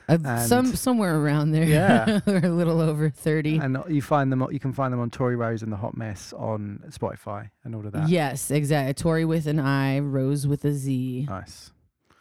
[0.10, 1.66] Uh, some somewhere around there.
[1.66, 2.22] Yeah.
[2.28, 3.58] or a little over thirty.
[3.58, 4.46] And you find them.
[4.52, 7.86] You can find them on Tori Roze and the Hot Mess on Spotify and all
[7.86, 8.08] of that.
[8.08, 8.94] Yes, exactly.
[8.94, 11.26] Tori with an I, Rose with a Z.
[11.28, 11.72] Nice.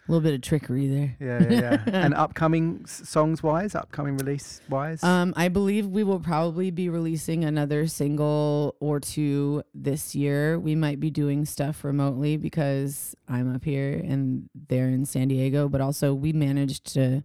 [0.09, 1.17] A little bit of trickery there.
[1.19, 1.83] Yeah, yeah, yeah.
[2.05, 5.03] and upcoming s- songs wise, upcoming release wise.
[5.03, 10.61] Um, I believe we will probably be releasing another single or two this year.
[10.61, 15.69] We might be doing stuff remotely because I'm up here and they're in San Diego,
[15.69, 17.25] but also we managed to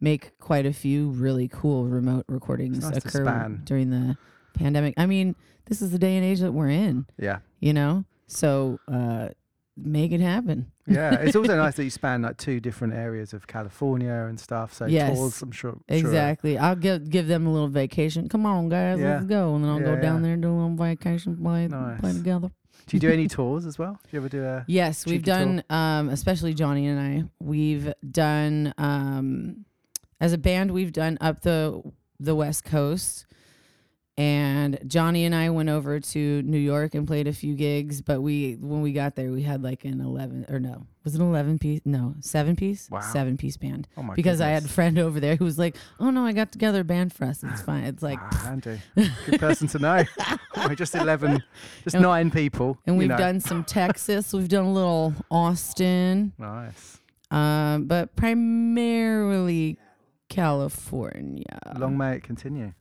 [0.00, 4.16] make quite a few really cool remote recordings nice occur during the
[4.54, 4.94] pandemic.
[4.96, 5.36] I mean,
[5.66, 7.06] this is the day and age that we're in.
[7.18, 7.38] Yeah.
[7.60, 8.04] You know?
[8.26, 9.28] So uh
[9.76, 10.70] make it happen.
[10.86, 14.74] yeah, it's also nice that you span like two different areas of California and stuff.
[14.74, 15.16] So Yes.
[15.16, 15.72] tours, I'm sure.
[15.72, 16.58] sure Exactly.
[16.58, 18.28] I'll give give them a little vacation.
[18.28, 19.14] Come on, guys, Yeah.
[19.14, 19.54] let's go.
[19.54, 20.22] And then I'll go Yeah, down yeah.
[20.22, 21.68] there and do a little vacation play,
[22.00, 22.50] play together.
[22.86, 23.92] Do you do any tours as well?
[23.92, 24.64] Do you ever do a?
[24.66, 27.24] Yes, we've done um especially Jonny and I.
[27.40, 29.64] We've done um
[30.20, 31.82] as a band we've done up the
[32.20, 33.26] the West Coast.
[34.18, 38.20] And Jonny and I went over to New York and played a few gigs, but
[38.20, 40.86] we when we got there we had like an 11 or no.
[41.02, 41.80] Was it an 11 piece?
[41.86, 42.90] No, 7 piece?
[42.90, 43.00] Wow.
[43.00, 43.88] 7 piece band.
[43.96, 46.32] Oh my because I had a friend over there who was like, "Oh no, I
[46.32, 47.42] got together a band for us.
[47.42, 50.04] It's fine." It's like Ah, Andy, good person to know.
[50.68, 51.42] We're just eleven,
[51.82, 52.76] just And- nine people.
[52.86, 53.16] And we've know.
[53.16, 54.34] done some Texas.
[54.34, 56.34] We've done a little Austin.
[56.38, 56.98] Nice.
[57.30, 59.78] Um, but primarily
[60.28, 61.58] California.
[61.78, 62.74] Long may it continue.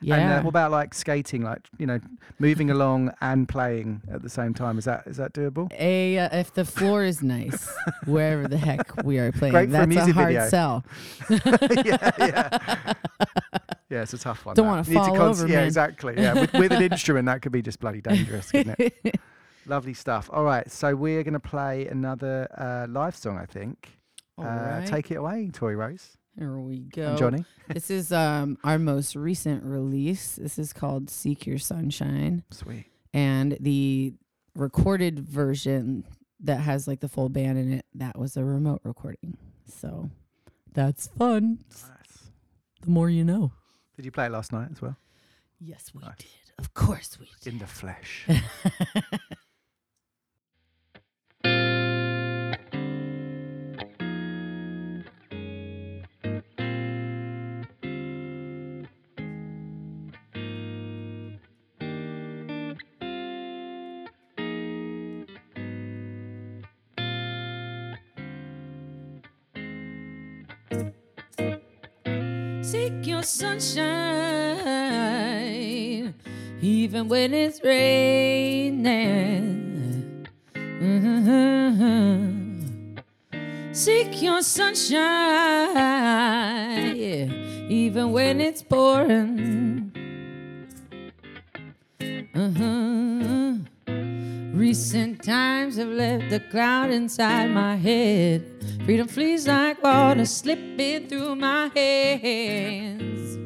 [0.00, 0.38] And Yeah.
[0.38, 2.00] uh, what about like skating, like you know,
[2.38, 4.78] moving along and playing at the same time?
[4.78, 5.70] Is that is that doable?
[5.78, 7.68] A uh, if the floor is nice,
[8.06, 10.48] wherever the heck we are playing, Great for a that's music hard video.
[10.48, 10.84] sell.
[11.84, 12.94] yeah, yeah.
[13.90, 14.54] Yeah, it's a tough one.
[14.54, 15.66] Don't wanna fall cons- over, Yeah, man.
[15.66, 16.14] exactly.
[16.16, 19.18] Yeah, with, with an instrument that could be just bloody dangerous, couldn't it?
[19.66, 20.30] Lovely stuff.
[20.32, 23.98] All right, so we're going to play another uh, live song, I think.
[24.38, 24.86] All uh, right.
[24.86, 26.16] Take it away, Tori Roze.
[26.40, 27.10] Here we go.
[27.10, 27.44] And Jonny.
[27.68, 30.36] this is um our most recent release.
[30.36, 32.44] This is called Seek Your Sunshine.
[32.50, 32.86] Sweet.
[33.12, 34.14] And the
[34.54, 36.04] recorded version
[36.40, 39.36] that has like the full band in it, that was a remote recording.
[39.66, 40.08] So
[40.72, 41.58] that's fun.
[42.80, 43.52] The more you know.
[43.96, 44.96] Did you play it last night as well?
[45.58, 46.26] Yes, we did.
[46.58, 47.52] Of course we did.
[47.52, 48.26] In the flesh.
[73.20, 73.84] Your sunshine,
[76.62, 78.86] even when it's raining.
[80.54, 81.36] Mm-hmm.
[83.72, 84.96] Seek your sunshine,
[87.68, 89.92] even when it's pouring.
[92.34, 93.58] Uh-huh.
[94.56, 98.49] Recent times have left a cloud inside my head.
[98.84, 103.38] Freedom flees like water slipping through my hands.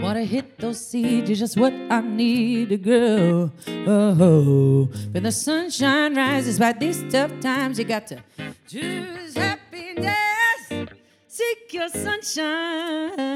[0.00, 3.50] Wanna hit those seeds is just what I need to grow.
[3.86, 8.22] Oh, when the sunshine rises by these tough times, you got to
[8.68, 10.88] choose happiness.
[11.26, 13.28] Seek your sunshine,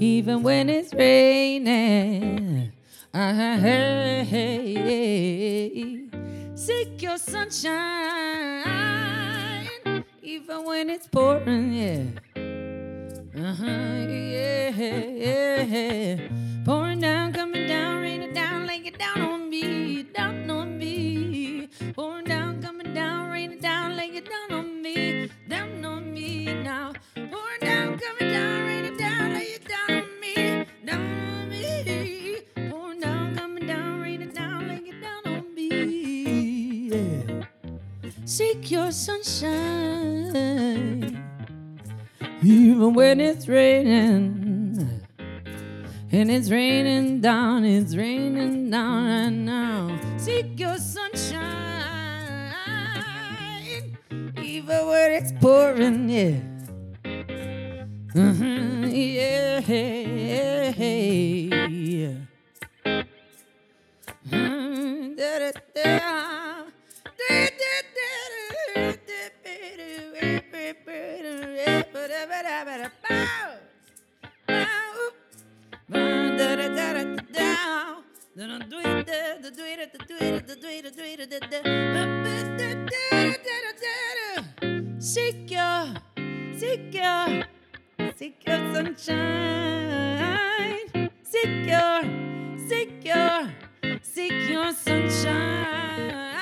[0.00, 2.72] even when it's raining.
[3.12, 6.00] Uh, hey, hey, hey.
[6.54, 8.64] Seek your sunshine,
[10.24, 12.04] even when it's pouring, yeah.
[13.36, 16.28] Uh-huh, yeah, yeah.
[16.64, 21.68] Pouring down, coming down, raining down, laying it down on me, down on me.
[21.94, 26.94] Pouring down, coming down, raining down, laying it down on me, down on me now.
[27.14, 28.73] Pouring down, coming down, raining
[38.44, 40.22] Seek your sunshine
[42.42, 45.00] even when it's raining.
[46.12, 49.98] And it's raining down, it's raining down right now.
[50.18, 51.42] Seek your sunshine,
[54.42, 56.36] even when it's pouring, yeah.
[58.12, 59.60] Mhm, yeah,
[60.76, 62.16] yeah.
[64.30, 66.33] Mm, da-da-da.
[84.98, 85.94] Seek your,
[86.56, 87.44] seek your,
[88.46, 89.90] your sunshine.
[91.22, 92.02] Seek your,
[92.68, 93.50] seek your,
[94.48, 96.33] your sunshine.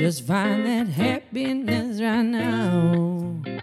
[0.00, 3.60] Just find that happiness right now.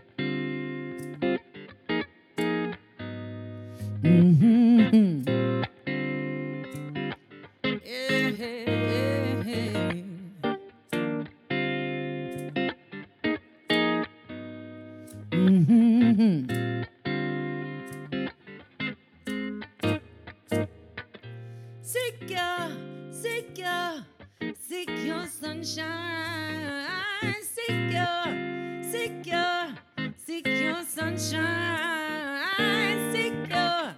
[31.37, 33.11] Sunshine.
[33.11, 33.93] Seek your,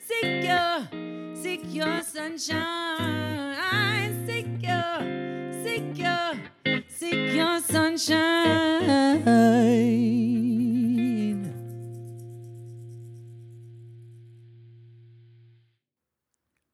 [0.00, 0.88] seek your,
[1.34, 3.56] seek your sunshine.
[4.26, 5.00] Seek your,
[5.64, 6.34] seek your,
[6.88, 9.24] seek your sunshine.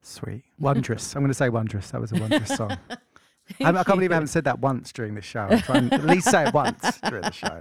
[0.02, 0.44] Sweet.
[0.58, 1.14] Wondrous.
[1.16, 1.90] I'm going to say wondrous.
[1.90, 2.76] That was a wondrous song.
[3.60, 5.48] I, I can't believe I haven't said that once during this show.
[5.50, 7.58] I'm trying to at least say it once during the show.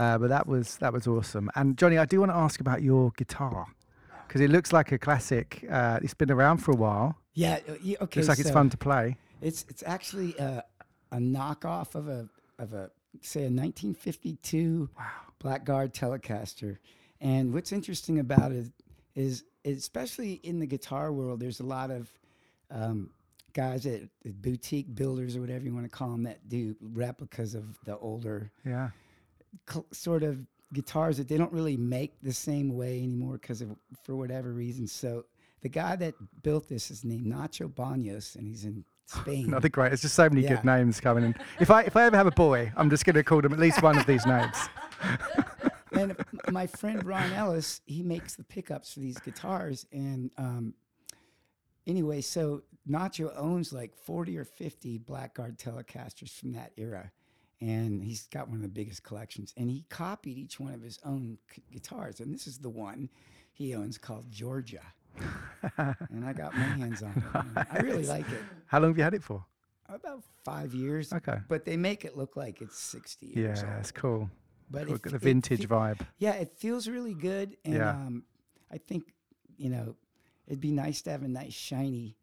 [0.00, 1.50] Uh, but that was that was awesome.
[1.54, 3.66] And Jonny, I do want to ask about your guitar
[4.26, 5.62] because it looks like a classic.
[5.70, 7.18] Uh, it's been around for a while.
[7.34, 7.58] Yeah.
[7.68, 8.20] uh, Okay.
[8.20, 9.18] Looks like it's fun to play.
[9.42, 10.64] It's it's actually a,
[11.12, 12.90] a knockoff of a of a
[13.20, 14.88] say a 1952
[15.38, 16.78] Blackguard Telecaster.
[17.20, 18.68] And what's interesting about it
[19.14, 22.08] is, especially in the guitar world, there's a lot of
[22.70, 23.10] um,
[23.52, 27.54] guys at at boutique builders or whatever you want to call them that do replicas
[27.54, 28.90] of the older Yeah.
[29.68, 33.70] Cl- sort of guitars that they don't really make the same way anymore because of
[34.04, 34.86] for whatever reason.
[34.86, 35.24] So
[35.62, 39.44] the guy that built this is named Nacho Baños, and he's in Spain.
[39.48, 39.92] Another great.
[39.92, 40.54] It's just so many Yeah.
[40.56, 41.34] good names coming in.
[41.58, 43.58] If I if I ever have a boy, I'm just going to call him at
[43.58, 44.56] least one of these names.
[45.92, 46.16] and
[46.50, 49.86] my friend Ron Ellis, he makes the pickups for these guitars.
[49.92, 50.74] And um,
[51.86, 57.10] anyway, so Nacho owns like 40 or 50 Blackguard Telecasters from that era.
[57.60, 59.52] And he's got one of the biggest collections.
[59.56, 62.20] And he copied each one of his own c- guitars.
[62.20, 63.10] And this is the one
[63.52, 64.80] he owns called Georgia.
[65.76, 67.12] and I got my hands on
[67.56, 67.66] it.
[67.70, 68.40] I really like it.
[68.66, 69.44] How long have you had it for?
[69.88, 71.12] About five years.
[71.12, 71.38] Okay.
[71.48, 73.80] But they make it look like it's 60 years Yeah, old.
[73.80, 74.30] it's cool.
[74.70, 76.00] But Cool, it got fe- the vintage fe- vibe.
[76.18, 77.90] Yeah, it feels really good, and Yeah.
[77.90, 78.22] um,
[78.70, 79.12] I think
[79.58, 79.96] you know
[80.46, 82.16] it'd be nice to have a nice shiny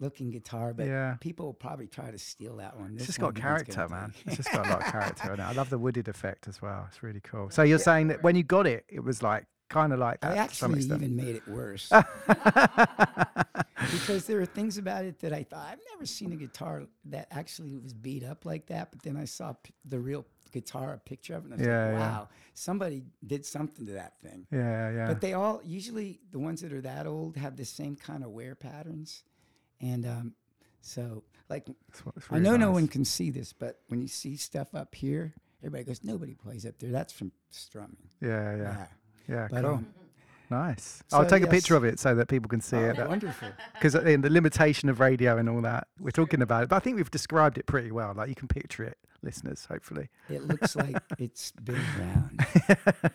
[0.00, 1.16] looking guitar, but Yeah.
[1.20, 2.90] people will probably try to steal that one.
[2.92, 4.14] It's This just one got character, man.
[4.26, 5.42] It's just got a lot of character in it.
[5.42, 6.84] I love the wooded effect as well.
[6.88, 7.50] It's really cool.
[7.50, 10.32] So you're saying that when you got it, it was like kind of like that
[10.32, 11.88] I actually even made it worse
[13.92, 17.28] because there are things about it that I thought I've never seen a guitar that
[17.30, 18.90] actually was beat up like that.
[18.90, 21.66] But then I saw p- the real guitar, a picture of it, and I was
[21.66, 21.98] Yeah, like, yeah.
[21.98, 25.06] "Wow, somebody did something to that thing." Yeah, yeah.
[25.06, 28.30] But they all usually the ones that are that old have the same kind of
[28.30, 29.22] wear patterns,
[29.80, 30.34] and um,
[30.80, 31.66] so like
[32.30, 35.84] I know no one can see this, but when you see stuff up here, everybody
[35.84, 37.96] goes, "Nobody plays up there." That's from strumming.
[38.20, 38.86] Yeah, yeah.
[39.28, 39.70] Yeah, But, cool.
[39.74, 39.86] um,
[40.50, 41.02] nice.
[41.08, 43.08] so I'll take a picture of it so that people can see Oh, it.
[43.08, 43.48] wonderful.
[43.74, 46.68] Because in the limitation of radio and all that, we're talking about it.
[46.70, 48.14] But I think we've described it pretty well.
[48.14, 50.08] Like you can picture it, listeners, hopefully.
[50.30, 52.46] It looks like it's been around.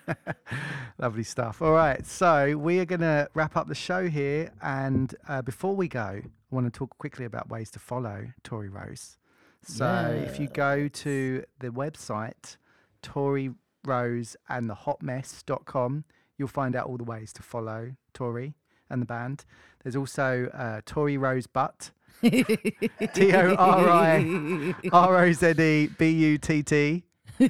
[0.99, 1.61] Lovely stuff.
[1.61, 4.51] All right, so we are going to wrap up the show here.
[4.61, 6.21] And uh, before we go,
[6.53, 9.17] I want to talk quickly about ways to follow Tori Roze.
[9.63, 12.57] So if you go to the website,
[13.01, 13.49] Tori
[13.83, 16.03] Roze and the hotmess.com,
[16.37, 18.53] you'll find out all the ways to follow Tori
[18.87, 19.45] and the band.
[19.83, 21.89] There's also uh, Tori Roze Butt.
[22.21, 27.03] T O R I R O Z E B U T T.
[27.39, 27.45] Uh,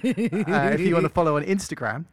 [0.74, 2.06] If you want to follow on Instagram,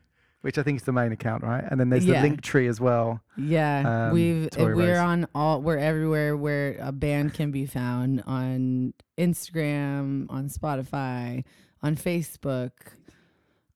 [0.42, 1.64] which I think is the main account, right?
[1.70, 2.22] And then there's Yeah.
[2.22, 3.20] the link tree as well.
[3.36, 4.98] Yeah, Um, we've Tory we're Rose.
[4.98, 11.44] on all we're everywhere where a band can be found on Instagram, on Spotify,
[11.82, 12.70] on Facebook,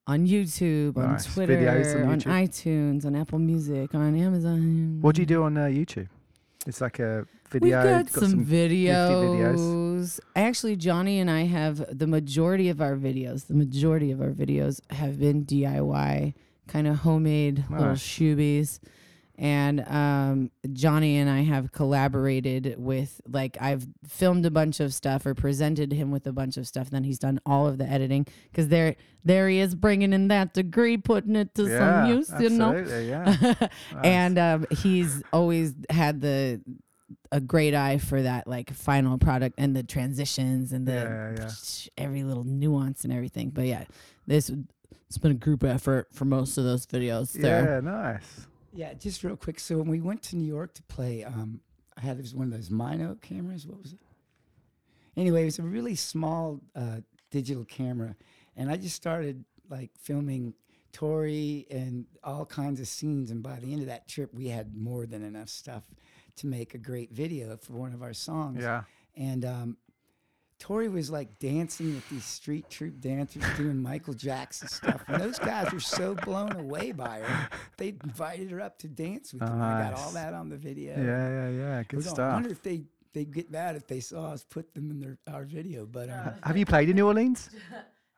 [0.07, 1.27] on YouTube, Nice.
[1.27, 4.99] on Twitter, Videos on on, iTunes, on Apple Music, on Amazon.
[5.01, 6.09] What do you do on uh, YouTube?
[6.67, 7.79] It's like a video.
[7.79, 9.57] We've got, it's some, nifty videos.
[9.59, 10.21] videos.
[10.35, 13.47] Actually, Jonny and I have the majority of our videos.
[13.49, 16.35] The majority of our videos have been DIY,
[16.69, 18.81] kind of homemade little shoebies.
[19.37, 25.27] And um, Jonny and I have collaborated with, like, I've filmed a bunch of stuff
[25.27, 26.91] or presented him with a bunch of stuff.
[26.91, 30.55] Then he's done all of the editing because there, there he is bringing in that
[30.55, 32.75] degree, putting it to Yeah, some use, you know.
[32.79, 33.55] yeah.
[33.61, 33.71] Nice.
[34.05, 36.61] and um, he's always had the
[37.33, 41.51] a great eye for that like final product and the transitions and the Yeah, yeah.
[42.05, 43.51] every little nuance and everything.
[43.51, 43.85] But yeah,
[44.29, 44.51] this
[45.15, 47.33] it's been a group effort for most of those videos.
[47.33, 47.75] There.
[47.75, 48.49] Yeah, nice.
[48.73, 49.61] Yeah, just real quick.
[49.61, 51.61] So when we went to New York to play, um,
[51.97, 53.65] I had this one of those Mino cameras.
[53.65, 54.01] What was it?
[55.17, 56.97] Anyway, it was a really small uh,
[57.31, 58.17] digital camera,
[58.57, 60.55] and I just started like filming
[60.91, 63.31] Tori and all kinds of scenes.
[63.31, 65.85] And by the end of that trip, we had more than enough stuff
[66.37, 68.63] to make a great video for one of our songs.
[68.63, 68.83] Yeah.
[69.17, 69.77] And um,
[70.65, 75.05] Tori was like dancing with these street troop dancers doing Michael Jackson stuff.
[75.09, 77.49] And those guys were so blown away by her.
[77.77, 79.61] They invited her up to dance with them.
[79.61, 80.95] I got all that on the video.
[80.97, 81.83] Yeah, yeah, yeah.
[81.83, 84.73] Good I was- I wonder if they they get mad if they saw us put
[84.75, 85.85] them in their our video.
[85.85, 87.51] But um, Have you played in New Orleans?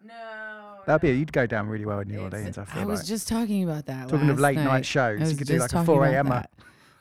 [0.05, 0.77] No.
[0.87, 2.59] That'd be you'd go down really well in New Orleans.
[2.59, 3.09] I feel I was like.
[3.09, 4.09] just talking about that.
[4.09, 4.87] Talking of late night night.
[4.87, 6.45] shows, you could do like a 4 about a.m.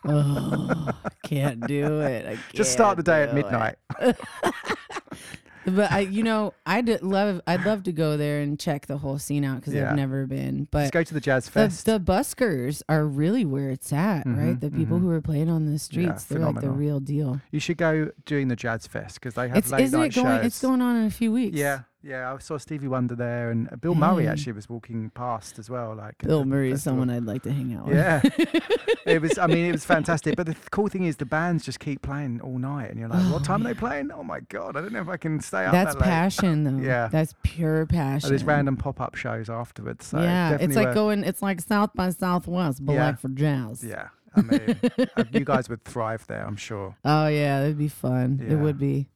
[0.07, 2.25] Oh, I can't do it.
[2.27, 3.75] I Just start the day at midnight.
[5.67, 9.17] but I, you know, I'd love, I'd love to go there and check the whole
[9.17, 9.89] scene out because Yeah.
[9.89, 10.67] I've never been.
[10.69, 11.85] But Just go to the Jazz Fest.
[11.87, 14.55] the buskers are really where it's at, right?
[14.55, 15.01] Mhm, The people mhm.
[15.01, 17.41] who are playing on the streets, they're like the real deal.
[17.51, 20.21] You should go during the Jazz Fest because they have It's late isn't night it
[20.21, 20.37] going?
[20.37, 20.45] shows.
[20.45, 21.57] It's going on in a few weeks.
[21.57, 22.33] Yeah, yeah.
[22.33, 25.95] I saw Stevie Wonder there, and uh, Bill Murray actually was walking past as well.
[25.95, 27.95] Like Bill Murray is someone I'd like to hang out with.
[27.97, 28.21] Yeah,
[29.05, 29.37] it was.
[29.37, 30.35] I mean, it was fantastic.
[30.35, 33.09] But the th- cool thing is, the bands just keep playing all night, and you're
[33.09, 35.39] like, "What time are they playing?" Oh my god, I don't know if I can
[35.39, 35.71] stay up.
[35.71, 36.05] That's that late.
[36.05, 36.85] passion, though.
[36.85, 38.29] Yeah, that's pure And passion.
[38.29, 40.05] there's random pop-up shows afterwards.
[40.05, 41.23] So yeah, it's like going.
[41.23, 43.05] It's like South by Southwest, but Yeah.
[43.07, 43.83] like for jazz.
[43.83, 44.79] Yeah, I mean,
[45.17, 46.95] uh, you guys would thrive there, I'm sure.
[47.05, 48.45] Oh yeah, it'd be fun.
[48.47, 49.09] It would be.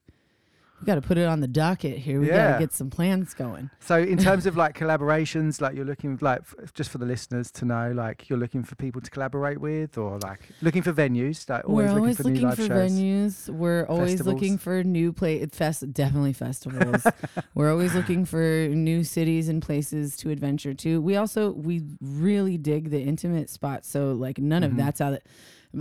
[0.81, 2.19] We got to put it on the docket here.
[2.21, 3.69] We got to get some plans going.
[3.79, 7.51] So in terms of like collaborations, like you're looking like f- just for the listeners
[7.51, 11.49] to know, like you're looking for people to collaborate with, or like looking for venues,
[11.49, 12.91] like always We're looking always for looking new live for shows.
[12.91, 13.49] venues.
[13.49, 14.33] We're always Festivals.
[14.33, 15.45] looking for new play.
[15.47, 17.05] Fest definitely festivals.
[17.55, 21.01] We're always looking for new cities and places to adventure to.
[21.01, 23.89] We also we really dig the intimate spots.
[23.89, 24.65] So like none Mhm.
[24.65, 25.13] of that's out.
[25.13, 25.19] Of,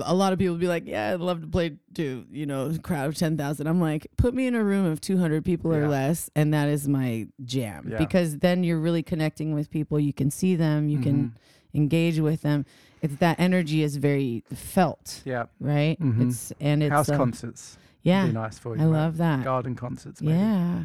[0.00, 2.78] a lot of people be like, "Yeah, I'd love to play to you know a
[2.78, 3.66] crowd of ten thousand.
[3.66, 6.68] I'm like, put me in a room of two hundred people or less, and that
[6.68, 7.98] is my jam Yeah.
[7.98, 9.98] because then you're really connecting with people.
[9.98, 10.88] You can see them.
[10.88, 11.02] You Mhm.
[11.02, 11.32] can
[11.74, 12.66] engage with them.
[13.00, 15.22] It's that energy is very felt.
[15.24, 15.44] Yeah.
[15.60, 15.98] Right.
[16.00, 16.28] Mhm.
[16.28, 17.76] It's and it's house uh, concerts.
[17.78, 18.82] would Yeah, be nice for you.
[18.82, 18.92] I right?
[18.92, 19.44] love that.
[19.44, 20.20] Garden concerts.
[20.20, 20.36] Maybe.
[20.38, 20.84] Yeah.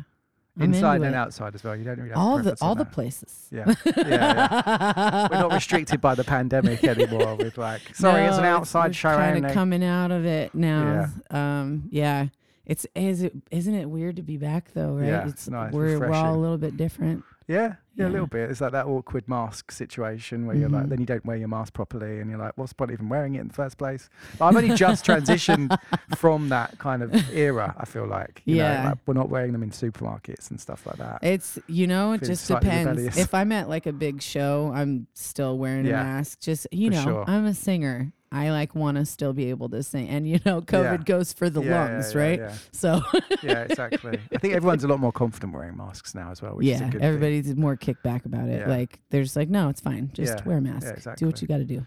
[0.60, 1.16] Inside and it.
[1.16, 1.76] outside as well.
[1.76, 2.94] You don't really have all the all the that.
[2.94, 3.48] places.
[3.52, 3.74] Yeah.
[3.86, 5.28] yeah, yeah.
[5.32, 7.36] We're not restricted by the pandemic anymore.
[7.36, 11.10] With like, sorry, it's an No, outside show Kind of coming out of it now.
[11.32, 11.60] Yeah.
[11.62, 11.90] Um.
[11.90, 12.28] Yeah.
[12.66, 14.94] It's is it isn't it weird to be back though?
[14.94, 15.08] Right.
[15.08, 17.24] Yeah, it's it's nice, We're we're all a little bit different.
[17.48, 18.50] Yeah, yeah, a little bit.
[18.50, 20.90] It's like that awkward mask situation where you're like, Mhm.
[20.90, 23.36] then you don't wear your mask properly, and you're like, what's the point even wearing
[23.36, 24.10] it in the first place?
[24.40, 25.78] But I've only just transitioned
[26.16, 27.76] from that kind of era.
[27.78, 28.90] I feel like, you know, Yeah.
[28.90, 31.20] like we're not wearing them in supermarkets and stuff like that.
[31.22, 32.88] It's you know it Feeling just slightly depends.
[32.90, 33.18] rebellious.
[33.18, 36.40] If I'm at like a big show, I'm still wearing Yeah, a mask.
[36.40, 37.24] Just you for know, sure.
[37.28, 38.12] I'm a singer.
[38.34, 41.04] I like want to still be able to sing, and you know, COVID Yeah.
[41.06, 42.42] goes for the Yeah, lungs, yeah, right?
[42.72, 43.02] So
[43.44, 44.20] yeah, exactly.
[44.34, 46.84] I think everyone's a lot more confident wearing masks now as well, which is a
[46.86, 47.08] yeah, good thing.
[47.08, 48.68] everybody's more kickback about it.
[48.68, 50.10] Like they're just like, no, it's fine.
[50.14, 51.16] Just wear a mask.
[51.18, 51.86] Do what you got to do.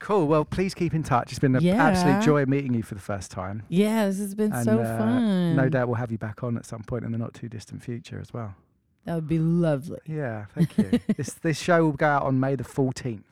[0.00, 0.26] Cool.
[0.28, 1.32] Well, please keep in touch.
[1.32, 1.84] It's been an Yeah.
[1.84, 3.64] absolute joy meeting you for the first time.
[3.68, 5.56] Yeah, this has been And, so uh, fun.
[5.56, 7.82] No doubt we'll have you back on at some point in the not too distant
[7.82, 8.54] future as well.
[9.06, 9.98] That would be lovely.
[10.06, 11.00] Yeah, thank you.
[11.16, 13.24] this this show will go out on May the fourteenth.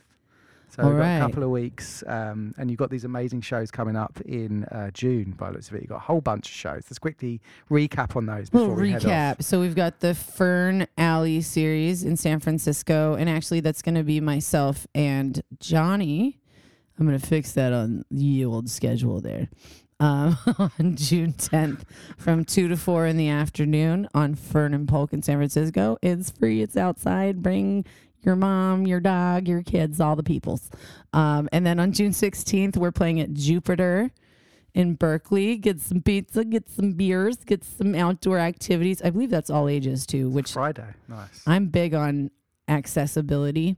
[0.68, 1.16] So All we've got right.
[1.16, 4.90] a couple of weeks, um, and you've got these amazing shows coming up in uh,
[4.90, 5.32] June.
[5.32, 6.82] By the looks of it, you've got a whole bunch of shows.
[6.86, 7.40] Let's quickly
[7.70, 9.42] recap on those before Little we recap.
[9.42, 14.02] So we've got the Fern Alley series in San Francisco, and actually that's going to
[14.02, 16.38] be myself and Jonny.
[16.98, 19.48] I'm going to fix that on the old schedule there.
[19.98, 21.84] Um, on June 10th
[22.18, 25.96] from 2 to 4 in the afternoon on Fern and Polk in San Francisco.
[26.02, 27.42] It's free, it's outside.
[27.42, 27.86] Bring
[28.26, 30.68] your mom, your dog, your kids, all the peoples.
[31.12, 34.10] Um, and then on June 16th, we're playing at Jupiter
[34.74, 35.56] in Berkeley.
[35.56, 39.00] Get some pizza, get some beers, get some outdoor activities.
[39.00, 41.42] I believe that's all ages too, which Friday, nice.
[41.46, 42.30] I'm big on
[42.68, 43.76] accessibility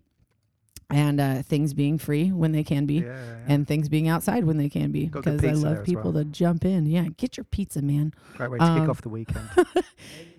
[0.91, 3.05] and uh, things being free when they can be,
[3.47, 5.05] and things being outside when they can be.
[5.07, 6.25] Because I love people well.
[6.25, 6.87] to jump in.
[6.87, 8.15] Yeah, get your pizza, man.
[8.39, 9.47] Great way to kick Um, off the weekend.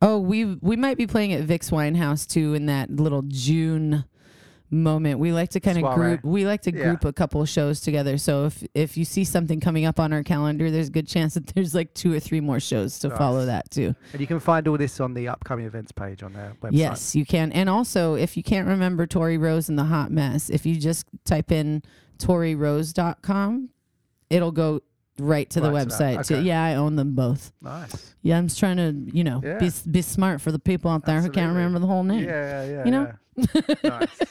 [0.00, 4.04] Oh, we we might be playing at Vic's Winehouse too in that little June
[4.70, 5.18] moment.
[5.18, 6.22] We like to kind of group.
[6.22, 6.84] We like to Yeah.
[6.84, 8.16] group a couple of shows together.
[8.18, 11.34] So if if you see something coming up on our calendar, there's a good chance
[11.34, 13.94] that there's like two or three more shows to follow that too.
[14.12, 16.70] and you can find all this on the upcoming events page on their website.
[16.72, 17.50] Yes, you can.
[17.52, 21.06] And also, if you can't remember Tori Roze and the Hot Mess, if you just
[21.24, 21.82] type in
[22.18, 23.70] toriroze.com
[24.30, 24.80] it'll go
[25.20, 26.26] right to the Right that, website.
[26.26, 26.34] too.
[26.36, 26.44] okay.
[26.44, 27.52] Yeah, I own them both.
[27.62, 28.14] Nice.
[28.22, 29.58] Yeah, I'm just trying to, you know, Yeah.
[29.58, 32.24] be be smart for the people out there who can't remember the whole name.
[32.24, 32.84] Yeah, yeah, yeah.
[32.84, 33.12] You know?
[33.84, 34.20] nice.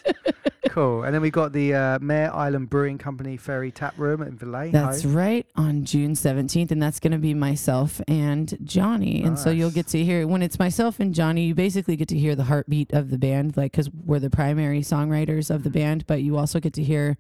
[0.69, 1.03] Cool.
[1.03, 4.71] And then we got the uh, Mare Island Brewing Company Ferry Tap Room in Vallejo.
[4.71, 9.23] That's right on June 17th, and that's going to be myself and Jonny.
[9.23, 12.17] And so you'll get to hear when it's myself and Jonny, you basically get to
[12.17, 16.05] hear the heartbeat of the band, like because we're the primary songwriters of the band,
[16.05, 17.17] but you also get to hear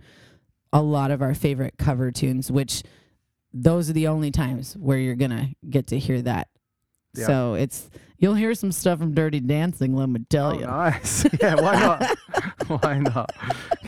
[0.71, 2.83] a lot of our favorite cover tunes, which
[3.53, 6.47] those are the only times where you're to get to hear that.
[7.15, 7.25] Yeah.
[7.25, 10.65] So it's you'll hear some stuff from Dirty Dancing, let me tell Oh, you.
[10.65, 11.25] nice.
[11.41, 12.17] yeah, why not?
[12.83, 13.31] why not?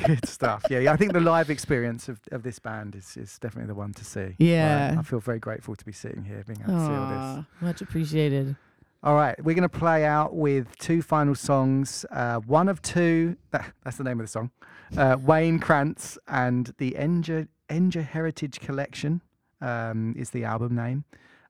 [0.05, 0.63] Good stuff.
[0.69, 3.75] Yeah, yeah, I think the live experience of, of this band is, is definitely the
[3.75, 4.35] one to see.
[4.39, 4.95] Yeah.
[4.97, 7.45] I feel very grateful to be sitting here, being able to see all this.
[7.61, 8.55] Much appreciated.
[9.01, 12.05] All right, we're going to play out with two final songs.
[12.11, 14.51] Uh, one of two, that, that's the name of the song,
[14.97, 19.21] uh, Wayne Krantz and the Enger, Enger Heritage Collection
[19.61, 21.03] um, is the album name.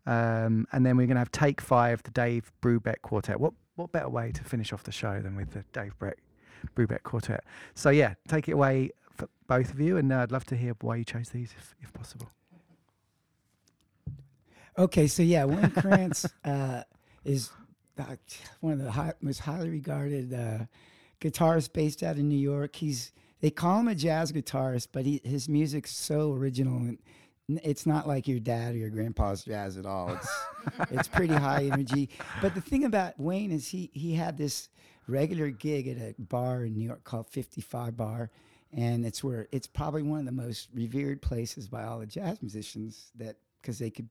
[0.06, 3.40] Um, and then we're going to have Take Five, the Dave Brubeck Quartet.
[3.40, 5.94] What what better way to finish off the show than with the Dave
[6.76, 7.44] Brubeck Quartet?
[7.76, 10.73] So yeah, take it away for both of you, and uh, I'd love to hear
[10.81, 12.30] why you chose these, if, if possible.
[14.77, 16.84] Okay, so yeah, Wayne Krantz uh,
[17.23, 17.52] is
[17.98, 18.15] uh,
[18.61, 20.65] one of the high, most highly regarded uh,
[21.22, 22.76] guitarists based out of New York.
[22.76, 23.11] He's
[23.41, 26.98] they call him a jazz guitarist, but he, his music's so original and
[27.64, 30.14] it's not like your dad or your grandpa's jazz at all.
[30.14, 30.40] It's
[30.92, 32.10] it's pretty high energy.
[32.42, 34.70] But the thing about Wayne is he he had this
[35.08, 38.30] regular gig at a bar in New York called 55 Bar.
[38.72, 42.42] And it's where it's probably one of the most revered places by all the jazz
[42.42, 44.10] musicians that because they could,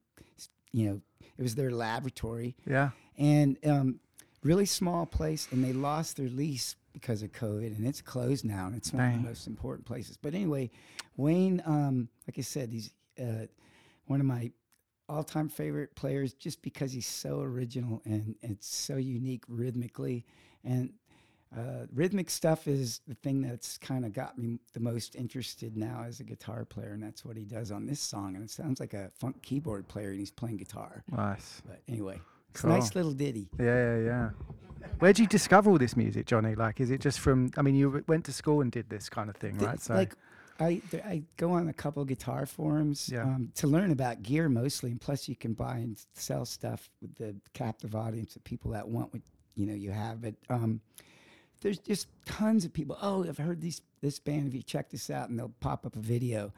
[0.73, 1.01] you know,
[1.37, 2.55] it was their laboratory.
[2.67, 2.89] Yeah.
[3.17, 3.99] And um,
[4.43, 8.67] really small place, and they lost their lease because of COVID, and it's closed now,
[8.67, 10.17] and it's one of the most important places.
[10.17, 10.71] But anyway,
[11.15, 13.45] Wayne, um, like I said, he's uh,
[14.05, 14.51] one of my
[15.07, 20.25] all-time favorite players just because he's so original and it's so unique rhythmically,
[20.63, 20.93] and
[21.57, 26.03] uh, rhythmic stuff is the thing that's kind of got me the most interested now
[26.07, 28.35] as a guitar player, and that's what he does on this song.
[28.35, 31.03] And it sounds like a funk keyboard player, and he's playing guitar.
[31.11, 31.63] Nice.
[31.65, 32.21] But anyway,
[32.51, 32.71] it's Cool.
[32.71, 33.49] a nice little ditty.
[33.59, 34.29] Yeah, yeah, yeah.
[34.99, 36.53] Where did you discover all this music, Jonny?
[36.53, 37.49] Like, is it just from?
[37.57, 39.81] I mean, you went to school and did this kind of thing, Th- right?
[39.81, 40.13] So, Like,
[40.59, 43.23] I I go on a couple guitar forums Yeah.
[43.23, 47.15] um, to learn about gear mostly, and plus you can buy and sell stuff with
[47.15, 49.21] the captive audience of people that want what
[49.55, 50.21] you know you have.
[50.21, 50.81] But um,
[51.61, 52.97] there's just tons of people.
[53.01, 54.47] Oh, I've heard these this band.
[54.47, 56.51] If you check this out, and they'll pop up a video.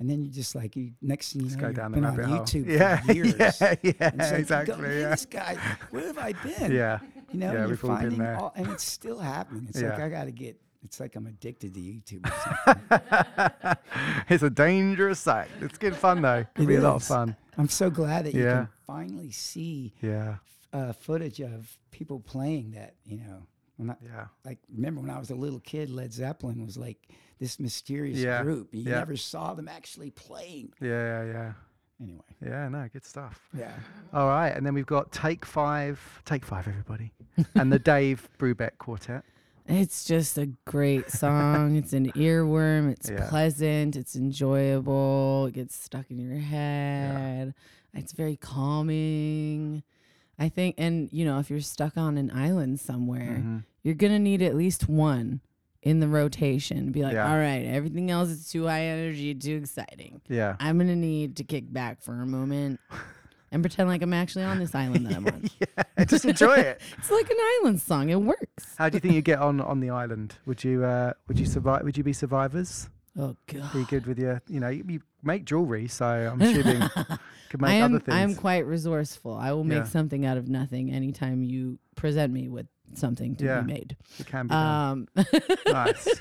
[0.00, 2.46] And then you're just like you next thing you know, you've been on.
[2.46, 3.34] YouTube Yeah, for years.
[3.36, 4.00] yeah, yeah, it's
[4.48, 5.10] like, go, exactly, yeah.
[5.10, 5.56] This guy,
[5.90, 6.70] where have I been?
[6.70, 7.00] Yeah,
[7.32, 9.66] you know, yeah, you're we've all been finding all, and it's still happening.
[9.68, 10.56] It's like I got to get.
[10.84, 12.26] It's like I'm addicted to YouTube.
[12.26, 13.76] Or something.
[14.28, 15.48] it's a dangerous site.
[15.60, 16.44] It's good fun though.
[16.54, 17.36] It'll It be a lot of fun.
[17.56, 20.36] I'm so glad that you can finally see Yeah.
[20.72, 22.94] uh, footage of people playing that.
[23.04, 23.46] You know,
[23.92, 24.26] I, Yeah.
[24.44, 27.08] like remember when I was a little kid, Led Zeppelin was like
[27.40, 28.42] this mysterious Yeah.
[28.42, 28.72] group.
[28.72, 28.98] You Yeah.
[28.98, 30.72] never saw them actually playing.
[30.80, 30.88] Yeah,
[31.24, 31.52] yeah, yeah.
[32.00, 32.20] Anyway.
[32.40, 33.40] Yeah, no, good stuff.
[33.52, 33.72] Yeah.
[34.12, 37.12] All right, and then we've got Take Five, Take Five, everybody,
[37.56, 39.24] and the Dave Brubeck Quartet.
[39.68, 41.76] It's just a great song.
[41.76, 42.90] it's an earworm.
[42.90, 43.28] It's Yeah.
[43.28, 43.96] pleasant.
[43.96, 45.46] It's enjoyable.
[45.46, 47.54] It gets stuck in your head.
[47.94, 49.82] It's very calming.
[50.38, 53.64] I think, and you know, if you're stuck on an island somewhere, Mhm.
[53.82, 55.40] you're gonna need at least one
[55.82, 56.90] in the rotation.
[56.92, 57.30] Be like, Yeah.
[57.30, 60.20] all right, everything else is too high energy, too exciting.
[60.28, 60.56] Yeah.
[60.60, 62.80] I'm gonna need to kick back for a moment
[63.50, 65.44] and pretend like I'm actually on this island that I'm on.
[65.60, 66.80] yeah, just enjoy it.
[66.98, 68.10] It's like an island song.
[68.10, 68.74] It works.
[68.76, 70.34] How do you think you get on on the island?
[70.46, 71.82] Would you uh, would you survive?
[71.84, 72.88] Would you be survivors?
[73.18, 73.72] Oh God.
[73.72, 76.88] Be good with your, you know, you, you make jewelry, so I'm assuming
[77.50, 78.14] could make I am, other things.
[78.14, 79.34] I am quite resourceful.
[79.34, 79.84] I will make Yeah.
[79.84, 83.96] something out of nothing anytime you present me with something to Yeah, be made.
[84.20, 85.08] it can be done.
[85.16, 85.24] Um,
[85.66, 86.20] Nice.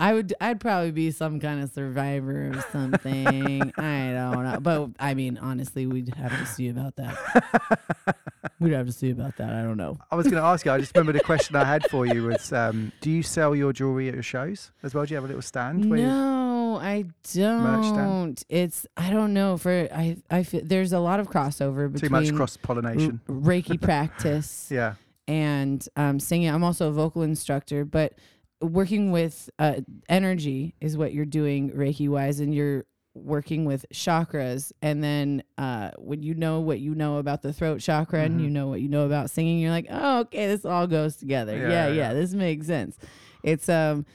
[0.00, 0.32] I would.
[0.40, 3.72] I'd probably be some kind of survivor or something.
[3.78, 8.16] I don't know, but I mean, honestly, we'd have to see about that.
[8.60, 9.52] we'd have to see about that.
[9.52, 9.98] I don't know.
[10.10, 10.70] I was going to ask you.
[10.72, 13.72] I just remembered a question I had for you was: um, Do you sell your
[13.72, 15.04] jewelry at your shows as well?
[15.04, 15.90] Do you have a little stand?
[15.90, 18.42] where you- No, I don't.
[18.48, 19.56] It's I don't know.
[19.56, 23.20] For I I feel there's a lot of crossover Too between much cross-pollination.
[23.28, 24.68] r- Reiki practice.
[24.70, 24.94] Yeah.
[25.26, 26.48] and um, singing.
[26.50, 28.12] I'm also a vocal instructor, but
[28.60, 29.76] working with uh,
[30.08, 34.70] energy is what you're doing Reiki wise, and you're working with chakras.
[34.82, 38.48] And then uh, when you know what you know about the throat chakra and you
[38.48, 38.52] Mhm.
[38.52, 41.56] know what you know about singing, you're like, oh, okay, this all goes together.
[41.56, 42.12] Yeah, Yeah, yeah, yeah.
[42.14, 42.96] this makes sense.
[43.42, 44.06] It's um.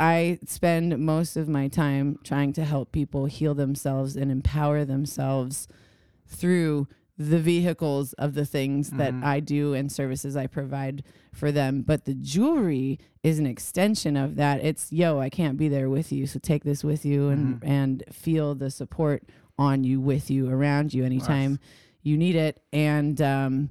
[0.00, 5.66] I spend most of my time trying to help people heal themselves and empower themselves
[6.28, 6.86] through
[7.18, 9.24] the vehicles of the things that Mhm.
[9.24, 11.82] I do and services I provide for them.
[11.82, 14.64] But the jewelry is an extension of that.
[14.64, 17.68] It's yo, I can't be there with you, so take this with you and Mhm.
[17.68, 19.24] and feel the support
[19.58, 21.58] on you, with you, around you anytime
[22.02, 22.60] you need it.
[22.72, 23.70] And um,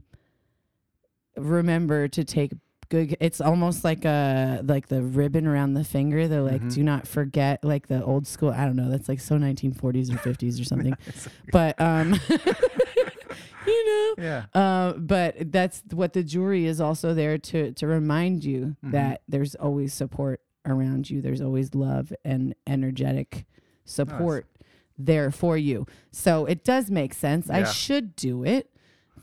[1.37, 2.51] remember to take
[2.89, 3.15] good.
[3.19, 6.27] It's almost like a like the ribbon around the finger.
[6.27, 6.73] They're like, Mhm.
[6.73, 8.49] do not forget, like the old school.
[8.51, 8.89] I don't know.
[8.89, 10.93] That's like so 1940s or 50s or something.
[11.51, 12.19] but um,
[13.73, 14.45] you know, Yeah.
[14.53, 18.91] uh, but that's what the jewelry is also there to to remind you Mhm.
[18.91, 21.21] that there's always support around you.
[21.21, 23.45] There's always love and energetic
[23.85, 24.47] support
[24.97, 25.85] there for you.
[26.11, 27.49] So it does make sense.
[27.49, 28.69] I should do it.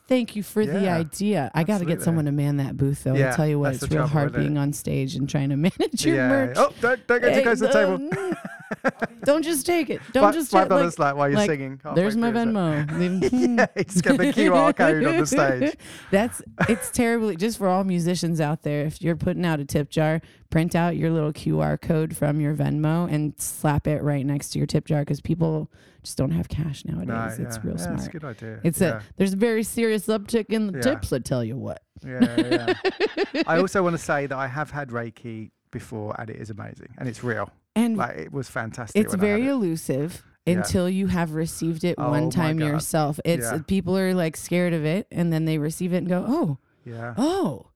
[0.06, 1.50] Thank you for the idea.
[1.54, 3.14] I got to get someone to man that booth, though.
[3.14, 4.44] Yeah, I'll tell you what, it's real hard isn't it?
[4.44, 6.28] being on stage and trying to manage your Yeah.
[6.28, 6.56] merch.
[6.58, 8.36] Oh, don't- don't go too Hey, the table.
[9.24, 10.00] don't- just take it.
[10.12, 12.40] Don't Five- just five take, dollars, like, while you're singing halfway There's my through?
[12.52, 13.56] Venmo.
[13.74, 15.74] Yeah, just get the QR code on the stage.
[16.10, 18.84] That's it's terribly just for all musicians out there.
[18.86, 20.20] If you're putting out a tip jar,
[20.50, 24.58] print out your little QR code from your Venmo and slap it right next to
[24.58, 25.70] your tip jar because people
[26.02, 27.38] just don't have cash nowadays.
[27.38, 27.98] No, it's real Yeah, smart.
[27.98, 28.60] it's a good idea.
[28.62, 28.98] It's Yeah.
[28.98, 30.82] a there's a very serious uptick in the Yeah.
[30.94, 31.12] tips.
[31.12, 31.82] I tell you what.
[32.04, 33.42] Yeah, yeah.
[33.46, 36.88] I also want to say that I have had Reiki before, and it is amazing,
[36.98, 37.50] and it's real.
[37.76, 39.00] And like it was fantastic.
[39.00, 39.50] It's when I had very it.
[39.52, 40.54] elusive Yeah.
[40.58, 43.18] until you have received it Oh one time yourself.
[43.24, 43.58] It's Yeah.
[43.66, 46.58] people are like scared of it and then they receive it and go, "Oh.
[46.84, 47.14] Yeah.
[47.16, 47.66] Oh.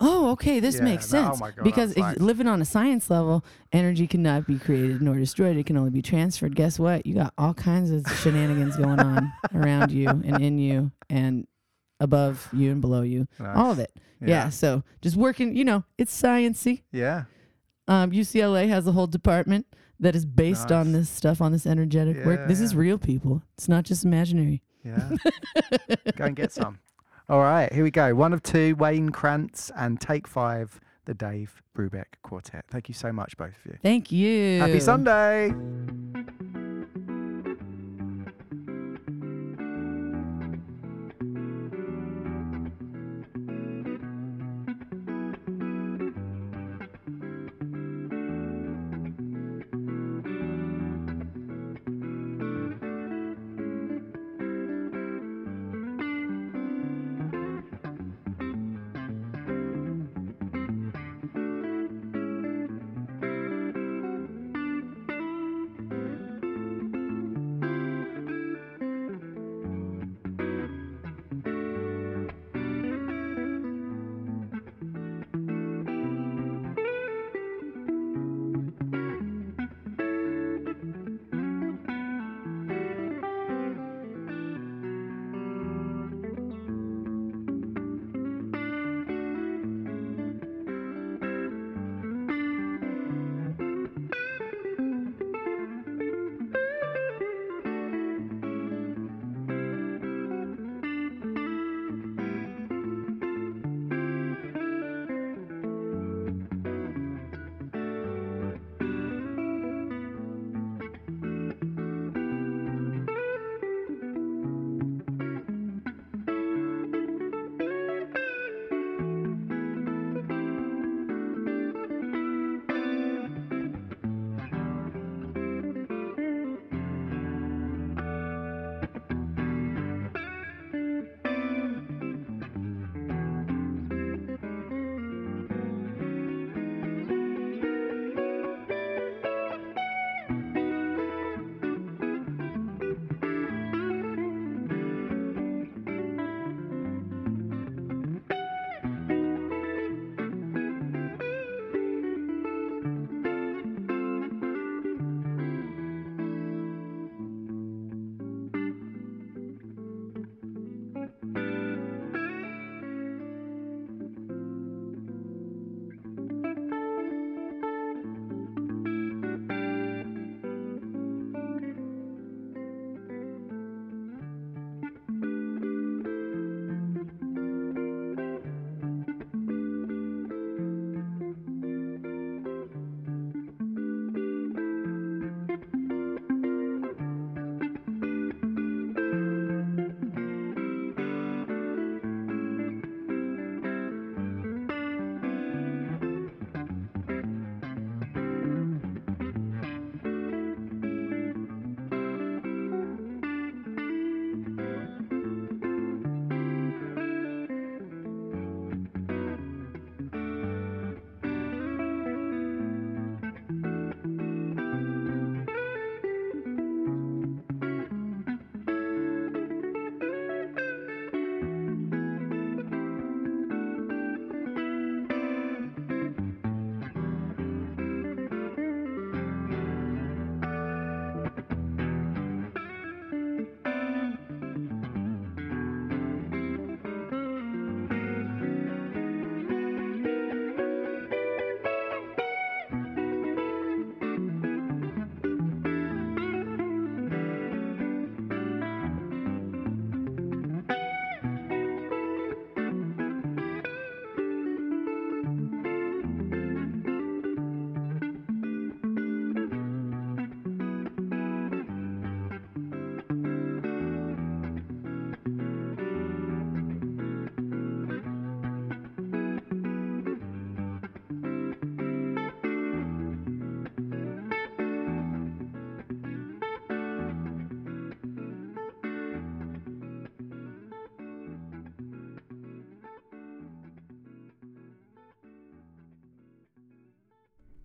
[0.00, 1.40] Oh, okay, this Yeah, makes no, oh sense.
[1.40, 5.14] my God, because if like- living on a science level, energy cannot be created nor
[5.16, 5.56] destroyed.
[5.56, 6.56] It can only be transferred.
[6.56, 7.06] Guess what?
[7.06, 11.46] You got all kinds of shenanigans going on around you and in you and
[12.00, 13.28] above you and below you.
[13.40, 13.92] All of it.
[14.20, 14.28] Yeah.
[14.28, 14.48] Yeah.
[14.50, 16.82] So just working, you know, it's sciency.
[16.90, 17.24] Yeah.
[17.86, 19.66] Um, UCLA has a whole department
[20.00, 22.40] that is based on this stuff, on this energetic work.
[22.40, 23.42] Yeah, This is real, people.
[23.56, 24.62] It's not just imaginary.
[24.84, 25.10] Yeah.
[26.16, 26.78] Go and get some.
[27.28, 28.14] All right, here we go.
[28.14, 32.64] One of two, Wayne Krantz and Take Five, the Dave Brubeck Quartet.
[32.70, 33.78] Thank you so much, both of you.
[33.82, 34.60] Thank you.
[34.60, 35.54] Happy Sunday.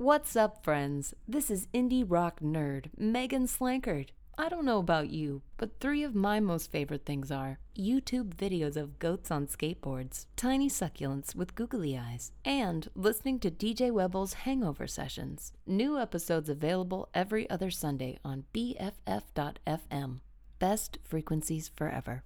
[0.10, 1.14] What's up, friends?
[1.28, 4.10] This is indie rock nerd Megan Slankard.
[4.40, 8.76] I don't know about you, but three of my most favorite things are YouTube videos
[8.76, 14.88] of goats on skateboards, tiny succulents with googly eyes, and listening to DJ Webbles' Hangover
[14.88, 15.54] Sessions.
[15.68, 20.22] New episodes available every other Sunday on BFF.FM.
[20.58, 22.24] Best frequencies forever.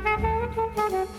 [0.00, 1.17] Thank you.